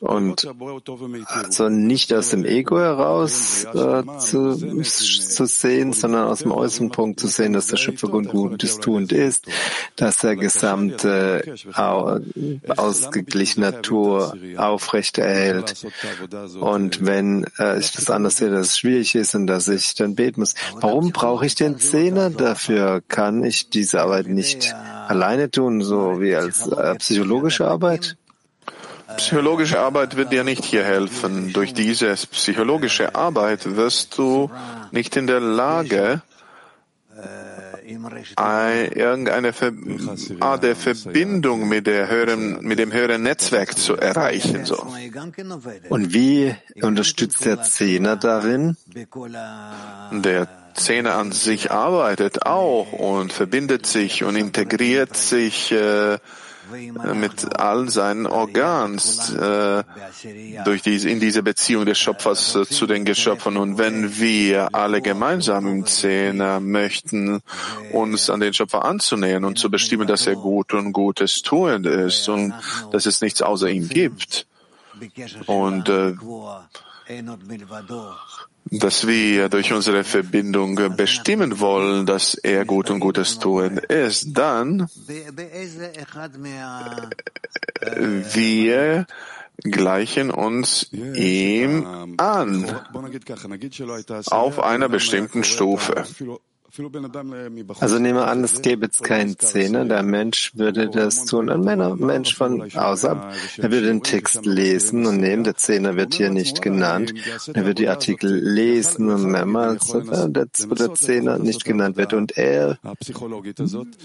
und 0.00 0.48
also 1.26 1.68
nicht 1.68 2.12
aus 2.12 2.30
dem 2.30 2.44
Ego 2.44 2.78
heraus 2.78 3.64
äh, 3.64 4.02
zu, 4.18 4.82
zu 4.82 5.46
sehen, 5.46 5.92
sondern 5.92 6.28
aus 6.28 6.40
dem 6.40 6.52
äußeren 6.52 6.90
Punkt 6.90 7.20
zu 7.20 7.26
sehen, 7.26 7.52
dass 7.52 7.66
der 7.66 7.76
Schöpfer 7.76 8.08
gut 8.08 8.28
Gutes 8.28 8.78
tuend 8.78 9.12
ist, 9.12 9.46
dass 9.96 10.18
der 10.18 10.36
gesamte 10.36 11.42
äh, 11.74 12.70
ausgeglichene 12.76 13.72
Natur 13.72 14.36
aufrechterhält. 14.56 15.86
Und 16.60 17.04
wenn 17.04 17.46
äh, 17.58 17.78
ich 17.78 17.92
das 17.92 18.10
anders 18.10 18.36
sehe, 18.36 18.50
dass 18.50 18.68
es 18.68 18.78
schwierig 18.78 19.14
ist 19.14 19.34
und 19.34 19.46
dass 19.46 19.68
ich 19.68 19.94
dann 19.94 20.14
beten 20.14 20.40
muss, 20.40 20.54
warum 20.80 21.12
brauche 21.12 21.46
ich 21.46 21.54
den 21.54 21.78
Zehner 21.78 22.30
dafür? 22.30 23.02
Kann 23.08 23.44
ich 23.44 23.70
diese 23.70 24.00
Arbeit 24.02 24.28
nicht 24.28 24.74
alleine 24.74 25.50
tun, 25.50 25.82
so 25.82 26.20
wie 26.20 26.34
als 26.34 26.66
äh, 26.66 26.94
psychologische 26.96 27.66
Arbeit? 27.66 28.16
Psychologische 29.16 29.80
Arbeit 29.80 30.16
wird 30.16 30.32
dir 30.32 30.44
nicht 30.44 30.64
hier 30.64 30.84
helfen. 30.84 31.52
Durch 31.52 31.72
diese 31.72 32.14
psychologische 32.30 33.14
Arbeit 33.14 33.76
wirst 33.76 34.18
du 34.18 34.50
nicht 34.92 35.16
in 35.16 35.26
der 35.26 35.40
Lage, 35.40 36.22
irgendeine 38.94 39.52
Art 40.40 40.62
der 40.62 40.76
Verbindung 40.76 41.68
mit, 41.68 41.86
der 41.86 42.08
höheren, 42.08 42.62
mit 42.62 42.78
dem 42.78 42.92
höheren 42.92 43.22
Netzwerk 43.22 43.76
zu 43.78 43.96
erreichen. 43.96 44.64
So. 44.64 44.86
Und 45.88 46.12
wie 46.12 46.54
unterstützt 46.82 47.44
der 47.44 47.62
Zehner 47.62 48.16
darin? 48.16 48.76
Der 50.12 50.48
Zehner 50.74 51.14
an 51.16 51.32
sich 51.32 51.70
arbeitet 51.70 52.46
auch 52.46 52.92
und 52.92 53.32
verbindet 53.32 53.86
sich 53.86 54.22
und 54.22 54.36
integriert 54.36 55.16
sich 55.16 55.72
äh, 55.72 56.18
mit 57.14 57.58
all 57.58 57.88
seinen 57.88 58.26
Organen 58.26 58.98
äh, 58.98 59.84
durch 60.64 60.82
diese, 60.82 61.08
in 61.08 61.20
diese 61.20 61.42
Beziehung 61.42 61.86
des 61.86 61.98
Schöpfers 61.98 62.54
äh, 62.54 62.66
zu 62.66 62.86
den 62.86 63.04
Geschöpfen. 63.04 63.56
Und 63.56 63.78
wenn 63.78 64.18
wir 64.18 64.74
alle 64.74 65.00
gemeinsam 65.02 65.66
im 65.66 65.86
Zehner 65.86 66.60
möchten, 66.60 67.40
uns 67.92 68.30
an 68.30 68.40
den 68.40 68.52
Schöpfer 68.52 68.84
anzunähern 68.84 69.44
und 69.44 69.58
zu 69.58 69.70
bestimmen, 69.70 70.06
dass 70.06 70.26
er 70.26 70.34
gut 70.34 70.74
und 70.74 70.92
Gutes 70.92 71.42
tuend 71.42 71.86
ist 71.86 72.28
und 72.28 72.54
dass 72.92 73.06
es 73.06 73.20
nichts 73.20 73.42
außer 73.42 73.68
ihm 73.68 73.88
gibt, 73.88 74.46
und 75.46 75.88
äh, 75.88 76.14
dass 78.70 79.06
wir 79.06 79.48
durch 79.48 79.72
unsere 79.72 80.04
Verbindung 80.04 80.96
bestimmen 80.96 81.60
wollen, 81.60 82.06
dass 82.06 82.34
er 82.34 82.64
gut 82.64 82.90
und 82.90 83.00
Gutes 83.00 83.38
tun 83.38 83.78
ist, 83.78 84.36
dann 84.36 84.88
wir 88.34 89.06
gleichen 89.62 90.30
uns 90.30 90.92
ihm 90.92 92.14
an 92.16 92.76
auf 94.30 94.60
einer 94.60 94.88
bestimmten 94.88 95.44
Stufe. 95.44 96.04
Also 97.80 97.98
nehmen 97.98 98.18
wir 98.18 98.26
an, 98.28 98.44
es 98.44 98.60
gäbe 98.60 98.86
jetzt 98.86 99.02
keinen 99.02 99.38
Zehner, 99.38 99.86
der 99.86 100.02
Mensch 100.02 100.52
würde 100.54 100.90
das 100.90 101.24
tun. 101.24 101.48
Ein 101.48 101.64
Mensch 101.98 102.34
von 102.34 102.60
außerhalb, 102.60 103.34
er 103.56 103.70
würde 103.70 103.86
den 103.86 104.02
Text 104.02 104.44
lesen 104.44 105.06
und 105.06 105.18
nehmen, 105.18 105.44
der 105.44 105.56
Zehner 105.56 105.96
wird 105.96 106.14
hier 106.14 106.30
nicht 106.30 106.60
genannt. 106.60 107.14
Er 107.52 107.64
wird 107.64 107.78
die 107.78 107.88
Artikel 107.88 108.30
lesen 108.34 109.08
und 109.10 109.24
mehrmals, 109.30 109.92
der, 109.92 110.28
der 110.28 110.94
Zehner 110.94 111.38
nicht 111.38 111.64
genannt 111.64 111.96
wird. 111.96 112.12
Und 112.12 112.36
er 112.36 112.78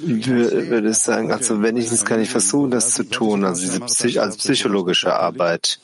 würde 0.01 0.93
sagen, 0.93 1.31
also 1.31 1.61
wenigstens 1.61 2.05
kann 2.05 2.21
ich 2.21 2.29
versuchen, 2.29 2.71
das 2.71 2.93
zu 2.93 3.03
tun, 3.03 3.43
also 3.43 3.79
diese 3.79 4.21
als 4.21 4.37
psychologische 4.37 5.13
Arbeit. 5.13 5.79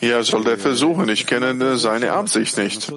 Ja, 0.00 0.22
soll 0.22 0.44
der 0.44 0.58
versuchen. 0.58 1.08
Ich 1.08 1.26
kenne 1.26 1.76
seine 1.76 2.12
Absicht 2.12 2.56
nicht. 2.56 2.90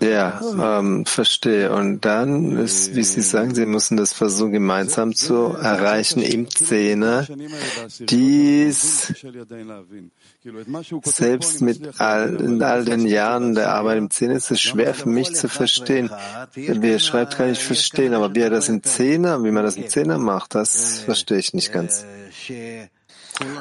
Ja, 0.00 0.78
ähm, 0.78 1.06
verstehe. 1.06 1.72
Und 1.72 2.04
dann 2.04 2.58
ist, 2.58 2.94
wie 2.94 3.02
Sie 3.02 3.22
sagen, 3.22 3.54
Sie 3.54 3.66
müssen 3.66 3.96
das 3.96 4.12
versuchen, 4.12 4.52
gemeinsam 4.52 5.14
zu 5.14 5.56
erreichen 5.60 6.22
im 6.22 6.50
Zehner. 6.50 7.26
Dies 8.00 9.14
selbst 11.04 11.60
mit 11.62 12.00
all, 12.00 12.36
in 12.40 12.62
all 12.62 12.84
den 12.84 13.06
Jahren 13.06 13.54
der 13.54 13.72
Arbeit 13.72 13.98
im 13.98 14.10
Zehner 14.10 14.34
ist 14.34 14.50
es 14.50 14.60
schwer 14.60 14.94
für 14.94 15.08
mich 15.08 15.34
zu 15.34 15.48
verstehen. 15.48 16.10
Wie 16.54 16.90
er 16.90 16.98
schreibt, 16.98 17.36
kann 17.36 17.50
ich 17.50 17.64
verstehen, 17.64 18.14
aber 18.14 18.34
wie 18.34 18.40
er 18.40 18.50
das 18.50 18.68
im 18.68 18.82
Zehner, 18.82 19.42
wie 19.42 19.50
man 19.50 19.64
das 19.64 19.76
im 19.76 19.88
Zehner 19.88 20.18
macht, 20.18 20.54
das 20.54 21.00
verstehe 21.00 21.38
ich 21.38 21.54
nicht 21.54 21.72
ganz. 21.72 22.04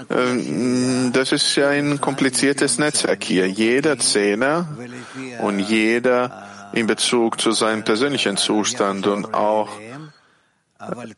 Ähm, 0.09 1.11
das 1.13 1.31
ist 1.31 1.55
ja 1.55 1.69
ein 1.69 1.99
kompliziertes 2.01 2.79
Netzwerk 2.79 3.23
hier. 3.23 3.47
Jeder 3.47 3.97
Zehner 3.99 4.67
und 5.41 5.59
jeder 5.59 6.47
in 6.73 6.87
Bezug 6.87 7.41
zu 7.41 7.51
seinem 7.51 7.83
persönlichen 7.83 8.37
Zustand 8.37 9.07
und 9.07 9.33
auch 9.33 9.69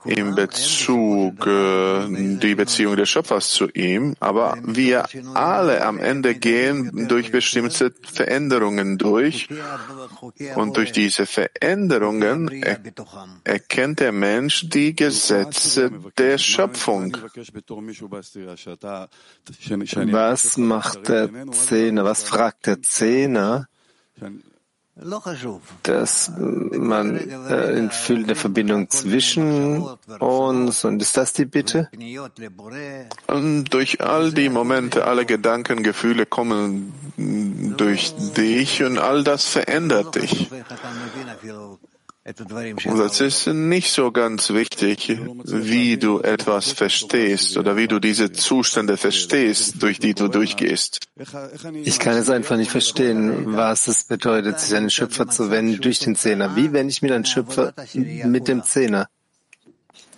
in 0.06 0.34
Bezug 0.34 1.46
äh, 1.46 2.08
die 2.10 2.56
Beziehung 2.56 2.96
des 2.96 3.10
Schöpfers 3.10 3.50
zu 3.50 3.70
ihm, 3.70 4.16
aber 4.20 4.58
wir 4.64 5.06
alle 5.36 5.86
am 5.86 6.00
Ende 6.00 6.34
gehen 6.34 7.08
durch 7.08 7.32
bestimmte 7.32 7.94
Veränderungen 8.02 8.98
durch 8.98 9.50
und 10.56 10.78
durch 10.78 10.92
diese 10.92 11.28
Veränderungen 11.28 12.50
er 12.64 12.80
erkennt 13.44 14.00
der 14.00 14.12
Mensch 14.12 14.68
die 14.68 14.96
Gesetze 14.96 15.92
der 16.18 16.38
Schöpfung. 16.40 17.16
Was 20.12 20.58
macht 20.58 21.08
der 21.08 21.30
Zehner? 21.52 22.04
Was 22.04 22.24
fragt 22.24 22.66
der 22.66 22.82
Zehner? 22.82 23.68
Dass 25.84 26.32
man 26.38 27.16
äh, 27.18 27.90
fühlt 27.90 28.26
eine 28.26 28.36
Verbindung 28.36 28.90
zwischen 28.90 29.84
uns 30.20 30.86
und 30.86 31.02
ist 31.02 31.18
das 31.18 31.34
die 31.34 31.46
Bitte? 31.46 31.90
Und 33.28 33.66
durch 33.66 34.02
all 34.02 34.32
die 34.32 34.50
Momente, 34.50 35.06
alle 35.06 35.26
Gedanken, 35.26 35.84
Gefühle 35.84 36.26
kommen 36.26 36.94
durch 37.78 38.14
dich 38.36 38.84
und 38.84 38.98
all 39.00 39.24
das 39.24 39.46
verändert 39.46 40.16
dich. 40.16 40.50
Und 42.24 43.00
das 43.00 43.20
ist 43.20 43.48
nicht 43.48 43.92
so 43.92 44.12
ganz 44.12 44.52
wichtig, 44.52 45.18
wie 45.44 45.98
du 45.98 46.20
etwas 46.20 46.72
verstehst 46.72 47.58
oder 47.58 47.76
wie 47.78 47.88
du 47.88 48.00
diese 48.00 48.32
Zustände 48.32 48.96
verstehst, 48.96 49.82
durch 49.82 49.98
die 49.98 50.14
du 50.14 50.28
durchgehst. 50.28 51.00
Ich 51.84 51.98
kann 51.98 52.18
es 52.18 52.30
einfach 52.30 52.58
nicht 52.58 52.70
verstehen, 52.70 53.56
was 53.56 53.88
es 53.88 54.04
bedeutet, 54.04 54.60
sich 54.60 54.78
an 54.78 54.84
den 54.84 54.90
Schöpfer 54.92 55.30
zu 55.30 55.50
wenden 55.50 55.82
durch 55.82 55.98
den 55.98 56.16
Zehner. 56.16 56.56
Wie 56.56 56.72
wende 56.72 56.92
ich 56.92 57.02
mir 57.02 57.10
den 57.10 57.26
Schöpfer 57.26 57.74
mit 57.96 58.48
dem 58.48 58.64
Zehner? 58.64 59.08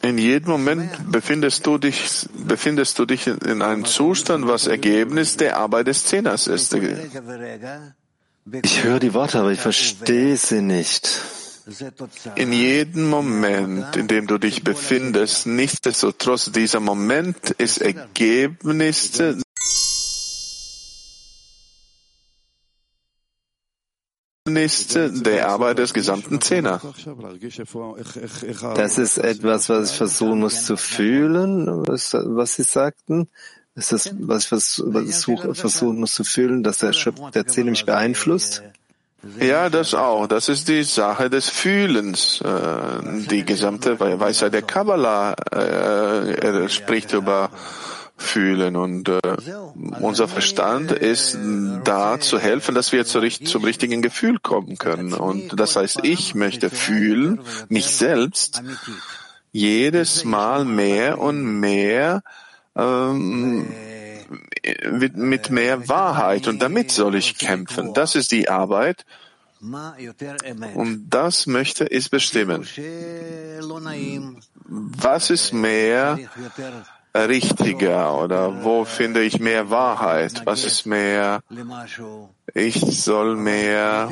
In 0.01 0.17
jedem 0.17 0.49
Moment 0.49 1.09
befindest 1.09 1.65
du 1.65 1.77
dich, 1.77 2.27
befindest 2.33 2.99
du 2.99 3.05
dich 3.05 3.27
in 3.27 3.61
einem 3.61 3.85
Zustand, 3.85 4.45
was 4.45 4.67
Ergebnis 4.67 5.37
der 5.37 5.55
Arbeit 5.55 5.87
des 5.87 6.03
Zehners 6.03 6.47
ist. 6.47 6.75
Ich 8.63 8.83
höre 8.83 8.99
die 8.99 9.13
Worte, 9.13 9.39
aber 9.39 9.53
ich 9.53 9.61
verstehe 9.61 10.35
sie 10.35 10.61
nicht. 10.61 11.21
In 12.35 12.51
jedem 12.51 13.09
Moment, 13.09 13.95
in 13.95 14.07
dem 14.07 14.27
du 14.27 14.37
dich 14.37 14.63
befindest, 14.63 15.47
nichtsdestotrotz, 15.47 16.51
dieser 16.51 16.81
Moment 16.81 17.51
ist 17.51 17.81
Ergebnis 17.81 19.11
der 24.45 25.47
Arbeit 25.47 25.79
des 25.79 25.93
gesamten 25.93 26.41
Zehner. 26.41 26.81
Das 28.75 28.97
ist 28.97 29.17
etwas, 29.17 29.69
was 29.69 29.91
ich 29.91 29.97
versuchen 29.97 30.39
muss 30.39 30.65
zu 30.65 30.75
fühlen, 30.75 31.87
was, 31.87 32.13
was 32.13 32.55
Sie 32.55 32.63
sagten. 32.63 33.29
Ist 33.75 33.93
das, 33.93 34.13
was 34.19 34.51
ich 34.51 35.57
versuchen 35.57 35.99
muss 35.99 36.13
zu 36.13 36.25
fühlen, 36.25 36.61
dass 36.61 36.79
der, 36.79 36.91
der 37.33 37.47
Zehner 37.47 37.71
mich 37.71 37.85
beeinflusst? 37.85 38.63
Ja, 39.39 39.69
das 39.69 39.93
auch. 39.93 40.27
Das 40.27 40.49
ist 40.49 40.67
die 40.67 40.83
Sache 40.83 41.29
des 41.29 41.49
Fühlens. 41.49 42.41
Äh, 42.41 43.27
die 43.29 43.45
gesamte 43.45 43.99
Weisheit 43.99 44.53
der 44.53 44.61
Kabbalah 44.61 45.33
äh, 45.51 46.69
spricht 46.69 47.13
über 47.13 47.49
Fühlen 48.15 48.75
und 48.75 49.09
äh, 49.09 49.19
unser 49.99 50.27
Verstand 50.27 50.91
ist 50.91 51.37
da 51.83 52.19
zu 52.19 52.39
helfen, 52.39 52.75
dass 52.75 52.91
wir 52.91 53.05
zum 53.05 53.63
richtigen 53.63 54.01
Gefühl 54.01 54.39
kommen 54.39 54.77
können. 54.77 55.13
Und 55.13 55.59
das 55.59 55.75
heißt, 55.75 55.99
ich 56.03 56.35
möchte 56.35 56.69
fühlen, 56.69 57.39
mich 57.69 57.87
selbst, 57.87 58.61
jedes 59.51 60.23
Mal 60.25 60.63
mehr 60.65 61.19
und 61.19 61.59
mehr 61.59 62.23
ähm, 62.75 63.67
mit, 64.91 65.17
mit 65.17 65.49
mehr 65.49 65.89
Wahrheit 65.89 66.47
und 66.47 66.61
damit 66.61 66.91
soll 66.91 67.15
ich 67.15 67.37
kämpfen. 67.37 67.93
Das 67.93 68.15
ist 68.15 68.31
die 68.31 68.49
Arbeit. 68.49 69.05
Und 70.75 71.05
das 71.09 71.47
möchte 71.47 71.85
ich 71.85 72.09
bestimmen. 72.09 72.67
Was 74.67 75.29
ist 75.29 75.53
mehr 75.53 76.19
richtiger 77.15 78.17
oder 78.21 78.63
wo 78.63 78.83
finde 78.85 79.21
ich 79.23 79.39
mehr 79.39 79.69
Wahrheit? 79.69 80.41
Was 80.45 80.65
ist 80.65 80.85
mehr, 80.85 81.41
ich 82.53 82.79
soll 82.79 83.35
mehr 83.35 84.09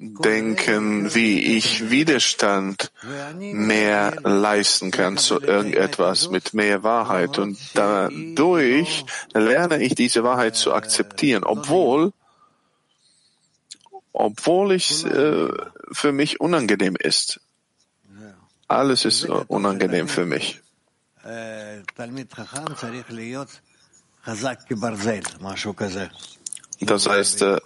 denken, 0.00 1.14
wie 1.14 1.56
ich 1.56 1.90
Widerstand 1.90 2.90
mehr 3.38 4.16
leisten 4.22 4.90
kann 4.90 5.18
zu 5.18 5.40
irgendetwas 5.40 6.30
mit 6.30 6.54
mehr 6.54 6.82
Wahrheit. 6.82 7.38
Und 7.38 7.58
dadurch 7.74 9.04
lerne 9.34 9.82
ich 9.82 9.94
diese 9.94 10.24
Wahrheit 10.24 10.56
zu 10.56 10.72
akzeptieren, 10.72 11.44
obwohl, 11.44 12.12
obwohl 14.12 14.72
es 14.72 15.04
äh, 15.04 15.48
für 15.92 16.12
mich 16.12 16.40
unangenehm 16.40 16.96
ist. 16.96 17.40
Alles 18.68 19.04
ist 19.04 19.24
unangenehm 19.26 20.08
für 20.08 20.24
mich. 20.24 20.60
Das 26.80 27.06
heißt, 27.06 27.42
äh, 27.42 27.60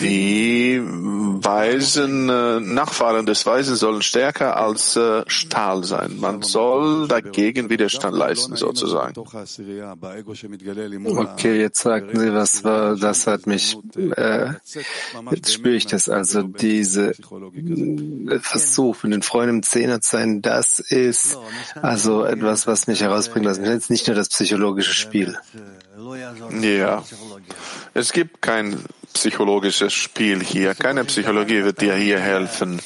die 0.00 0.80
Weisen, 0.82 2.28
äh, 2.28 2.58
Nachfahren 2.58 3.24
des 3.24 3.46
Weisen 3.46 3.76
sollen 3.76 4.02
stärker 4.02 4.56
als 4.56 4.96
äh, 4.96 5.22
Stahl 5.28 5.84
sein. 5.84 6.16
Man 6.18 6.42
soll 6.42 7.06
dagegen 7.06 7.70
Widerstand 7.70 8.16
leisten, 8.16 8.56
sozusagen. 8.56 9.14
Okay, 11.06 11.60
jetzt 11.60 11.82
sagten 11.82 12.18
Sie, 12.18 12.34
was 12.34 12.64
war, 12.64 12.96
das 12.96 13.28
hat 13.28 13.46
mich, 13.46 13.78
äh, 14.16 14.54
jetzt 15.30 15.52
spüre 15.52 15.76
ich 15.76 15.86
das 15.86 16.08
also, 16.08 16.42
diese 16.42 17.10
äh, 17.10 18.40
Versuch, 18.40 19.04
mit 19.04 19.12
den 19.12 19.22
Freunden 19.22 19.56
im 19.56 19.62
Zehner 19.62 20.00
zu 20.00 20.16
sein, 20.16 20.42
das 20.42 20.80
ist 20.80 21.38
also 21.80 22.24
etwas, 22.24 22.66
was 22.66 22.88
mich 22.88 23.02
herausbringt, 23.02 23.46
das 23.46 23.58
ist 23.58 23.88
nicht 23.90 24.08
nur 24.08 24.16
das 24.16 24.30
psychologische 24.30 24.94
Spiel. 24.94 25.38
Ja, 26.62 27.04
es 27.94 28.12
gibt 28.12 28.42
kein 28.42 28.84
psychologisches 29.12 29.92
Spiel 29.92 30.42
hier. 30.42 30.74
Keine 30.74 31.04
Psychologie 31.04 31.64
wird 31.64 31.80
dir 31.80 31.94
hier 31.94 32.20
helfen. 32.20 32.80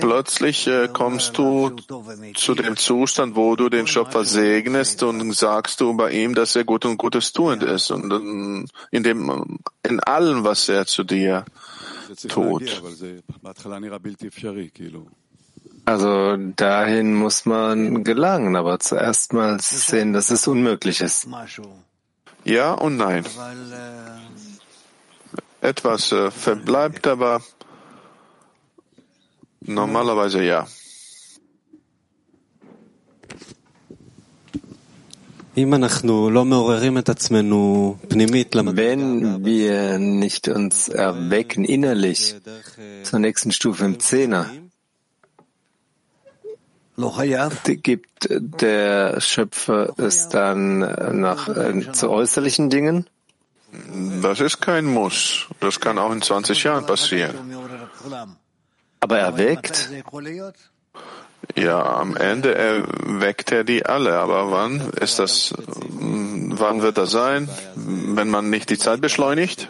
Plötzlich 0.00 0.66
äh, 0.66 0.88
kommst 0.90 1.36
du 1.36 1.76
zu 2.34 2.54
dem 2.54 2.76
Zustand, 2.76 3.36
wo 3.36 3.54
du 3.56 3.68
den 3.68 3.86
Schöpfer 3.86 4.24
segnest 4.24 5.02
und 5.02 5.32
sagst 5.32 5.80
du 5.80 5.94
bei 5.94 6.12
ihm, 6.12 6.34
dass 6.34 6.56
er 6.56 6.64
gut 6.64 6.86
und 6.86 6.96
Gutes 6.96 7.32
tuend 7.32 7.62
ist 7.62 7.90
und 7.90 8.68
in 8.90 9.02
dem, 9.02 9.58
in 9.82 10.00
allem, 10.00 10.44
was 10.44 10.68
er 10.70 10.86
zu 10.86 11.04
dir 11.04 11.44
Tod. 12.28 12.62
Also 15.86 16.36
dahin 16.36 17.14
muss 17.14 17.44
man 17.46 18.02
gelangen, 18.02 18.56
aber 18.56 18.80
zuerst 18.80 19.32
mal 19.32 19.60
sehen, 19.60 20.12
dass 20.12 20.30
es 20.30 20.48
unmöglich 20.48 21.00
ist. 21.00 21.28
Ja 22.44 22.72
und 22.72 22.96
nein. 22.96 23.24
Etwas 25.60 26.10
äh, 26.10 26.32
verbleibt, 26.32 27.06
aber 27.06 27.40
normalerweise 29.60 30.42
ja. 30.42 30.66
Wenn 35.54 35.70
wir 39.44 39.98
nicht 39.98 40.48
uns 40.48 40.88
erwecken 40.88 41.64
innerlich 41.64 42.34
zur 43.04 43.18
nächsten 43.20 43.52
Stufe 43.52 43.84
im 43.84 44.00
Zehner, 44.00 44.50
gibt 47.82 48.28
der 48.30 49.20
Schöpfer 49.20 49.94
es 49.98 50.28
dann 50.28 50.78
nach, 51.20 51.48
äh, 51.48 51.92
zu 51.92 52.10
äußerlichen 52.10 52.70
Dingen? 52.70 53.06
Das 54.22 54.40
ist 54.40 54.60
kein 54.60 54.86
Muss. 54.86 55.46
Das 55.60 55.80
kann 55.80 55.98
auch 55.98 56.12
in 56.12 56.22
20 56.22 56.64
Jahren 56.64 56.86
passieren. 56.86 57.36
Aber 59.00 59.18
er 59.18 59.36
weckt? 59.36 59.90
Ja, 61.54 61.98
am 61.98 62.16
Ende 62.16 62.54
erweckt 62.54 63.52
er 63.52 63.64
die 63.64 63.86
alle. 63.86 64.18
Aber 64.18 64.50
wann 64.50 64.90
ist 65.00 65.18
das, 65.18 65.54
wann 65.58 66.82
wird 66.82 66.98
das 66.98 67.10
sein? 67.10 67.48
Wenn 67.74 68.28
man 68.28 68.50
nicht 68.50 68.70
die 68.70 68.78
Zeit 68.78 69.00
beschleunigt? 69.00 69.68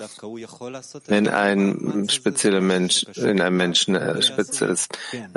Wenn 1.07 1.29
ein 1.29 2.09
spezieller 2.09 2.61
Mensch, 2.61 3.05
in 3.15 3.41
einem 3.41 3.57
Menschen 3.57 3.97
ein 3.97 4.23
spezielles 4.23 4.89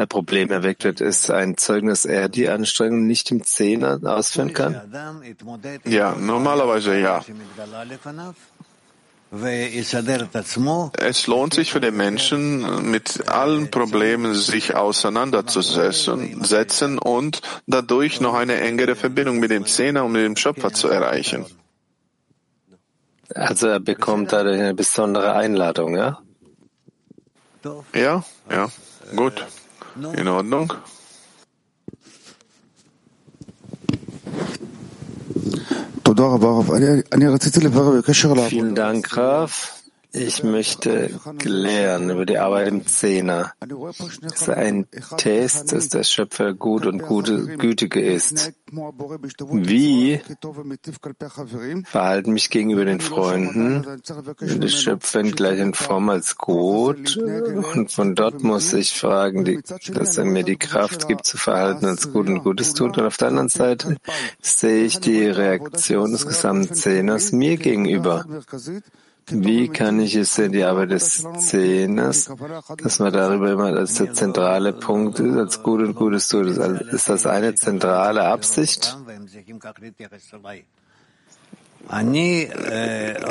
Problem 0.07 0.51
erweckt 0.51 0.83
wird, 0.83 1.01
ist 1.01 1.29
ein 1.29 1.57
Zeugnis, 1.57 2.05
er 2.05 2.29
die 2.29 2.49
Anstrengung 2.49 3.05
nicht 3.05 3.31
im 3.31 3.43
Zehner 3.43 3.99
ausführen 4.03 4.53
kann? 4.53 4.81
Ja, 5.85 6.15
normalerweise 6.15 6.97
ja. 6.97 7.23
Es 9.32 11.27
lohnt 11.27 11.53
sich 11.53 11.71
für 11.71 11.80
den 11.80 11.95
Menschen, 11.95 12.89
mit 12.89 13.30
allen 13.30 13.69
Problemen 13.69 14.34
sich 14.34 14.75
auseinanderzusetzen 14.75 16.97
und 16.97 17.43
dadurch 17.67 18.21
noch 18.21 18.34
eine 18.34 18.59
engere 18.59 18.95
Verbindung 18.95 19.39
mit 19.39 19.51
dem 19.51 19.67
Zehner 19.67 20.05
und 20.05 20.13
mit 20.13 20.23
dem 20.23 20.36
Schöpfer 20.36 20.73
zu 20.73 20.88
erreichen. 20.88 21.45
Also 23.36 23.67
er 23.67 23.80
bekommt 23.80 24.34
dadurch 24.34 24.59
eine 24.59 24.73
besondere 24.73 25.36
Einladung, 25.36 25.95
ja? 25.95 26.17
Ja, 27.93 28.23
ja, 28.49 28.67
gut. 29.15 29.45
In 30.15 30.27
Ordnung. 30.27 30.73
Vielen 38.49 38.76
Dank, 38.76 39.16
Raf. 39.16 39.78
Ich 40.12 40.43
möchte 40.43 41.12
klären 41.38 42.10
über 42.10 42.26
die 42.26 42.39
Arbeit 42.39 42.70
im 42.70 42.88
Zehner. 42.88 43.53
Es 43.62 44.39
ist 44.41 44.49
ein 44.49 44.88
Test, 45.18 45.72
dass 45.72 45.89
der 45.89 46.03
Schöpfer 46.03 46.55
gut 46.55 46.88
und 46.88 47.03
gute, 47.03 47.45
gütige 47.57 48.01
ist. 48.01 48.51
Wie 48.72 50.20
verhalten 51.86 52.34
mich 52.34 52.49
gegenüber 52.49 52.86
den 52.86 53.01
Freunden? 53.01 53.86
Der 54.39 54.68
Schöpfer 54.68 55.20
in 55.20 55.32
gleichen 55.32 55.76
Form 55.76 56.10
als 56.10 56.38
gut. 56.38 57.18
Und 57.18 57.91
von 57.91 58.16
dort 58.16 58.41
muss 58.41 58.74
ich 58.74 58.97
fragen, 58.97 59.62
dass 59.93 60.18
er 60.18 60.26
mir 60.26 60.43
die 60.43 60.57
Kraft 60.57 61.07
gibt 61.07 61.28
zu 61.28 61.38
verhalten 61.38 61.86
als 61.86 62.12
gut 62.12 62.28
und 62.28 62.43
Gutes 62.43 62.74
tut. 62.74 62.97
Und 62.97 63.05
auf 63.05 63.18
der 63.18 63.28
anderen 63.28 63.49
Seite 63.49 63.97
sehe 64.41 64.86
ich 64.86 64.99
die 64.99 65.28
Reaktion 65.28 66.12
des 66.12 66.26
gesamten 66.26 66.74
Zehners 66.74 67.32
mir 67.32 67.57
gegenüber. 67.57 68.26
Wie 69.32 69.67
kann 69.67 69.99
ich 69.99 70.15
es 70.15 70.38
in 70.38 70.51
die 70.51 70.63
Arbeit 70.63 70.91
des 70.91 71.25
Zehners, 71.38 72.32
dass 72.82 72.99
man 72.99 73.13
darüber 73.13 73.51
immer 73.51 73.65
als 73.65 73.95
der 73.95 74.13
zentrale 74.13 74.73
Punkt 74.73 75.19
ist, 75.19 75.36
als 75.36 75.63
gut 75.63 75.82
und 75.82 75.95
Gutes 75.95 76.27
tut? 76.27 76.47
Ist 76.47 77.09
das 77.09 77.25
eine 77.25 77.55
zentrale 77.55 78.23
Absicht? 78.23 78.97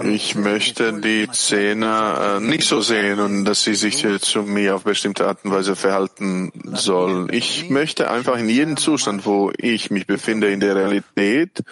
Ich 0.04 0.34
möchte 0.34 1.00
die 1.00 1.28
Zehner 1.30 2.38
äh, 2.38 2.40
nicht 2.40 2.66
so 2.66 2.80
sehen 2.80 3.20
und 3.20 3.44
dass 3.44 3.62
sie 3.62 3.74
sich 3.74 4.04
zu 4.20 4.42
mir 4.42 4.74
auf 4.74 4.84
bestimmte 4.84 5.28
Art 5.28 5.44
und 5.44 5.52
Weise 5.52 5.76
verhalten 5.76 6.50
sollen. 6.72 7.28
Ich 7.32 7.70
möchte 7.70 8.10
einfach 8.10 8.36
in 8.36 8.48
jedem 8.48 8.76
Zustand, 8.76 9.26
wo 9.26 9.52
ich 9.56 9.90
mich 9.90 10.06
befinde 10.06 10.50
in 10.50 10.60
der 10.60 10.74
Realität, 10.74 11.62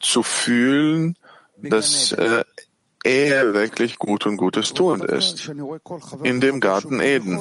zu 0.00 0.22
fühlen, 0.22 1.16
dass 1.62 2.12
äh, 2.12 2.44
er 3.06 3.54
wirklich 3.54 3.98
gut 3.98 4.26
und 4.26 4.36
Gutes 4.36 4.74
tuend 4.74 5.04
ist. 5.04 5.50
In 6.22 6.40
dem 6.40 6.60
Garten 6.60 7.00
Eden. 7.00 7.40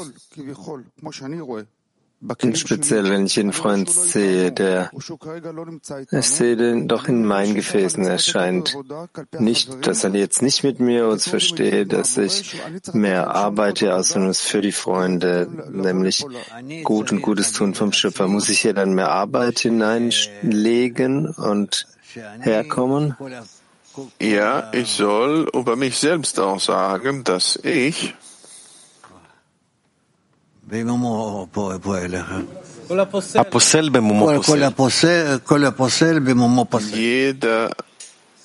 Speziell, 2.53 3.09
wenn 3.09 3.25
ich 3.25 3.39
einen 3.39 3.51
Freund 3.51 3.89
sehe, 3.89 4.51
der, 4.51 4.89
ich 6.11 6.29
sehe 6.29 6.55
den 6.55 6.87
doch 6.87 7.07
in 7.07 7.25
meinen 7.25 7.55
Gefäßen 7.55 8.05
erscheint. 8.05 8.75
Nicht, 9.37 9.85
dass 9.85 10.03
er 10.03 10.11
jetzt 10.11 10.41
nicht 10.41 10.63
mit 10.63 10.79
mir 10.79 11.07
uns 11.07 11.27
versteht, 11.27 11.93
dass 11.93 12.17
ich 12.17 12.59
mehr 12.93 13.35
arbeite 13.35 13.93
nur 14.15 14.33
für 14.33 14.61
die 14.61 14.71
Freunde, 14.71 15.47
nämlich 15.71 16.25
gut 16.83 17.11
und 17.11 17.21
Gutes 17.21 17.51
tun 17.51 17.75
vom 17.75 17.91
Schöpfer. 17.91 18.27
Muss 18.27 18.49
ich 18.49 18.61
hier 18.61 18.73
dann 18.73 18.93
mehr 18.93 19.11
Arbeit 19.11 19.59
hineinlegen 19.59 21.27
und 21.27 21.85
herkommen? 22.39 23.15
Ja, 24.19 24.71
ich 24.73 24.91
soll 24.91 25.49
über 25.53 25.75
mich 25.75 25.97
selbst 25.97 26.39
auch 26.39 26.59
sagen, 26.59 27.23
dass 27.23 27.57
ich 27.57 28.13
jeder, 36.93 37.71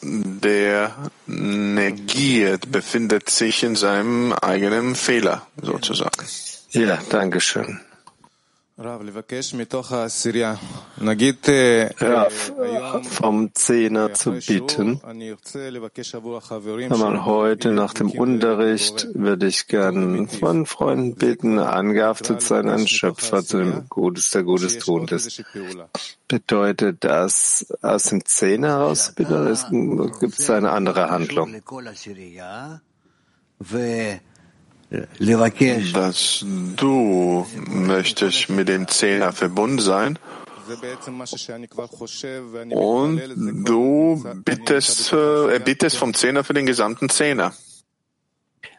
der 0.03 0.95
negiert, 1.27 2.73
befindet 2.73 3.31
sich 3.31 3.63
in 3.63 3.77
seinem 3.77 4.33
eigenen 4.33 4.95
Fehler, 4.95 5.47
sozusagen. 5.63 6.27
Ja, 6.71 6.99
danke 7.11 7.41
schön. 7.41 7.81
Rav, 11.99 12.53
vom 13.11 13.55
Zehner 13.55 14.15
zu 14.15 14.33
bitten. 14.33 15.03
Einmal 15.05 15.37
heute 17.27 17.73
nach 17.73 17.93
dem 17.93 18.11
Unterricht 18.11 19.09
würde 19.13 19.49
ich 19.49 19.67
gern 19.67 20.29
von 20.29 20.65
Freunden 20.65 21.15
bitten, 21.15 21.59
angehaftet 21.59 22.41
sein 22.41 22.71
an 22.71 22.87
Schöpfer 22.87 23.45
zu 23.45 23.59
dem 23.59 23.87
Gutes, 23.91 24.31
der 24.31 24.45
Gutes 24.45 24.79
tun 24.79 25.07
ist. 25.09 25.45
Bedeutet 26.27 27.05
das 27.05 27.67
aus 27.83 28.05
dem 28.05 28.25
Zehner 28.25 28.69
heraus, 28.69 29.13
oder 29.19 30.11
gibt 30.21 30.39
es 30.39 30.49
eine 30.49 30.71
andere 30.71 31.11
Handlung? 31.11 31.55
Dass 35.93 36.45
du 36.77 37.47
möchtest 37.67 38.51
mit 38.51 38.69
dem 38.69 38.89
Zehner 38.89 39.33
verbunden 39.33 39.79
sein 39.79 40.19
und 42.71 43.21
du 43.67 44.25
bittest, 44.45 45.13
äh, 45.13 45.61
bittest 45.65 45.97
vom 45.97 46.15
Zehner 46.15 46.45
für 46.45 46.55
den 46.55 46.67
gesamten 46.67 47.09
Zehner. 47.09 47.55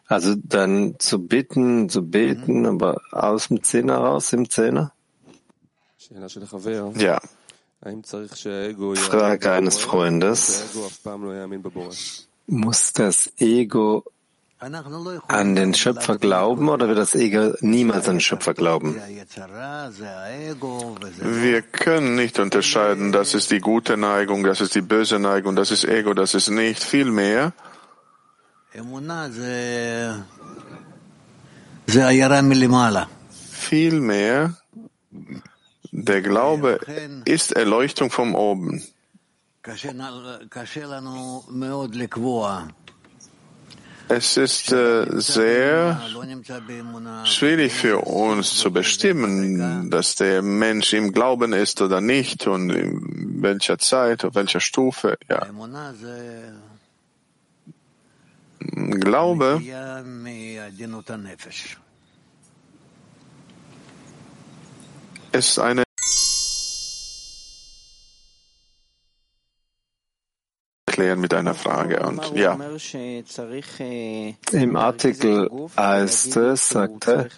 Also 0.06 0.34
dann 0.36 0.96
zu 0.98 1.26
bitten, 1.26 1.88
zu 1.88 2.02
beten, 2.02 2.66
aber 2.66 3.00
aus 3.12 3.48
dem 3.48 3.62
Zehner 3.62 3.96
raus, 3.96 4.32
im 4.32 4.48
Zehner? 4.50 4.92
Ja. 6.96 7.20
Frage 8.96 9.52
eines 9.52 9.78
Freundes. 9.78 10.76
Muss 12.46 12.92
das 12.92 13.32
Ego 13.38 14.04
an 15.28 15.56
den 15.56 15.74
Schöpfer 15.74 16.18
glauben 16.18 16.68
oder 16.68 16.86
wird 16.86 16.98
das 16.98 17.16
Ego 17.16 17.52
niemals 17.60 18.08
an 18.08 18.16
den 18.16 18.20
Schöpfer 18.20 18.54
glauben? 18.54 18.94
Wir 21.20 21.62
können 21.62 22.14
nicht 22.14 22.38
unterscheiden, 22.38 23.10
das 23.10 23.34
ist 23.34 23.50
die 23.50 23.58
gute 23.58 23.96
Neigung, 23.96 24.44
das 24.44 24.60
ist 24.60 24.76
die 24.76 24.80
böse 24.80 25.18
Neigung, 25.18 25.56
das 25.56 25.72
ist 25.72 25.84
Ego, 25.84 26.14
das 26.14 26.34
ist 26.34 26.48
nicht. 26.48 26.82
Vielmehr 26.84 27.52
Vielmehr, 33.50 34.56
der 35.90 36.22
Glaube 36.22 36.78
ist 37.24 37.52
Erleuchtung 37.52 38.10
vom 38.10 38.34
Oben. 38.34 38.82
Es 44.14 44.36
ist 44.36 44.72
äh, 44.72 45.06
sehr 45.20 45.98
schwierig 47.24 47.72
für 47.72 47.98
uns 48.00 48.58
zu 48.58 48.70
bestimmen, 48.70 49.90
dass 49.90 50.16
der 50.16 50.42
Mensch 50.42 50.92
im 50.92 51.12
Glauben 51.12 51.54
ist 51.54 51.80
oder 51.80 52.02
nicht 52.02 52.46
und 52.46 52.68
in 52.70 53.42
welcher 53.42 53.78
Zeit, 53.78 54.24
auf 54.26 54.34
welcher 54.34 54.60
Stufe. 54.60 55.16
Ja. 55.30 55.46
Glaube 59.00 59.62
ist 65.32 65.58
eine 65.58 65.84
erklären 70.92 71.20
mit 71.20 71.32
einer 71.32 71.54
Frage. 71.54 72.00
Und 72.06 72.34
ja. 72.34 72.58
Im 74.52 74.76
Artikel 74.76 75.50
heißt 75.76 76.36
es, 76.36 76.68
sagt 76.68 77.08
er, 77.08 77.28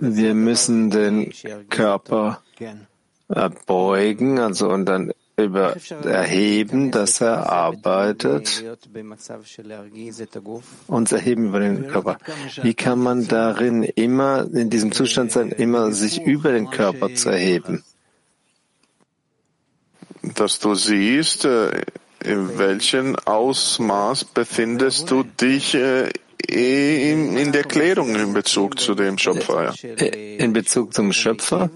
wir 0.00 0.34
müssen 0.34 0.90
den 0.90 1.32
Körper 1.68 2.42
erbeugen, 3.28 4.38
also 4.38 4.70
und 4.70 4.86
dann 4.86 5.12
über 5.36 5.76
erheben, 6.04 6.90
dass 6.90 7.20
er 7.20 7.50
arbeitet, 7.50 8.62
uns 10.86 11.12
erheben 11.12 11.46
über 11.46 11.60
den 11.60 11.88
Körper. 11.88 12.18
Wie 12.62 12.74
kann 12.74 12.98
man 12.98 13.26
darin 13.28 13.82
immer, 13.82 14.46
in 14.52 14.70
diesem 14.70 14.92
Zustand 14.92 15.32
sein, 15.32 15.50
immer 15.50 15.92
sich 15.92 16.22
über 16.22 16.52
den 16.52 16.70
Körper 16.70 17.14
zu 17.14 17.30
erheben? 17.30 17.82
Dass 20.36 20.60
du 20.60 20.74
siehst, 20.74 21.46
äh, 21.46 21.82
in 22.24 22.58
welchem 22.58 23.16
Ausmaß 23.16 24.24
befindest 24.24 25.10
du 25.10 25.22
dich 25.22 25.74
äh, 25.74 26.10
in 26.48 27.52
der 27.52 27.64
Klärung 27.64 28.14
in 28.14 28.32
Bezug 28.32 28.78
zu 28.78 28.94
dem 28.94 29.18
Schöpfer? 29.18 29.74
In 29.82 30.52
Bezug 30.52 30.92
zum 30.92 31.12
Schöpfer? 31.12 31.70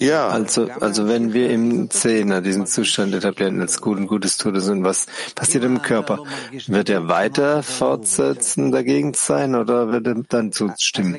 Ja, 0.00 0.28
also, 0.28 0.68
also 0.80 1.08
wenn 1.08 1.32
wir 1.32 1.48
im 1.48 1.88
Zehner 1.88 2.42
diesen 2.42 2.66
Zustand 2.66 3.14
etablieren 3.14 3.60
als 3.60 3.80
gut 3.80 3.96
und 3.96 4.06
gutes 4.06 4.36
Todes 4.36 4.68
und 4.68 4.84
was 4.84 5.06
passiert 5.34 5.64
im 5.64 5.80
Körper? 5.80 6.18
Wird 6.66 6.90
er 6.90 7.08
weiter 7.08 7.62
fortsetzen, 7.62 8.72
dagegen 8.72 9.14
sein 9.14 9.54
oder 9.54 9.90
wird 9.92 10.06
er 10.06 10.14
dann 10.28 10.52
zustimmen? 10.52 11.16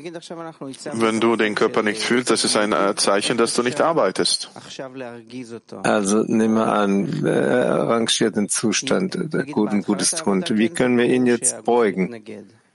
Wenn 0.92 1.20
du 1.20 1.34
den 1.34 1.56
Körper 1.56 1.82
nicht 1.82 2.00
fühlst, 2.00 2.30
das 2.30 2.44
ist 2.44 2.56
ein 2.56 2.72
äh, 2.72 2.94
Zeichen, 2.94 3.36
dass 3.36 3.54
du 3.54 3.64
nicht 3.64 3.80
arbeitest. 3.80 4.50
Also 5.82 6.22
nehmen 6.22 6.54
wir 6.54 6.72
an, 6.72 7.26
er 7.26 7.88
rangiert 7.88 8.36
den 8.36 8.48
Zustand 8.48 9.18
der 9.32 9.44
gut 9.46 9.72
und 9.72 9.84
gutes 9.84 10.12
Tun. 10.12 10.44
Wie 10.48 10.68
können 10.68 10.96
wir 10.96 11.06
ihn 11.06 11.26
jetzt 11.26 11.64
beugen? 11.64 12.22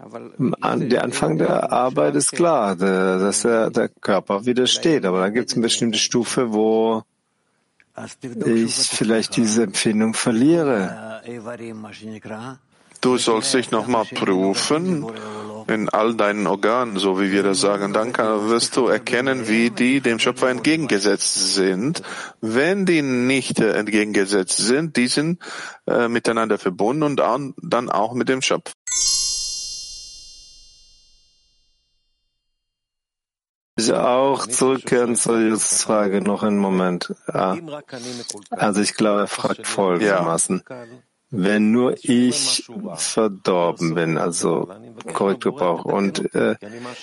Der 0.09 1.03
Anfang 1.03 1.37
der 1.37 1.71
Arbeit 1.71 2.15
ist 2.15 2.31
klar, 2.31 2.75
dass 2.75 3.43
der, 3.43 3.69
der 3.69 3.89
Körper 3.89 4.45
widersteht, 4.45 5.05
aber 5.05 5.21
dann 5.21 5.33
gibt 5.33 5.49
es 5.49 5.55
eine 5.55 5.63
bestimmte 5.63 5.97
Stufe, 5.97 6.53
wo 6.53 7.03
ich 8.45 8.73
vielleicht 8.73 9.37
diese 9.37 9.63
Empfindung 9.63 10.13
verliere. 10.13 11.21
Du 13.01 13.17
sollst 13.17 13.53
dich 13.53 13.71
nochmal 13.71 14.05
prüfen 14.05 15.05
in 15.67 15.89
all 15.89 16.15
deinen 16.15 16.47
Organen, 16.47 16.97
so 16.97 17.19
wie 17.19 17.31
wir 17.31 17.43
das 17.43 17.61
sagen. 17.61 17.93
Dann 17.93 18.13
wirst 18.49 18.75
du 18.75 18.87
erkennen, 18.87 19.47
wie 19.47 19.69
die 19.69 20.01
dem 20.01 20.19
Schöpfer 20.19 20.49
entgegengesetzt 20.49 21.53
sind. 21.53 22.01
Wenn 22.41 22.85
die 22.85 23.01
nicht 23.01 23.59
entgegengesetzt 23.59 24.57
sind, 24.57 24.97
die 24.97 25.07
sind 25.07 25.39
äh, 25.87 26.07
miteinander 26.07 26.57
verbunden 26.57 27.03
und 27.03 27.21
dann 27.61 27.89
auch 27.89 28.13
mit 28.13 28.29
dem 28.29 28.41
Schöpfer. 28.41 28.73
Ich 33.83 33.93
auch 33.93 34.47
zurückkehren 34.47 35.15
zur 35.15 35.39
Justus 35.39 35.83
Frage 35.83 36.21
noch 36.21 36.43
einen 36.43 36.57
Moment. 36.57 37.13
Ja. 37.33 37.57
Also 38.49 38.81
ich 38.81 38.95
glaube, 38.95 39.21
er 39.21 39.27
fragt 39.27 39.67
folgendermaßen. 39.67 40.63
Wenn 41.35 41.71
nur 41.71 41.95
ich 42.03 42.69
verdorben 42.93 43.95
bin, 43.95 44.19
also 44.19 44.69
Korrekturbrauch 45.13 45.83
und 45.83 46.35
äh, 46.35 46.55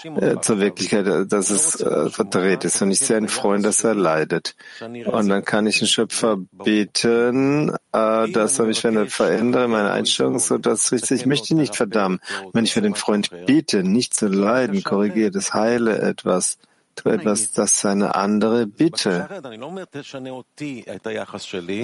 äh, 0.04 0.40
zur 0.40 0.60
Wirklichkeit, 0.60 1.32
dass 1.32 1.50
es 1.50 1.80
äh, 1.80 2.08
verdreht 2.10 2.64
ist 2.64 2.80
und 2.80 2.92
ich 2.92 3.00
sehe 3.00 3.16
einen 3.16 3.26
Freund, 3.26 3.66
dass 3.66 3.82
er 3.82 3.96
leidet. 3.96 4.54
Und 4.80 5.28
dann 5.28 5.44
kann 5.44 5.66
ich 5.66 5.80
den 5.80 5.88
Schöpfer 5.88 6.36
beten, 6.52 7.70
äh, 7.92 8.30
dass 8.30 8.60
er 8.60 8.66
mich 8.66 8.80
verändere, 8.80 9.66
meine 9.66 9.90
Einstellung, 9.90 10.38
so 10.38 10.58
dass 10.58 10.92
ich, 10.92 11.10
ich 11.10 11.26
möchte 11.26 11.52
ihn 11.52 11.56
nicht 11.58 11.74
verdammen. 11.74 12.20
Wenn 12.52 12.62
ich 12.62 12.72
für 12.72 12.82
den 12.82 12.94
Freund 12.94 13.30
bete, 13.46 13.82
nicht 13.82 14.14
zu 14.14 14.28
leiden, 14.28 14.84
korrigiere 14.84 15.32
das, 15.32 15.54
heile 15.54 15.98
etwas, 15.98 16.58
tu 17.02 17.08
etwas, 17.08 17.52
das 17.52 17.74
ist 17.74 17.86
eine 17.86 18.14
andere 18.14 18.66
Bitte. 18.66 19.28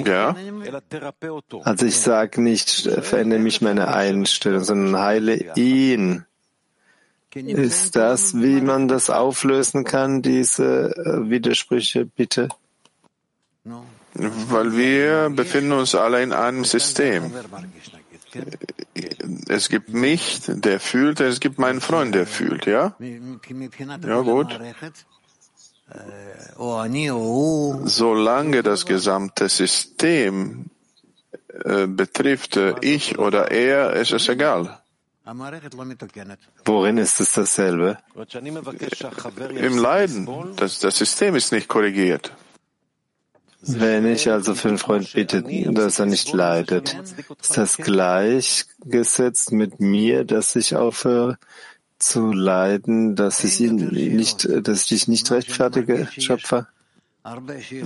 Ja. 0.06 0.34
Also 1.64 1.86
ich 1.86 1.98
sage 1.98 2.42
nicht, 2.42 2.70
verändere 3.02 3.40
mich 3.40 3.60
meine 3.62 3.88
Einstellung, 3.94 4.64
sondern 4.64 5.00
heile 5.00 5.54
ihn. 5.56 6.24
Ist 7.34 7.96
das, 7.96 8.34
wie 8.34 8.62
man 8.62 8.88
das 8.88 9.10
auflösen 9.10 9.84
kann, 9.84 10.22
diese 10.22 10.96
äh, 10.96 11.28
Widersprüche, 11.28 12.06
bitte? 12.06 12.48
Weil 14.14 14.74
wir 14.74 15.28
befinden 15.28 15.72
uns 15.72 15.94
alle 15.94 16.22
in 16.22 16.32
einem 16.32 16.64
System. 16.64 17.30
Es 19.48 19.68
gibt 19.68 19.92
mich, 19.92 20.40
der 20.46 20.80
fühlt, 20.80 21.20
es 21.20 21.40
gibt 21.40 21.58
meinen 21.58 21.80
Freund, 21.80 22.14
der 22.14 22.26
fühlt, 22.26 22.66
ja? 22.66 22.94
Ja, 23.00 24.20
gut. 24.20 24.58
Solange 27.84 28.62
das 28.62 28.86
gesamte 28.86 29.48
System 29.48 30.70
äh, 31.64 31.86
betrifft, 31.86 32.56
äh, 32.56 32.74
ich 32.80 33.18
oder 33.18 33.50
er, 33.50 33.92
ist 33.94 34.12
es 34.12 34.28
egal. 34.28 34.80
Worin 36.64 36.98
ist 36.98 37.20
es 37.20 37.32
dasselbe? 37.32 37.98
Im 39.50 39.78
Leiden. 39.78 40.28
Das, 40.56 40.78
das 40.80 40.98
System 40.98 41.34
ist 41.34 41.52
nicht 41.52 41.68
korrigiert. 41.68 42.32
Wenn 43.68 44.06
ich 44.06 44.30
also 44.30 44.54
für 44.54 44.68
einen 44.68 44.78
Freund 44.78 45.12
bitte, 45.12 45.42
dass 45.72 45.98
er 45.98 46.06
nicht 46.06 46.32
leidet, 46.32 46.96
ist 47.40 47.56
das 47.56 47.76
gleichgesetzt 47.76 49.52
mit 49.52 49.80
mir, 49.80 50.24
dass 50.24 50.54
ich 50.56 50.76
aufhöre 50.76 51.38
zu 51.98 52.32
leiden, 52.32 53.16
dass 53.16 53.42
ich 53.44 53.60
ihn 53.60 53.76
nicht, 53.76 54.48
dass 54.66 54.82
ich 54.82 54.88
dich 54.88 55.08
nicht 55.08 55.30
rechtfertige, 55.30 56.08
Schöpfer? 56.16 56.68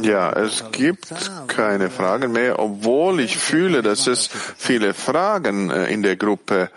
Ja, 0.03 0.33
es 0.33 0.65
gibt 0.71 1.15
keine 1.47 1.89
Fragen 1.89 2.33
mehr, 2.33 2.59
obwohl 2.59 3.21
ich 3.21 3.39
fühle, 3.39 3.81
dass 3.81 4.07
es 4.07 4.29
viele 4.57 4.93
Fragen 4.93 5.71
äh, 5.71 5.87
in 5.87 6.03
der 6.03 6.17
Gruppe 6.17 6.71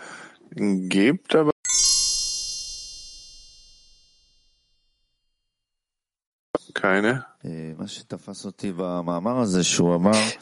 gibt, 0.50 1.34
aber 1.34 1.50
keine. 6.72 7.26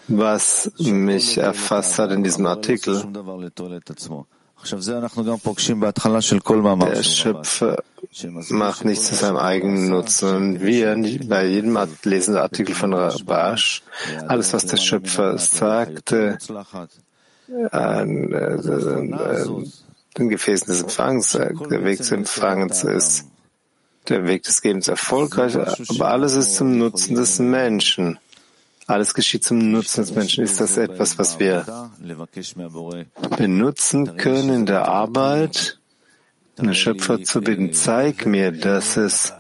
Was 0.07 0.71
mich 0.79 1.37
erfasst 1.39 1.99
hat 1.99 2.13
in 2.13 2.23
diesem 2.23 2.47
Artikel, 2.47 3.03
der 6.79 7.03
Schöpfer 7.03 7.83
macht 8.51 8.85
nichts 8.85 9.09
zu 9.09 9.15
seinem 9.17 9.37
eigenen 9.37 9.89
Nutzen. 9.89 10.61
Wir, 10.61 10.95
bei 11.29 11.47
jedem 11.47 11.77
Lesen 12.05 12.35
der 12.35 12.45
Artikel 12.45 12.75
von 12.77 12.95
Rabash, 12.95 13.83
alles, 14.29 14.53
was 14.53 14.67
der 14.67 14.77
Schöpfer 14.77 15.39
sagte, 15.39 16.39
an 17.73 18.33
äh, 18.33 18.55
äh, 18.55 19.65
den 20.17 20.29
Gefäßen 20.29 20.69
des 20.69 20.83
Empfangs, 20.83 21.35
äh, 21.35 21.53
der 21.69 21.85
Weg 21.85 21.99
des 21.99 22.13
Empfangens 22.13 22.85
ist 22.85 23.32
der 24.09 24.27
Weg 24.27 24.43
des 24.43 24.63
Gebens 24.63 24.89
erfolgreich, 24.89 25.57
aber 25.57 26.09
alles 26.09 26.35
ist 26.35 26.57
zum 26.57 26.79
Nutzen 26.79 27.15
des 27.15 27.39
Menschen. 27.39 28.19
Alles 28.87 29.15
geschieht 29.15 29.45
zum 29.45 29.71
Nutzen 29.71 30.01
des 30.03 30.15
Menschen. 30.15 30.43
Ist 30.45 30.61
das 30.61 30.77
etwas, 30.77 31.19
was 31.19 31.39
wir 31.39 31.91
benutzen 33.37 34.17
können 34.17 34.51
in 34.51 34.67
der 34.67 34.89
Arbeit, 34.89 35.79
den 36.59 36.75
Schöpfer 36.75 37.23
zu 37.23 37.41
bitten? 37.41 37.73
Zeig 37.73 38.27
mir, 38.27 38.51
dass 38.51 38.97
es 38.97 39.33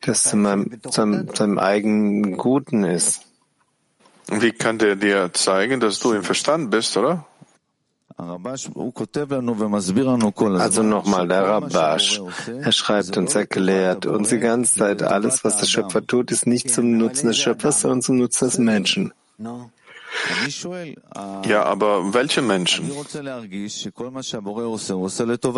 das 0.00 0.24
zu 0.24 0.36
meinem, 0.36 0.80
zu 0.82 1.26
seinem 1.34 1.58
eigenen 1.58 2.36
Guten 2.36 2.84
ist. 2.84 3.22
Wie 4.28 4.52
kann 4.52 4.78
der 4.78 4.96
dir 4.96 5.30
zeigen, 5.32 5.80
dass 5.80 5.98
du 5.98 6.12
im 6.12 6.22
Verstand 6.22 6.70
bist, 6.70 6.96
oder? 6.96 7.26
Also 10.60 10.82
nochmal, 10.82 11.28
der 11.28 11.42
Rabash, 11.44 12.20
er 12.60 12.72
schreibt 12.72 13.16
uns, 13.16 13.34
erklärt 13.34 14.06
uns 14.06 14.28
die 14.28 14.38
ganze 14.38 14.74
Zeit, 14.74 15.02
alles, 15.02 15.44
was 15.44 15.58
der 15.58 15.66
Schöpfer 15.66 16.06
tut, 16.06 16.30
ist 16.30 16.46
nicht 16.46 16.70
zum 16.70 16.96
Nutzen 16.96 17.28
des 17.28 17.38
Schöpfers, 17.38 17.80
sondern 17.80 18.02
zum 18.02 18.16
Nutzen 18.16 18.44
des 18.46 18.58
Menschen. 18.58 19.12
Ja, 21.46 21.64
aber 21.64 22.14
welche 22.14 22.42
Menschen? 22.42 22.90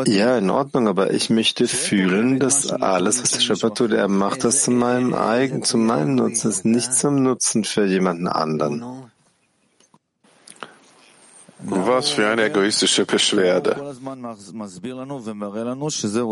Ja, 0.06 0.38
in 0.38 0.50
Ordnung, 0.50 0.88
aber 0.88 1.12
ich 1.12 1.28
möchte 1.28 1.66
fühlen, 1.66 2.38
dass 2.38 2.70
alles, 2.70 3.22
was 3.22 3.32
der 3.32 3.40
Schöpfer 3.40 3.74
tut, 3.74 3.92
er 3.92 4.08
macht 4.08 4.44
das 4.44 4.62
zu 4.62 4.70
meinem 4.70 5.12
eigen, 5.12 5.64
zu 5.64 5.76
meinem 5.76 6.14
Nutzen, 6.14 6.50
ist 6.50 6.64
nicht 6.64 6.94
zum 6.94 7.22
Nutzen 7.22 7.64
für 7.64 7.84
jemanden 7.84 8.28
anderen. 8.28 9.10
Was 11.66 12.10
für 12.10 12.28
eine 12.28 12.44
egoistische 12.44 13.06
Beschwerde. 13.06 13.76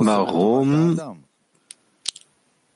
Warum 0.05 1.01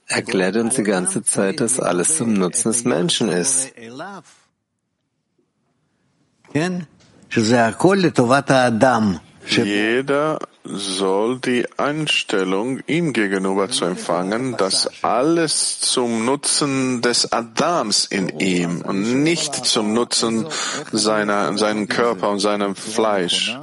erklärt 0.07 0.57
uns 0.57 0.75
die 0.77 0.83
ganze 0.83 1.23
Zeit, 1.23 1.61
dass 1.61 1.79
alles 1.81 2.17
zum 2.17 2.33
Nutzen 2.33 2.69
des 2.73 2.85
Menschen 2.85 3.29
ist? 3.29 3.73
Jeder 9.49 10.39
soll 10.69 11.39
die 11.39 11.67
Einstellung 11.77 12.81
ihm 12.87 13.13
gegenüber 13.13 13.69
zu 13.71 13.85
empfangen, 13.85 14.57
dass 14.57 15.03
alles 15.03 15.81
zum 15.81 16.25
Nutzen 16.25 17.03
des 17.03 17.33
Adams 17.33 18.05
in 18.05 18.41
ihm 18.41 18.83
und 18.83 19.23
nicht 19.23 19.55
zum 19.55 19.93
Nutzen 19.93 20.47
seiner, 20.93 21.57
seinem 21.57 21.89
Körper 21.89 22.31
und 22.31 22.41
seinem 22.41 22.75
Fleisch. 22.75 23.57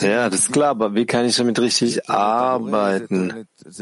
Ja, 0.00 0.30
das 0.30 0.40
ist 0.40 0.52
klar, 0.52 0.70
aber 0.70 0.94
wie 0.94 1.04
kann 1.04 1.26
ich 1.26 1.36
damit 1.36 1.58
richtig 1.58 2.08
arbeiten? 2.08 3.46
Das 3.62 3.78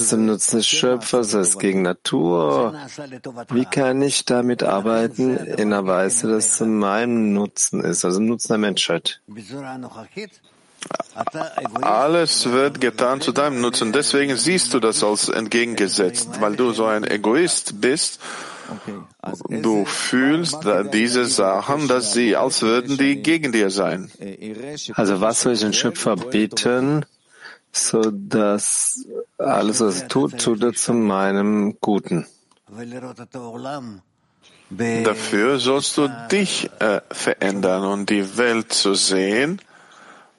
ist 0.00 0.08
zum 0.08 0.26
Nutzen 0.26 0.56
des 0.56 0.66
Schöpfers, 0.66 1.30
das 1.30 1.50
ist 1.50 1.58
gegen 1.60 1.82
Natur. 1.82 2.74
Wie 3.50 3.64
kann 3.66 4.02
ich 4.02 4.24
damit 4.24 4.64
arbeiten 4.64 5.36
in 5.36 5.72
einer 5.72 5.86
Weise, 5.86 6.28
dass 6.28 6.46
es 6.46 6.56
zu 6.56 6.66
meinem 6.66 7.32
Nutzen 7.32 7.80
ist, 7.80 8.04
also 8.04 8.18
im 8.18 8.26
Nutzen 8.26 8.48
der 8.48 8.58
Menschheit? 8.58 9.22
Alles 11.82 12.50
wird 12.50 12.80
getan 12.80 13.20
zu 13.20 13.30
deinem 13.30 13.60
Nutzen. 13.60 13.92
Deswegen 13.92 14.36
siehst 14.36 14.74
du 14.74 14.80
das 14.80 15.04
als 15.04 15.28
entgegengesetzt, 15.28 16.40
weil 16.40 16.56
du 16.56 16.72
so 16.72 16.84
ein 16.86 17.04
Egoist 17.04 17.80
bist 17.80 18.20
Du 19.48 19.84
fühlst 19.84 20.58
diese 20.92 21.26
Sachen, 21.26 21.88
dass 21.88 22.12
sie, 22.12 22.36
als 22.36 22.62
würden 22.62 22.96
die 22.96 23.22
gegen 23.22 23.52
dir 23.52 23.70
sein. 23.70 24.10
Also 24.94 25.20
was 25.20 25.42
soll 25.42 25.52
ich 25.54 25.60
den 25.60 25.72
Schöpfer 25.72 26.16
beten, 26.16 27.04
so 27.72 28.10
dass 28.10 29.06
alles, 29.38 29.80
was 29.80 30.02
er 30.02 30.08
tut, 30.08 30.38
tut 30.38 30.62
er 30.62 30.72
zu 30.72 30.92
meinem 30.94 31.76
Guten. 31.80 32.26
Dafür 34.68 35.58
sollst 35.60 35.96
du 35.96 36.08
dich 36.30 36.68
äh, 36.80 37.00
verändern 37.10 37.84
und 37.84 38.10
die 38.10 38.36
Welt 38.36 38.72
zu 38.72 38.94
sehen, 38.94 39.60
äh, 39.60 39.65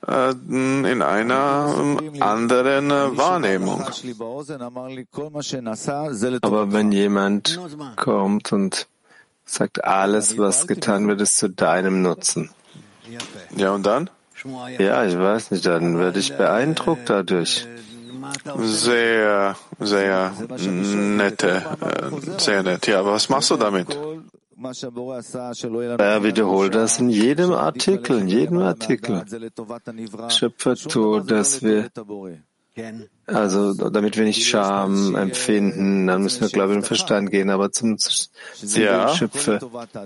in 0.08 1.02
einer 1.02 1.98
anderen 2.20 2.90
Wahrnehmung. 2.90 3.84
Aber 6.42 6.72
wenn 6.72 6.92
jemand 6.94 7.60
kommt 7.98 8.54
und 8.54 8.88
sagt, 9.46 9.84
alles, 9.84 10.38
was 10.38 10.68
getan 10.68 11.08
wird, 11.08 11.22
ist 11.22 11.38
zu 11.38 11.50
deinem 11.50 12.02
Nutzen. 12.02 12.50
Ja, 13.56 13.72
und 13.72 13.86
dann? 13.86 14.10
Ja, 14.78 15.04
ich 15.04 15.18
weiß 15.18 15.52
nicht, 15.52 15.66
dann 15.66 15.98
werde 15.98 16.20
ich 16.20 16.38
beeindruckt 16.38 17.10
dadurch. 17.10 17.68
Sehr, 18.58 19.56
sehr 19.80 20.34
nette, 20.60 21.66
äh, 21.82 22.40
sehr 22.40 22.64
nett. 22.64 22.88
Ja, 22.88 23.00
aber 23.00 23.14
was 23.14 23.30
machst 23.30 23.50
du 23.52 23.56
damit? 23.56 23.98
Er 24.60 26.24
wiederholt 26.24 26.74
das 26.74 27.00
in 27.00 27.10
jedem 27.10 27.52
Artikel, 27.52 28.20
in 28.20 28.28
jedem 28.28 28.58
Artikel. 28.60 29.24
Schöpfertot, 30.30 31.30
dass 31.30 31.62
wir, 31.62 31.90
also 33.28 33.74
damit 33.74 34.18
wir 34.18 34.24
nicht 34.24 34.48
Scham 34.48 35.16
empfinden, 35.16 36.08
dann 36.08 36.24
müssen 36.24 36.42
wir, 36.42 36.50
glaube 36.50 36.72
ich, 36.74 36.78
im 36.78 36.84
Verstand 36.84 37.30
gehen, 37.30 37.50
aber 37.50 37.72
zum, 37.72 37.98
zum 37.98 38.30
ja. 38.82 39.10
Schöpfer. 39.16 39.60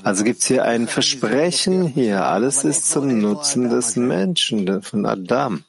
Also 0.03 0.23
gibt's 0.23 0.45
hier 0.45 0.65
ein 0.65 0.87
Versprechen 0.87 1.85
hier, 1.85 2.25
alles 2.25 2.65
ist 2.65 2.89
zum 2.89 3.19
Nutzen 3.19 3.69
des 3.69 3.95
Menschen, 3.95 4.81
von 4.81 5.05
Adam. 5.05 5.63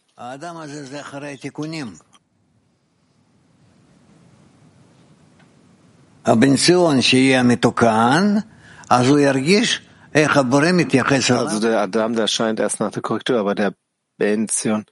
Aber 6.25 6.47
also 11.39 11.61
der 11.61 11.81
Adam, 11.81 12.15
der 12.15 12.27
scheint 12.27 12.61
erst 12.61 12.81
nach 12.81 12.91
der 12.91 13.03
Korrektur, 13.03 13.39
aber 13.39 13.55
der 13.55 13.75
Benzion, 14.19 14.85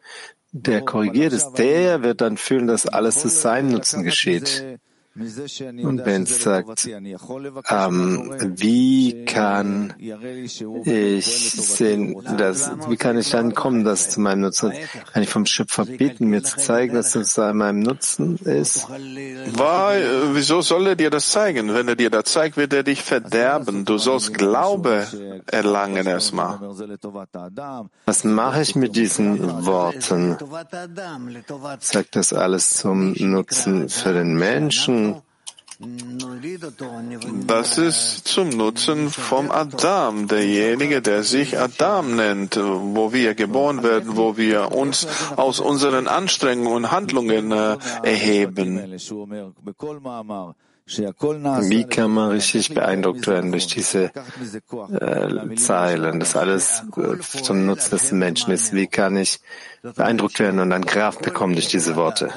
der 0.52 0.80
korrigiert 0.84 1.32
ist, 1.32 1.52
der 1.54 2.02
wird 2.02 2.20
dann 2.20 2.36
fühlen, 2.36 2.66
dass 2.66 2.86
alles 2.86 3.18
zu 3.18 3.28
seinem 3.28 3.70
Nutzen 3.70 4.02
geschieht. 4.02 4.78
Und 5.16 6.04
Benz 6.04 6.40
sagt, 6.40 6.88
ähm, 7.68 8.32
wie 8.56 9.24
kann 9.24 9.92
ich 9.98 10.54
sehen, 10.54 12.16
dass, 12.38 12.70
wie 12.88 12.96
kann 12.96 13.18
ich 13.18 13.30
dann 13.30 13.52
kommen, 13.52 13.82
dass 13.82 14.02
es 14.02 14.10
zu 14.10 14.20
meinem 14.20 14.42
Nutzen 14.42 14.70
ist? 14.70 14.88
Kann 15.12 15.22
ich 15.24 15.28
vom 15.28 15.46
Schöpfer 15.46 15.84
bitten, 15.84 16.28
mir 16.28 16.44
zu 16.44 16.58
zeigen, 16.58 16.94
dass 16.94 17.16
es 17.16 17.34
zu 17.34 17.52
meinem 17.52 17.80
Nutzen 17.80 18.36
ist? 18.36 18.88
Weil, 18.88 20.34
wieso 20.34 20.62
soll 20.62 20.86
er 20.86 20.96
dir 20.96 21.10
das 21.10 21.30
zeigen? 21.30 21.74
Wenn 21.74 21.88
er 21.88 21.96
dir 21.96 22.10
das 22.10 22.26
zeigt, 22.26 22.56
wird 22.56 22.72
er 22.72 22.84
dich 22.84 23.02
verderben. 23.02 23.84
Du 23.84 23.98
sollst 23.98 24.32
Glaube 24.34 25.08
erlangen 25.46 26.06
erstmal. 26.06 26.60
Was 28.06 28.22
mache 28.22 28.62
ich 28.62 28.76
mit 28.76 28.94
diesen 28.94 29.66
Worten? 29.66 30.36
Sagt 31.80 32.14
das 32.14 32.32
alles 32.32 32.70
zum 32.74 33.12
Nutzen 33.18 33.88
für 33.88 34.12
den 34.12 34.36
Menschen? 34.36 35.09
Das 37.46 37.78
ist 37.78 38.28
zum 38.28 38.50
Nutzen 38.50 39.08
vom 39.08 39.50
Adam, 39.50 40.28
derjenige, 40.28 41.00
der 41.00 41.22
sich 41.22 41.58
Adam 41.58 42.16
nennt, 42.16 42.56
wo 42.56 43.14
wir 43.14 43.34
geboren 43.34 43.82
werden, 43.82 44.16
wo 44.16 44.36
wir 44.36 44.72
uns 44.72 45.08
aus 45.36 45.58
unseren 45.58 46.06
Anstrengungen 46.06 46.84
und 46.84 46.90
Handlungen 46.90 47.50
äh, 47.52 47.78
erheben. 48.02 48.98
Wie 50.98 51.84
kann 51.84 52.10
man 52.10 52.30
richtig 52.30 52.74
beeindruckt 52.74 53.26
werden 53.26 53.52
durch 53.52 53.66
diese 53.68 54.10
äh, 54.90 55.54
Zeilen, 55.56 56.20
dass 56.20 56.36
alles 56.36 56.82
äh, 56.96 57.18
zum 57.20 57.66
Nutzen 57.66 57.90
des 57.90 58.12
Menschen 58.12 58.52
ist? 58.52 58.72
Wie 58.72 58.86
kann 58.86 59.16
ich 59.16 59.40
beeindruckt 59.82 60.38
werden 60.40 60.60
und 60.60 60.70
dann 60.70 60.84
Kraft 60.84 61.22
bekommen 61.22 61.54
durch 61.54 61.68
diese 61.68 61.96
Worte? 61.96 62.30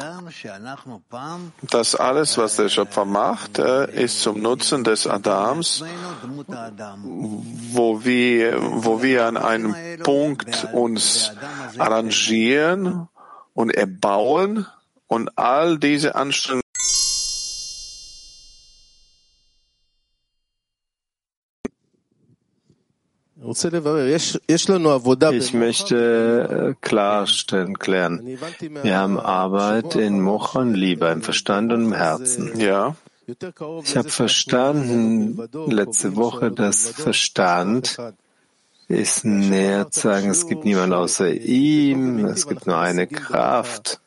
Das 1.69 1.95
alles, 1.95 2.37
was 2.37 2.55
der 2.55 2.69
Schöpfer 2.69 3.05
macht, 3.05 3.59
äh, 3.59 3.91
ist 3.91 4.21
zum 4.21 4.41
Nutzen 4.41 4.83
des 4.83 5.07
Adams, 5.07 5.83
wo 7.71 8.05
wir, 8.05 8.57
wo 8.61 9.01
wir 9.01 9.25
an 9.25 9.37
einem 9.37 9.75
Punkt 10.03 10.67
uns 10.73 11.31
arrangieren 11.77 13.07
und 13.53 13.71
erbauen 13.71 14.67
und 15.07 15.37
all 15.37 15.77
diese 15.77 16.15
Anstrengungen 16.15 16.62
Ich 25.37 25.53
möchte 25.53 26.75
äh, 26.75 26.85
klarstellen, 26.85 27.77
klären. 27.77 28.37
Wir 28.81 28.97
haben 28.97 29.19
Arbeit 29.19 29.95
in 29.95 30.21
Moch 30.21 30.55
und 30.55 30.73
Liebe, 30.73 31.07
im 31.07 31.21
Verstand 31.21 31.73
und 31.73 31.85
im 31.85 31.93
Herzen. 31.93 32.59
Ja. 32.59 32.95
Ich 33.27 33.97
habe 33.97 34.09
verstanden 34.09 35.39
letzte 35.67 36.15
Woche, 36.15 36.51
dass 36.51 36.89
Verstand 36.89 37.97
ist 38.87 39.23
näher 39.25 39.89
zu 39.89 40.01
sagen, 40.01 40.29
es 40.29 40.47
gibt 40.47 40.65
niemand 40.65 40.93
außer 40.93 41.31
ihm, 41.31 42.25
es 42.25 42.47
gibt 42.47 42.67
nur 42.67 42.77
eine 42.77 43.07
Kraft 43.07 44.01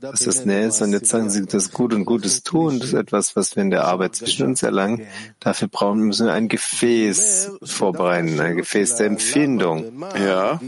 dass 0.00 0.20
das 0.20 0.44
näher 0.44 0.68
ist. 0.68 0.82
Und 0.82 0.92
jetzt 0.92 1.08
sagen 1.08 1.30
Sie, 1.30 1.46
das 1.46 1.72
Gut 1.72 1.94
und 1.94 2.04
Gutes 2.04 2.42
tun, 2.42 2.78
das 2.78 2.88
ist 2.88 2.94
etwas, 2.94 3.36
was 3.36 3.56
wir 3.56 3.62
in 3.62 3.70
der 3.70 3.84
Arbeit 3.84 4.16
zwischen 4.16 4.46
uns 4.46 4.62
erlangen. 4.62 5.06
Dafür 5.40 5.68
brauchen 5.68 6.00
müssen 6.00 6.26
wir 6.26 6.32
ein 6.32 6.48
Gefäß 6.48 7.52
vorbereiten, 7.62 8.40
ein 8.40 8.56
Gefäß 8.56 8.96
der 8.96 9.06
Empfindung. 9.06 10.02
Ja. 10.22 10.60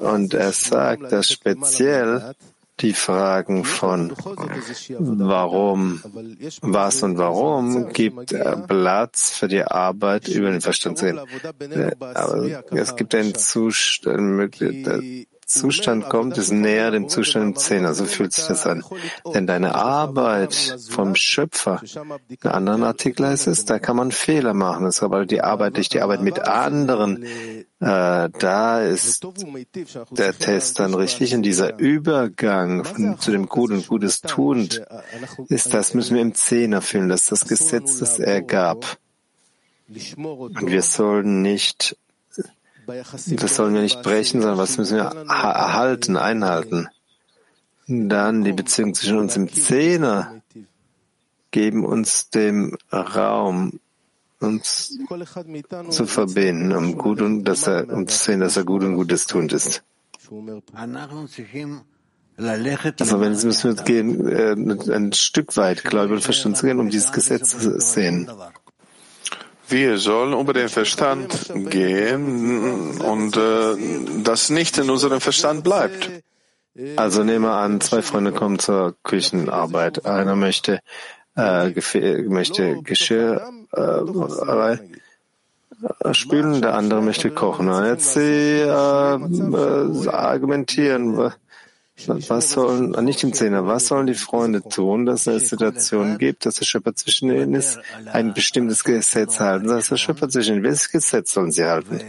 Und 0.00 0.34
er 0.34 0.52
sagt, 0.52 1.12
dass 1.12 1.30
speziell 1.30 2.34
die 2.80 2.94
Fragen 2.94 3.64
von 3.64 4.12
warum, 4.98 6.02
was 6.62 7.02
und 7.02 7.18
warum 7.18 7.92
gibt 7.92 8.34
Platz 8.66 9.30
für 9.30 9.48
die 9.48 9.62
Arbeit 9.62 10.28
über 10.28 10.50
den 10.50 10.60
Verstand 10.60 10.98
zu 10.98 11.06
gehen. 11.06 11.20
Aber 12.14 12.62
es 12.70 12.96
gibt 12.96 13.14
einen 13.14 13.34
Zustand, 13.34 14.56
Zustand 15.52 16.08
kommt, 16.08 16.38
ist 16.38 16.50
näher 16.50 16.90
dem 16.90 17.08
Zustand 17.08 17.44
im 17.44 17.56
Zehner. 17.56 17.94
So 17.94 18.04
fühlt 18.06 18.32
sich 18.32 18.46
das 18.46 18.66
an. 18.66 18.82
Denn 19.34 19.46
deine 19.46 19.74
Arbeit 19.74 20.78
vom 20.88 21.14
Schöpfer, 21.14 21.82
in 22.28 22.50
anderen 22.50 22.82
Artikel 22.82 23.26
heißt 23.26 23.46
es, 23.46 23.64
da 23.64 23.78
kann 23.78 23.96
man 23.96 24.12
Fehler 24.12 24.54
machen. 24.54 24.84
Das 24.84 24.96
ist 24.96 25.02
aber 25.02 25.26
die 25.26 25.42
Arbeit 25.42 25.76
durch 25.76 25.88
die 25.88 26.00
Arbeit 26.00 26.22
mit 26.22 26.40
anderen. 26.40 27.22
Äh, 27.22 28.30
da 28.38 28.80
ist 28.80 29.26
der 30.10 30.38
Test 30.38 30.78
dann 30.80 30.94
richtig. 30.94 31.34
Und 31.34 31.42
dieser 31.42 31.78
Übergang 31.78 32.84
von, 32.84 33.18
zu 33.18 33.30
dem 33.30 33.46
Gut 33.46 33.70
und 33.70 33.86
Gutes 33.86 34.22
tuend 34.22 34.82
ist 35.48 35.74
das, 35.74 35.92
müssen 35.94 36.14
wir 36.14 36.22
im 36.22 36.34
Zehner 36.34 36.80
fühlen. 36.80 37.08
Das 37.08 37.22
ist 37.22 37.32
das 37.32 37.44
Gesetz, 37.46 37.98
das 37.98 38.18
er 38.18 38.40
gab. 38.42 38.98
Und 39.88 40.66
wir 40.70 40.82
sollen 40.82 41.42
nicht 41.42 41.96
das 42.86 43.56
sollen 43.56 43.74
wir 43.74 43.82
nicht 43.82 44.02
brechen, 44.02 44.40
sondern 44.40 44.58
was 44.58 44.78
müssen 44.78 44.96
wir 44.96 45.04
erhalten, 45.04 46.16
einhalten. 46.16 46.88
Dann 47.86 48.44
die 48.44 48.52
Beziehung 48.52 48.94
zwischen 48.94 49.18
uns 49.18 49.36
im 49.36 49.52
Zehner 49.52 50.42
geben 51.50 51.84
uns 51.84 52.30
dem 52.30 52.76
Raum, 52.90 53.80
uns 54.40 54.98
zu 55.90 56.06
verbinden, 56.06 56.72
um 56.72 56.98
gut 56.98 57.20
und 57.20 57.44
dass 57.44 57.66
er, 57.66 57.88
um 57.92 58.08
zu 58.08 58.16
sehen, 58.16 58.40
dass 58.40 58.56
er 58.56 58.64
gut 58.64 58.82
und 58.82 58.96
Gutes 58.96 59.26
tuend 59.26 59.52
ist. 59.52 59.82
Also 62.38 63.20
wenn 63.20 63.32
es 63.32 63.44
müssen 63.44 63.76
wir 63.76 63.84
gehen, 63.84 64.26
äh, 64.26 64.94
ein 64.94 65.12
Stück 65.12 65.56
weit 65.56 65.84
Glaube 65.84 66.14
und 66.14 66.22
Verstand 66.22 66.56
zu 66.56 66.66
gehen, 66.66 66.80
um 66.80 66.88
dieses 66.88 67.12
Gesetz 67.12 67.50
zu 67.50 67.78
sehen. 67.80 68.28
Wir 69.72 69.96
sollen 69.96 70.38
über 70.38 70.52
den 70.52 70.68
Verstand 70.68 71.50
gehen 71.70 73.00
und 73.00 73.36
äh, 73.38 74.22
das 74.22 74.50
nicht 74.50 74.76
in 74.76 74.90
unserem 74.90 75.22
Verstand 75.22 75.64
bleibt. 75.64 76.10
Also 76.96 77.24
nehmen 77.24 77.46
wir 77.46 77.54
an, 77.54 77.80
zwei 77.80 78.02
Freunde 78.02 78.32
kommen 78.32 78.58
zur 78.58 78.94
Küchenarbeit. 79.02 80.04
Einer 80.04 80.36
möchte, 80.36 80.80
äh, 81.36 81.70
möchte 82.28 82.82
Geschirr 82.82 83.50
äh, 83.72 84.76
spülen, 86.12 86.60
der 86.60 86.74
andere 86.74 87.00
möchte 87.00 87.30
kochen. 87.30 87.70
Und 87.70 87.86
jetzt 87.86 88.12
sie 88.12 88.20
äh, 88.20 88.66
äh, 88.66 90.08
argumentieren, 90.08 91.32
was 92.08 92.52
sollen, 92.52 92.90
nicht 93.04 93.22
im 93.22 93.32
Zehner, 93.32 93.66
was 93.66 93.88
sollen 93.88 94.06
die 94.06 94.14
Freunde 94.14 94.62
tun, 94.62 95.06
dass 95.06 95.26
es 95.26 95.48
Situation 95.48 96.18
gibt, 96.18 96.46
dass 96.46 96.56
der 96.56 96.64
Schöpfer 96.64 96.94
zwischen 96.94 97.30
ihnen 97.30 97.54
ist, 97.54 97.78
ein 98.12 98.34
bestimmtes 98.34 98.84
Gesetz 98.84 99.40
halten, 99.40 99.68
dass 99.68 99.88
der 99.88 99.96
Schöpfer 99.96 100.28
zwischen 100.28 100.56
ihnen, 100.56 100.64
welches 100.64 100.90
Gesetz 100.90 101.32
sollen 101.32 101.52
sie 101.52 101.64
halten? 101.64 102.00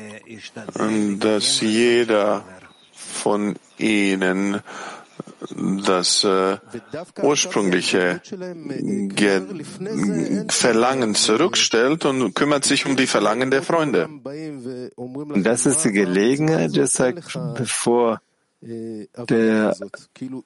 Dass 1.20 1.62
jeder 1.62 2.44
von 2.96 3.56
ihnen 3.78 4.62
das 5.86 6.24
äh, 6.24 6.58
ursprüngliche 7.22 8.22
Ge 8.24 9.42
Verlangen 10.50 11.16
zurückstellt 11.16 12.06
und 12.06 12.34
kümmert 12.34 12.66
sich 12.66 12.86
um 12.86 12.96
die 12.96 13.08
Verlangen 13.08 13.52
der 13.52 13.62
Freunde. 13.62 14.10
Und 14.96 15.44
das 15.44 15.66
ist 15.66 15.84
die 15.86 15.92
Gelegenheit, 15.92 16.72
sagt, 16.88 17.38
bevor 17.56 18.22
der, 18.66 19.76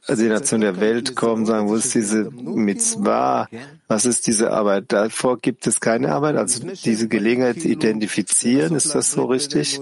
also 0.07 0.23
die 0.23 0.29
Nation 0.29 0.61
der 0.61 0.79
Welt 0.79 1.15
kommen, 1.15 1.45
sagen, 1.45 1.69
wo 1.69 1.75
ist 1.75 1.93
diese 1.93 2.31
Mitzvah? 2.31 3.47
Was 3.87 4.05
ist 4.05 4.25
diese 4.27 4.51
Arbeit? 4.51 4.91
Davor 4.91 5.37
gibt 5.37 5.67
es 5.67 5.79
keine 5.79 6.11
Arbeit, 6.13 6.35
also 6.35 6.67
diese 6.67 7.07
Gelegenheit 7.07 7.57
identifizieren, 7.57 8.75
ist 8.75 8.95
das 8.95 9.11
so 9.11 9.25
richtig? 9.25 9.79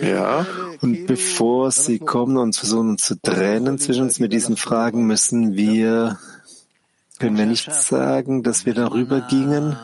Ja. 0.00 0.46
Und 0.80 1.06
bevor 1.06 1.72
sie 1.72 1.98
kommen 1.98 2.36
und 2.36 2.54
versuchen 2.56 2.98
zu 2.98 3.20
trennen 3.20 3.78
zwischen 3.78 4.04
uns 4.04 4.20
mit 4.20 4.32
diesen 4.32 4.56
Fragen, 4.56 5.06
müssen 5.06 5.54
wir, 5.54 6.18
können 7.18 7.36
wir 7.36 7.46
nicht 7.46 7.72
sagen, 7.72 8.44
dass 8.44 8.66
wir 8.66 8.74
darüber 8.74 9.20
gingen? 9.22 9.76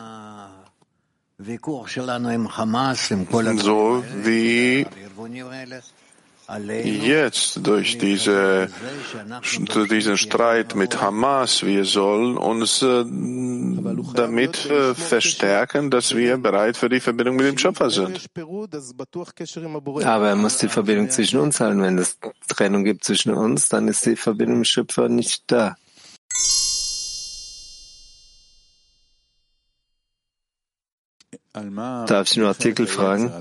So 1.37 1.43
wie 4.23 4.85
Jetzt 6.47 7.65
durch, 7.65 7.97
diese, 7.97 8.69
durch 9.73 9.89
diesen 9.89 10.17
Streit 10.17 10.75
mit 10.75 11.01
Hamas, 11.01 11.63
wir 11.63 11.85
sollen 11.85 12.37
uns 12.37 12.83
äh, 12.83 13.03
damit 14.13 14.65
äh, 14.67 14.93
verstärken, 14.93 15.89
dass 15.89 16.15
wir 16.15 16.37
bereit 16.37 16.77
für 16.77 16.89
die 16.89 16.99
Verbindung 16.99 17.37
mit 17.37 17.47
dem 17.47 17.57
Schöpfer 17.57 17.89
sind. 17.89 18.21
Aber 20.03 20.29
er 20.29 20.35
muss 20.35 20.57
die 20.57 20.69
Verbindung 20.69 21.09
zwischen 21.09 21.39
uns 21.39 21.59
halten. 21.59 21.81
Wenn 21.81 21.97
es 21.97 22.19
Trennung 22.47 22.83
gibt 22.83 23.03
zwischen 23.03 23.33
uns, 23.33 23.69
dann 23.69 23.87
ist 23.87 24.05
die 24.05 24.15
Verbindung 24.15 24.59
mit 24.59 24.67
dem 24.67 24.69
Schöpfer 24.69 25.09
nicht 25.09 25.45
da. 25.47 25.75
Darf 31.53 32.31
ich 32.31 32.37
nur 32.37 32.49
Artikel 32.49 32.85
fragen? 32.85 33.31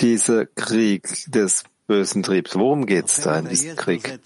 Dieser 0.00 0.46
Krieg 0.46 1.08
des 1.26 1.64
bösen 1.86 2.22
Triebs, 2.22 2.54
worum 2.56 2.86
geht 2.86 3.06
es 3.06 3.20
da 3.20 3.38
in 3.38 3.48
diesem 3.48 3.76
Krieg? 3.76 4.18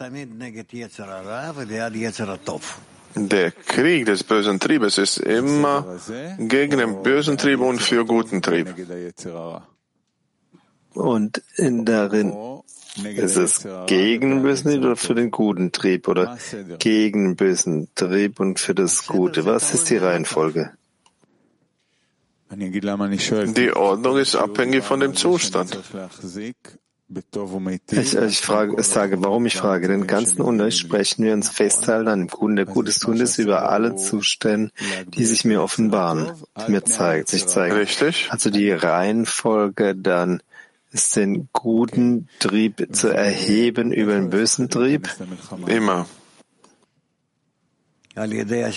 Der 3.16 3.50
Krieg 3.50 4.06
des 4.06 4.24
bösen 4.24 4.60
Triebes 4.60 4.98
ist 4.98 5.18
immer 5.18 5.98
gegen 6.38 6.78
den 6.78 7.02
bösen 7.02 7.36
Trieb 7.36 7.60
und 7.60 7.80
für 7.80 8.04
guten 8.04 8.40
Trieb. 8.40 8.74
Und 10.94 11.42
in 11.56 11.84
darin 11.84 12.32
ist 13.04 13.36
es 13.36 13.66
gegen 13.86 14.30
den 14.30 14.42
bösen 14.42 14.70
Trieb 14.70 14.84
oder 14.84 14.96
für 14.96 15.14
den 15.14 15.30
guten 15.30 15.72
Trieb 15.72 16.08
oder 16.08 16.38
gegen 16.78 17.24
den 17.24 17.36
bösen 17.36 17.88
Trieb 17.94 18.40
und 18.40 18.60
für 18.60 18.74
das 18.74 19.06
Gute? 19.06 19.44
Was 19.44 19.74
ist 19.74 19.90
die 19.90 19.96
Reihenfolge? 19.96 20.72
Die 23.54 23.72
Ordnung 23.72 24.18
ist 24.18 24.34
abhängig 24.34 24.84
von 24.84 25.00
dem 25.00 25.14
Zustand. 25.14 25.78
Ich, 27.90 28.16
ich 28.16 28.40
frage, 28.40 28.76
ich 28.78 28.86
sage, 28.86 29.22
warum 29.22 29.44
ich 29.46 29.56
frage. 29.56 29.88
Den 29.88 30.06
ganzen 30.06 30.42
Unterricht 30.42 30.78
sprechen 30.78 31.24
wir 31.24 31.32
uns 31.32 31.48
festhalten 31.48 32.08
an 32.08 32.18
dem 32.20 32.28
Guten. 32.28 32.56
Der 32.56 32.66
Gutes 32.66 33.00
tun 33.00 33.16
ist 33.16 33.38
über 33.38 33.68
alle 33.68 33.96
Zustände, 33.96 34.70
die 35.08 35.24
sich 35.24 35.44
mir 35.44 35.60
offenbaren, 35.62 36.30
die 36.66 36.70
mir 36.70 36.84
zeigt, 36.84 37.28
sich 37.28 37.46
zeigen. 37.46 37.74
Richtig. 37.74 38.28
Also 38.30 38.50
die 38.50 38.70
Reihenfolge 38.70 39.96
dann 39.96 40.40
ist 40.92 41.14
den 41.16 41.48
guten 41.52 42.28
Trieb 42.38 42.94
zu 42.94 43.08
erheben 43.08 43.92
über 43.92 44.14
den 44.14 44.30
bösen 44.30 44.68
Trieb? 44.70 45.08
Immer. 45.66 46.06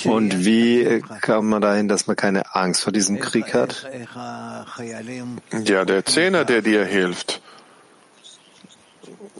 Und 0.06 0.45
wie 0.45 1.02
kam 1.22 1.49
man 1.49 1.61
dahin, 1.61 1.88
dass 1.88 2.07
man 2.07 2.15
keine 2.15 2.56
Angst 2.56 2.84
vor 2.84 2.94
diesem 2.94 3.20
Krieg 3.20 3.53
hat? 3.53 3.86
Ja, 5.65 5.86
der 5.86 6.06
Zehner, 6.06 6.45
der 6.45 6.61
dir 6.61 6.86
hilft. 6.86 7.41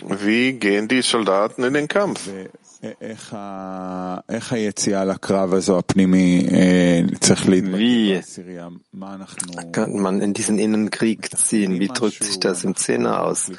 Wie 0.05 0.53
gehen 0.53 0.88
die 0.88 1.01
Soldaten 1.01 1.63
in 1.63 1.73
den 1.73 1.88
Kampf? 1.88 2.27
Wie 2.27 2.99
kann 9.71 9.99
man 9.99 10.21
in 10.21 10.34
diesen 10.34 10.59
Innenkrieg 10.59 11.38
ziehen? 11.38 11.80
Wie 11.80 11.88
drückt 11.88 12.23
sich 12.23 12.39
das 12.41 12.65
im 12.65 12.75
Zehner 12.75 13.23
aus? 13.23 13.51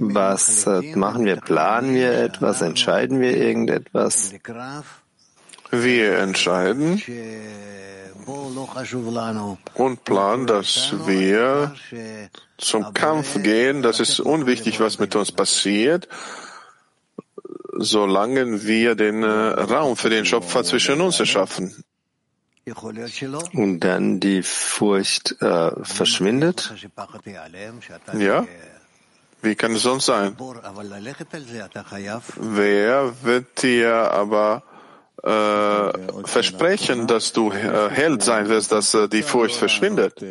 Was 0.00 0.66
machen 0.96 1.24
wir? 1.24 1.36
Planen 1.36 1.94
wir 1.94 2.14
etwas? 2.14 2.62
Entscheiden 2.62 3.20
wir 3.20 3.36
irgendetwas? 3.36 4.34
Wir 5.82 6.18
entscheiden 6.18 7.02
und 9.74 10.04
planen, 10.04 10.46
dass 10.46 10.94
wir 11.06 11.74
zum 12.58 12.94
Kampf 12.94 13.42
gehen. 13.42 13.82
Das 13.82 14.00
ist 14.00 14.20
unwichtig, 14.20 14.80
was 14.80 14.98
mit 14.98 15.16
uns 15.16 15.32
passiert, 15.32 16.08
solange 17.76 18.64
wir 18.64 18.94
den 18.94 19.24
Raum 19.24 19.96
für 19.96 20.10
den 20.10 20.24
Schöpfer 20.24 20.64
zwischen 20.64 21.00
uns 21.00 21.18
erschaffen. 21.18 21.84
Und 23.52 23.80
dann 23.80 24.20
die 24.20 24.42
Furcht 24.42 25.36
äh, 25.42 25.84
verschwindet? 25.84 26.72
Ja. 28.14 28.46
Wie 29.42 29.54
kann 29.54 29.72
es 29.72 29.82
sonst 29.82 30.06
sein? 30.06 30.34
Wer 32.36 33.22
wird 33.22 33.62
dir 33.62 33.94
aber 34.12 34.62
äh, 35.24 35.92
versprechen, 36.24 37.06
dass 37.06 37.32
du 37.32 37.50
äh, 37.50 37.88
Held 37.90 38.22
sein 38.22 38.48
wirst, 38.48 38.72
dass 38.72 38.94
äh, 38.94 39.08
die 39.08 39.22
Furcht 39.22 39.56
verschwindet. 39.56 40.22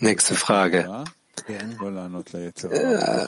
Nächste 0.00 0.34
Frage. 0.34 1.04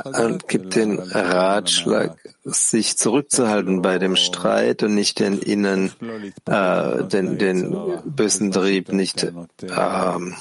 und 0.05 0.47
gibt 0.47 0.77
den 0.77 0.99
Ratschlag, 0.99 2.17
sich 2.45 2.97
zurückzuhalten 2.97 3.83
bei 3.83 3.99
dem 3.99 4.15
Streit 4.17 4.83
und 4.83 4.95
nicht 4.95 5.19
den 5.19 5.39
Innen, 5.41 5.91
äh, 6.47 7.05
den, 7.05 7.39
den 7.39 7.77
bösen 8.05 8.53
Trieb 8.53 8.93
nicht 8.93 9.25
äh, 9.25 9.33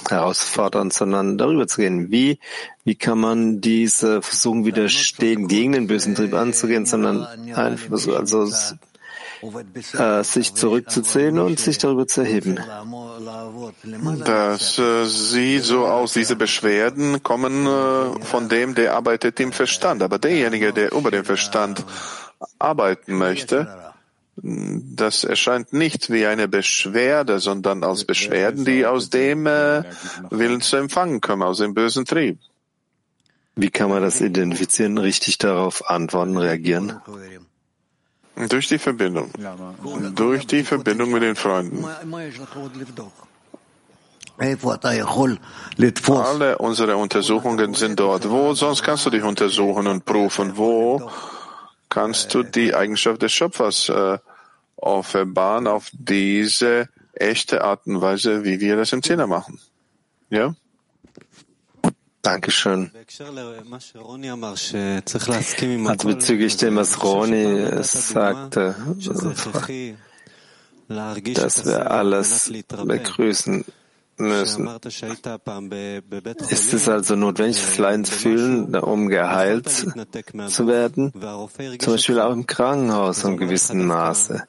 herausfordern, 0.09 0.91
sondern 0.91 1.37
darüber 1.37 1.67
zu 1.67 1.81
gehen. 1.81 2.11
Wie, 2.11 2.39
wie 2.83 2.95
kann 2.95 3.19
man 3.19 3.61
diese 3.61 4.21
versuchen 4.21 4.65
widerstehen, 4.65 5.47
gegen 5.47 5.71
den 5.71 5.87
bösen 5.87 6.15
Trieb 6.15 6.33
anzugehen, 6.33 6.85
sondern 6.85 7.25
einfach, 7.53 7.91
also 8.13 8.43
äh, 8.43 8.75
sich 10.23 10.53
zurückzuziehen 10.53 11.39
und 11.39 11.59
sich 11.59 11.77
darüber 11.77 12.07
zu 12.07 12.21
erheben. 12.21 12.59
Das 14.25 14.79
äh, 14.79 15.05
sieht 15.05 15.63
so 15.63 15.85
aus, 15.85 16.13
diese 16.13 16.35
Beschwerden 16.35 17.23
kommen 17.23 17.65
äh, 17.65 18.23
von 18.23 18.49
dem, 18.49 18.75
der 18.75 18.95
arbeitet 18.95 19.39
im 19.39 19.51
Verstand. 19.51 20.01
Aber 20.01 20.19
derjenige, 20.19 20.73
der 20.73 20.93
über 20.93 21.11
den 21.11 21.25
Verstand 21.25 21.85
arbeiten 22.59 23.17
möchte, 23.17 23.93
das 24.35 25.23
erscheint 25.23 25.73
nicht 25.73 26.09
wie 26.11 26.25
eine 26.25 26.47
Beschwerde, 26.47 27.39
sondern 27.39 27.83
als 27.83 28.05
Beschwerden, 28.05 28.65
die 28.65 28.85
aus 28.85 29.09
dem 29.09 29.45
äh, 29.45 29.83
Willen 30.31 30.61
zu 30.61 30.77
empfangen 30.77 31.21
kommen, 31.21 31.43
aus 31.43 31.59
dem 31.59 31.73
bösen 31.73 32.05
Trieb. 32.05 32.39
Wie 33.55 33.69
kann 33.69 33.89
man 33.89 34.01
das 34.01 34.19
identifizieren, 34.21 34.97
richtig 34.97 35.37
darauf 35.37 35.87
antworten, 35.87 36.37
reagieren? 36.37 36.99
Durch 38.49 38.67
die 38.67 38.79
Verbindung. 38.79 39.29
Durch 40.15 40.47
die 40.47 40.63
Verbindung 40.63 41.11
mit 41.11 41.21
den 41.23 41.35
Freunden. 41.35 41.85
Alle 46.25 46.57
unsere 46.57 46.97
Untersuchungen 46.97 47.73
sind 47.75 47.99
dort. 47.99 48.29
Wo 48.29 48.53
sonst 48.55 48.81
kannst 48.81 49.05
du 49.05 49.11
dich 49.11 49.23
untersuchen 49.23 49.85
und 49.87 50.05
prüfen? 50.05 50.57
Wo 50.57 51.11
kannst 51.89 52.33
du 52.33 52.41
die 52.41 52.73
Eigenschaft 52.73 53.21
des 53.21 53.31
Schöpfers 53.31 53.89
äh, 53.89 54.17
offenbaren 54.77 55.67
auf 55.67 55.89
diese 55.93 56.89
echte 57.13 57.63
Art 57.63 57.85
und 57.85 58.01
Weise, 58.01 58.43
wie 58.43 58.59
wir 58.59 58.75
das 58.75 58.91
im 58.93 59.03
Zehner 59.03 59.27
machen? 59.27 59.59
Ja? 60.29 60.55
Dankeschön. 62.23 62.89
Also 65.85 66.07
bezüglich 66.07 66.57
dem, 66.57 66.77
was 66.77 67.03
Roni 67.03 67.67
sagte, 67.81 68.75
dass 71.35 71.65
wir 71.65 71.91
alles 71.91 72.51
begrüßen 72.85 73.65
müssen. 74.17 74.69
Ist 76.49 76.73
es 76.73 76.87
also 76.87 77.15
notwendig, 77.17 77.59
das 77.59 77.77
Leiden 77.77 78.05
zu 78.05 78.13
fühlen, 78.13 78.73
um 78.75 79.09
geheilt 79.09 79.69
zu 80.47 80.67
werden? 80.67 81.11
Zum 81.79 81.93
Beispiel 81.93 82.19
auch 82.21 82.31
im 82.31 82.47
Krankenhaus 82.47 83.25
in 83.25 83.35
gewissem 83.35 83.85
Maße. 83.85 84.43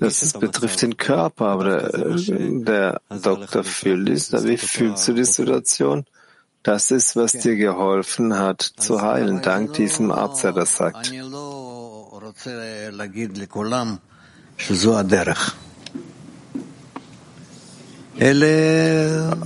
Das 0.00 0.32
betrifft 0.32 0.80
den 0.80 0.96
Körper, 0.96 1.48
aber 1.48 1.64
der, 1.64 1.90
der 2.30 3.00
Doktor 3.22 3.62
fühlt 3.62 4.08
es. 4.08 4.32
Wie 4.32 4.56
fühlst 4.56 5.06
du 5.06 5.12
die 5.12 5.24
Situation? 5.24 6.06
Das 6.68 6.90
ist, 6.90 7.16
was 7.16 7.32
dir 7.32 7.56
geholfen 7.56 8.38
hat, 8.38 8.60
zu 8.60 9.00
heilen, 9.00 9.40
dank 9.40 9.72
diesem 9.72 10.10
Arzt, 10.10 10.44
der 10.44 10.52
das 10.52 10.76
sagt. 10.76 11.10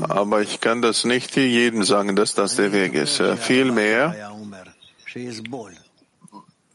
Aber 0.09 0.43
ich 0.43 0.61
kann 0.61 0.83
das 0.83 1.05
nicht 1.05 1.37
jedem 1.37 1.85
sagen, 1.85 2.17
dass 2.17 2.35
das 2.35 2.57
der 2.57 2.73
Weg 2.73 2.95
ist. 2.95 3.23
Vielmehr, 3.39 4.33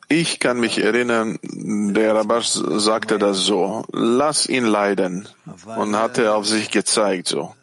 ich 0.08 0.40
kann 0.40 0.62
mich 0.62 0.82
erinnern, 0.82 1.40
der 1.44 2.16
Rabash 2.16 2.52
sagte 2.78 3.20
das 3.20 3.40
so, 3.40 3.84
lass 3.92 4.48
ihn 4.48 4.64
leiden. 4.64 5.28
Und 5.76 5.98
hatte 5.98 6.34
auf 6.34 6.48
sich 6.48 6.72
gezeigt 6.72 7.28
so. 7.28 7.54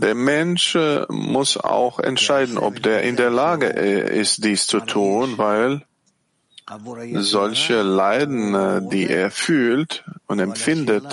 Der 0.00 0.14
Mensch 0.14 0.74
äh, 0.74 1.04
muss 1.10 1.56
auch 1.58 1.98
entscheiden, 1.98 2.56
ob 2.56 2.82
der 2.82 3.02
in 3.02 3.16
der 3.16 3.30
Lage 3.30 3.76
äh, 3.76 4.18
ist, 4.18 4.42
dies 4.42 4.66
zu 4.66 4.80
tun, 4.80 5.36
weil 5.36 5.82
solche 7.14 7.82
Leiden, 7.82 8.54
äh, 8.54 8.80
die 8.88 9.06
er 9.06 9.30
fühlt 9.30 10.04
und 10.26 10.38
empfindet, 10.38 11.12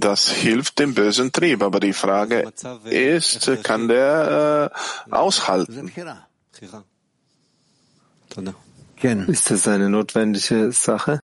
das 0.00 0.30
hilft 0.30 0.78
dem 0.78 0.94
bösen 0.94 1.32
Trieb. 1.32 1.62
Aber 1.62 1.80
die 1.80 1.92
Frage 1.92 2.50
ist, 2.84 3.50
kann 3.62 3.88
der 3.88 4.70
aushalten? 5.10 5.92
Ist 9.26 9.50
das 9.50 9.68
eine 9.68 9.90
notwendige 9.90 10.72
Sache? 10.72 11.20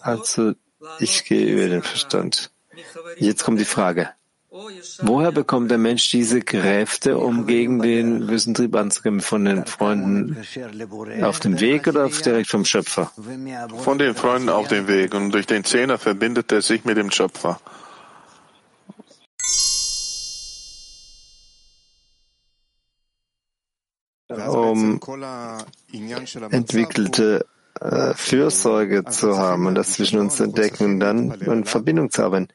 Also, 0.00 0.54
ich 0.98 1.24
gehe 1.24 1.52
über 1.52 1.68
den 1.68 1.82
Verstand. 1.82 2.52
Jetzt 3.16 3.44
kommt 3.44 3.60
die 3.60 3.64
Frage. 3.64 4.10
Woher 5.02 5.30
bekommt 5.30 5.70
der 5.70 5.78
Mensch 5.78 6.10
diese 6.10 6.40
Kräfte, 6.40 7.18
um 7.18 7.46
gegen 7.46 7.80
den 7.80 8.26
bösen 8.26 8.54
Trieb 8.54 8.74
anzukämpfen? 8.74 9.22
Von 9.22 9.44
den 9.44 9.66
Freunden 9.66 10.36
auf 11.22 11.38
dem 11.40 11.60
Weg 11.60 11.86
oder 11.86 12.08
direkt 12.08 12.48
vom 12.48 12.64
Schöpfer? 12.64 13.12
Von 13.78 13.98
den 13.98 14.14
Freunden 14.14 14.48
auf 14.48 14.68
dem 14.68 14.88
Weg. 14.88 15.14
Und 15.14 15.32
durch 15.32 15.46
den 15.46 15.64
Zehner 15.64 15.98
verbindet 15.98 16.50
er 16.50 16.62
sich 16.62 16.84
mit 16.84 16.96
dem 16.96 17.10
Schöpfer. 17.10 17.60
Um 24.28 25.00
entwickelte 26.50 27.46
äh, 27.80 28.14
Fürsorge 28.14 29.04
zu 29.04 29.38
haben 29.38 29.66
und 29.66 29.74
das 29.74 29.92
zwischen 29.92 30.18
uns 30.18 30.36
zu 30.36 30.44
entdecken 30.44 30.84
und 30.84 31.00
dann 31.00 31.32
in 31.32 31.64
Verbindung 31.64 32.10
zu 32.10 32.22
haben 32.22 32.48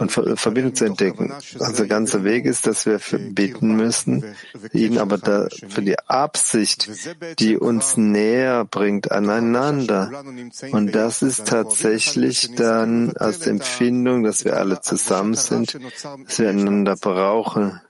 und 0.00 0.10
Verbindung 0.10 0.74
zu 0.74 0.84
entdecken. 0.84 1.32
Also 1.60 1.76
der 1.76 1.86
ganze 1.86 2.24
Weg 2.24 2.44
ist, 2.44 2.66
dass 2.66 2.86
wir 2.86 3.00
beten 3.30 3.76
müssen, 3.76 4.24
ihn 4.72 4.98
aber 4.98 5.18
da, 5.18 5.48
für 5.68 5.82
die 5.82 5.98
Absicht, 5.98 6.90
die 7.38 7.56
uns 7.56 7.96
näher 7.96 8.64
bringt 8.64 9.12
aneinander. 9.12 10.24
Und 10.72 10.94
das 10.94 11.22
ist 11.22 11.46
tatsächlich 11.46 12.54
dann 12.56 13.16
als 13.16 13.46
Empfindung, 13.46 14.22
dass 14.22 14.44
wir 14.44 14.56
alle 14.56 14.80
zusammen 14.80 15.34
sind, 15.34 15.78
dass 16.24 16.38
wir 16.38 16.50
einander 16.50 16.96
brauchen. 16.96 17.80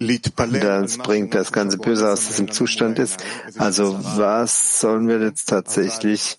Das 0.00 0.96
bringt 0.96 1.34
das 1.34 1.52
ganze 1.52 1.76
Böse 1.76 2.10
aus 2.10 2.26
diesem 2.26 2.50
Zustand 2.50 2.98
ist. 2.98 3.22
Also 3.58 3.98
was 4.00 4.80
sollen 4.80 5.06
wir 5.08 5.20
jetzt 5.20 5.50
tatsächlich 5.50 6.38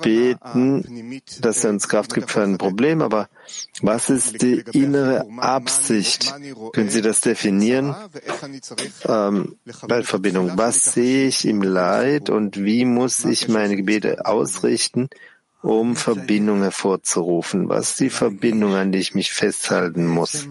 beten, 0.00 1.20
dass 1.40 1.64
er 1.64 1.70
uns 1.70 1.88
Kraft 1.88 2.14
gibt 2.14 2.30
für 2.30 2.42
ein 2.42 2.56
Problem? 2.56 3.02
Aber 3.02 3.28
was 3.82 4.10
ist 4.10 4.42
die 4.42 4.62
innere 4.72 5.26
Absicht? 5.38 6.32
Können 6.72 6.88
Sie 6.88 7.02
das 7.02 7.20
definieren? 7.20 7.96
Ähm, 9.08 9.56
Verbindung. 10.02 10.52
Was 10.54 10.84
sehe 10.84 11.26
ich 11.26 11.46
im 11.46 11.62
Leid 11.62 12.30
und 12.30 12.62
wie 12.62 12.84
muss 12.84 13.24
ich 13.24 13.48
meine 13.48 13.74
Gebete 13.74 14.24
ausrichten, 14.24 15.08
um 15.62 15.96
Verbindung 15.96 16.62
hervorzurufen? 16.62 17.68
Was 17.68 17.90
ist 17.90 18.00
die 18.00 18.10
Verbindung, 18.10 18.74
an 18.74 18.92
die 18.92 19.00
ich 19.00 19.16
mich 19.16 19.32
festhalten 19.32 20.06
muss? 20.06 20.46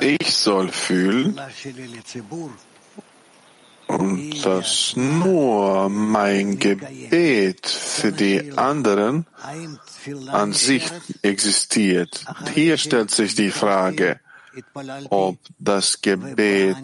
Ich 0.00 0.34
soll 0.34 0.68
fühlen, 0.68 1.40
und 3.86 4.44
dass 4.44 4.94
nur 4.96 5.88
mein 5.88 6.58
Gebet 6.58 7.66
für 7.66 8.12
die 8.12 8.52
anderen 8.56 9.26
an 10.28 10.52
sich 10.52 10.88
existiert. 11.22 12.24
Hier 12.54 12.76
stellt 12.76 13.10
sich 13.10 13.34
die 13.34 13.50
Frage, 13.50 14.20
ob 15.10 15.38
das 15.58 16.00
Gebet 16.00 16.76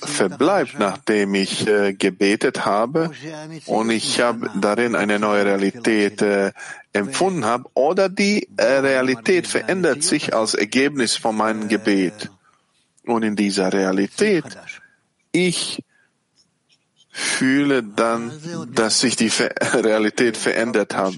verbleibt, 0.00 0.78
nachdem 0.78 1.34
ich 1.34 1.66
äh, 1.66 1.92
gebetet 1.92 2.64
habe 2.64 3.10
und 3.66 3.90
ich 3.90 4.20
habe 4.20 4.50
darin 4.60 4.94
eine 4.94 5.18
neue 5.18 5.44
Realität 5.44 6.22
äh, 6.22 6.52
empfunden 6.92 7.44
habe, 7.44 7.64
oder 7.74 8.08
die 8.08 8.48
äh, 8.56 8.64
Realität 8.64 9.46
verändert 9.46 10.02
sich 10.02 10.34
als 10.34 10.54
Ergebnis 10.54 11.16
von 11.16 11.36
meinem 11.36 11.68
Gebet. 11.68 12.30
Und 13.04 13.22
in 13.22 13.36
dieser 13.36 13.72
Realität, 13.72 14.44
ich 15.32 15.82
fühle 17.10 17.82
dann, 17.82 18.32
dass 18.72 19.00
sich 19.00 19.16
die 19.16 19.28
Realität 19.72 20.36
verändert 20.36 20.96
hat. 20.96 21.14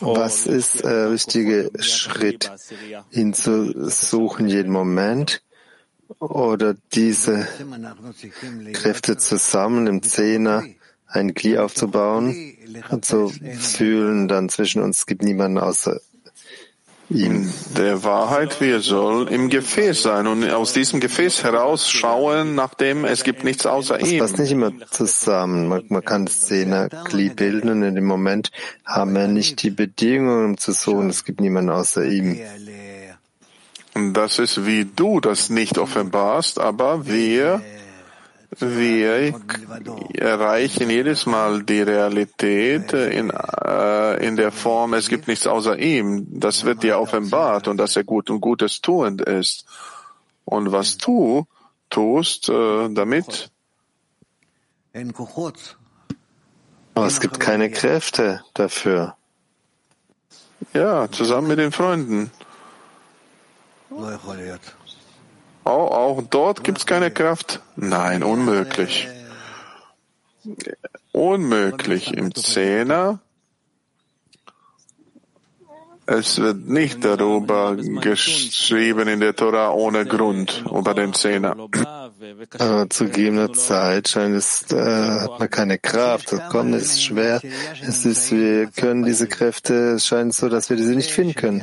Was 0.00 0.46
ist 0.46 0.84
der 0.84 1.10
richtige 1.10 1.70
Schritt, 1.78 2.50
ihn 3.10 3.34
zu 3.34 3.88
suchen 3.88 4.48
jeden 4.48 4.72
Moment 4.72 5.42
oder 6.18 6.74
diese 6.92 7.46
Kräfte 8.72 9.16
zusammen 9.16 9.86
im 9.86 10.02
Zehner 10.02 10.64
ein 11.06 11.34
Glied 11.34 11.58
aufzubauen 11.58 12.54
und 12.90 13.04
zu 13.04 13.32
fühlen, 13.58 14.28
dann 14.28 14.48
zwischen 14.48 14.82
uns 14.82 15.06
gibt 15.06 15.22
niemanden 15.22 15.58
außer 15.58 16.00
in 17.10 17.50
der 17.76 18.04
Wahrheit, 18.04 18.60
wir 18.60 18.80
sollen 18.80 19.28
im 19.28 19.48
Gefäß 19.48 20.02
sein 20.02 20.26
und 20.26 20.48
aus 20.50 20.74
diesem 20.74 21.00
Gefäß 21.00 21.42
heraus 21.42 21.90
schauen, 21.90 22.54
nachdem 22.54 23.04
es 23.04 23.24
gibt 23.24 23.44
nichts 23.44 23.64
außer 23.64 23.98
ihm. 24.00 24.18
Das 24.18 24.30
passt 24.30 24.40
nicht 24.40 24.52
immer 24.52 24.72
zusammen. 24.90 25.68
Man, 25.68 25.84
man 25.88 26.04
kann 26.04 26.26
das 26.26 26.42
Zehnerglied 26.42 27.36
bilden 27.36 27.70
und 27.70 27.82
in 27.82 27.94
dem 27.94 28.04
Moment 28.04 28.50
haben 28.84 29.14
wir 29.14 29.26
nicht 29.26 29.62
die 29.62 29.70
Bedingungen, 29.70 30.44
um 30.44 30.58
zu 30.58 30.72
suchen, 30.72 31.08
es 31.08 31.24
gibt 31.24 31.40
niemanden 31.40 31.70
außer 31.70 32.04
ihm. 32.04 32.38
Das 34.14 34.38
ist, 34.38 34.66
wie 34.66 34.84
du 34.84 35.20
das 35.20 35.48
nicht 35.50 35.78
offenbarst, 35.78 36.60
aber 36.60 37.06
wir 37.06 37.62
wir 38.50 39.34
erreichen 40.14 40.88
jedes 40.88 41.26
Mal 41.26 41.62
die 41.62 41.82
Realität 41.82 42.92
in, 42.92 43.30
äh, 43.30 44.26
in 44.26 44.36
der 44.36 44.52
Form, 44.52 44.94
es 44.94 45.08
gibt 45.08 45.28
nichts 45.28 45.46
außer 45.46 45.78
ihm. 45.78 46.26
Das 46.40 46.64
wird 46.64 46.82
dir 46.82 46.98
offenbart 46.98 47.68
und 47.68 47.76
dass 47.76 47.96
er 47.96 48.04
gut 48.04 48.30
und 48.30 48.40
Gutes 48.40 48.80
tuend 48.80 49.20
ist. 49.20 49.66
Und 50.44 50.72
was 50.72 50.96
du 50.96 51.46
tust 51.90 52.48
äh, 52.48 52.88
damit? 52.88 53.50
Aber 56.94 57.06
es 57.06 57.20
gibt 57.20 57.38
keine 57.38 57.70
Kräfte 57.70 58.42
dafür. 58.54 59.14
Ja, 60.72 61.10
zusammen 61.10 61.48
mit 61.48 61.58
den 61.58 61.70
Freunden. 61.70 62.30
Oh, 65.68 65.70
auch 65.70 66.22
dort 66.22 66.64
gibt 66.64 66.78
es 66.78 66.86
keine 66.86 67.10
Kraft? 67.10 67.60
Nein, 67.76 68.22
unmöglich. 68.22 69.06
Unmöglich. 71.12 72.14
Im 72.14 72.34
Zehner 72.34 73.18
es 76.10 76.40
wird 76.40 76.66
nicht 76.66 77.04
darüber 77.04 77.76
geschrieben 77.76 79.08
in 79.08 79.20
der 79.20 79.36
Torah 79.36 79.72
ohne 79.72 80.06
Grund 80.06 80.64
über 80.66 80.94
den 80.94 81.12
Zehner. 81.12 81.54
Aber 82.58 82.88
zu 82.88 83.04
gegebener 83.04 83.52
Zeit 83.52 84.08
scheint 84.08 84.34
es, 84.34 84.72
äh, 84.72 85.20
hat 85.20 85.38
man 85.38 85.50
keine 85.50 85.78
Kraft. 85.78 86.32
Das 86.32 86.48
Kommen 86.48 86.72
ist 86.72 87.04
schwer. 87.04 87.42
Es 87.86 88.06
ist, 88.06 88.32
wir 88.32 88.68
können 88.68 89.04
diese 89.04 89.28
Kräfte, 89.28 89.96
es 89.96 90.06
scheint 90.06 90.34
so, 90.34 90.48
dass 90.48 90.70
wir 90.70 90.78
diese 90.78 90.94
nicht 90.94 91.10
finden 91.10 91.34
können. 91.34 91.62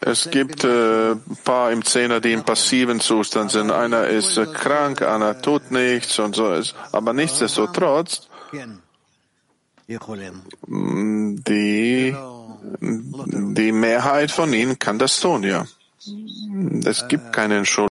Es 0.00 0.30
gibt 0.30 0.64
äh, 0.64 1.14
paar 1.44 1.72
im 1.72 1.84
Zehner, 1.84 2.20
die 2.20 2.32
im 2.32 2.44
passiven 2.44 3.00
Zustand 3.00 3.50
sind. 3.50 3.70
Einer 3.70 4.06
ist 4.06 4.38
äh, 4.38 4.46
krank, 4.46 5.02
einer 5.02 5.42
tut 5.42 5.72
nichts 5.72 6.18
und 6.18 6.34
so 6.34 6.50
ist. 6.52 6.74
Aber 6.92 7.12
nichtsdestotrotz, 7.12 8.28
die 9.88 12.14
die 12.80 13.72
Mehrheit 13.72 14.30
von 14.30 14.52
ihnen 14.52 14.78
kann 14.78 14.98
das 14.98 15.20
tun, 15.20 15.42
ja. 15.42 15.66
Es 16.84 17.06
gibt 17.08 17.32
keine 17.32 17.58
Entschuldigung. 17.58 17.88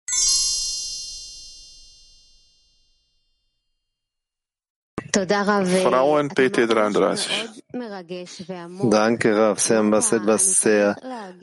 Frauen 5.14 6.28
PT 6.28 6.68
33. 6.68 7.57
Danke, 7.70 9.36
Rav. 9.36 9.60
Sie 9.60 9.74
haben 9.74 9.92
was 9.92 10.12
etwas 10.12 10.62
sehr 10.62 10.96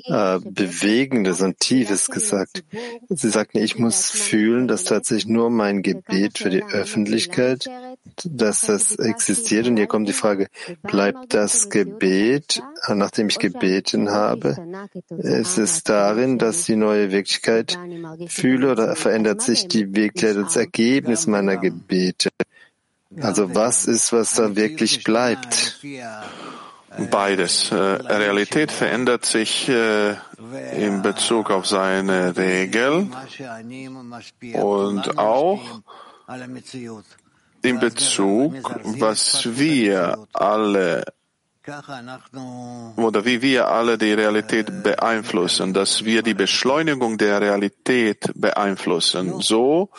äh, 0.06 0.40
Bewegendes 0.40 1.42
und 1.42 1.60
Tiefes 1.60 2.08
gesagt. 2.08 2.64
Sie 3.10 3.30
sagten, 3.30 3.60
ich 3.60 3.78
muss 3.78 4.10
fühlen, 4.10 4.68
dass 4.68 4.86
tatsächlich 4.86 5.28
nur 5.28 5.52
mein 5.52 5.84
Gebet 5.84 6.40
für 6.40 6.50
die 6.50 6.64
Öffentlichkeit, 6.64 7.70
dass 8.24 8.62
das 8.62 8.96
existiert. 8.96 9.68
Und 9.68 9.78
hier 9.78 9.86
kommt 9.86 10.10
die 10.10 10.14
Frage, 10.14 10.48
bleibt 10.82 11.36
das 11.36 11.70
Gebet, 11.70 12.64
nachdem 12.88 13.30
ich 13.30 13.38
gebeten 13.38 14.10
habe? 14.10 14.58
Ist 15.10 15.60
es 15.60 15.84
darin, 15.84 16.40
dass 16.40 16.66
die 16.66 16.76
neue 16.76 17.12
Wirklichkeit 17.12 17.78
fühle 18.30 18.72
oder 18.72 18.96
verändert 18.96 19.44
sich 19.44 19.68
die 19.68 19.96
Wirklichkeit 19.96 20.38
als 20.44 20.56
Ergebnis 20.56 21.28
meiner 21.28 21.58
Gebete? 21.58 22.30
Also 23.22 23.54
was 23.56 23.86
ist, 23.86 24.12
was 24.14 24.34
da 24.36 24.56
wirklich 24.56 25.04
bleibt? 25.04 25.80
Beides. 27.12 27.72
Äh, 27.72 27.76
Realität 27.76 28.72
verändert 28.72 29.26
sich 29.26 29.68
äh, 29.68 30.16
in 30.74 31.02
Bezug 31.02 31.52
auf 31.52 31.66
seine 31.68 32.38
Regel 32.38 33.10
und 34.54 35.18
auch 35.18 35.82
in 37.62 37.80
Bezug, 37.80 38.54
was 39.00 39.58
wir 39.58 40.28
alle 40.34 41.04
oder 42.96 43.26
wie 43.26 43.42
wir 43.42 43.68
alle 43.68 43.98
die 43.98 44.14
Realität 44.14 44.84
beeinflussen, 44.84 45.74
dass 45.74 46.06
wir 46.06 46.22
die 46.22 46.36
Beschleunigung 46.36 47.18
der 47.18 47.42
Realität 47.42 48.32
beeinflussen. 48.36 49.42
So 49.42 49.90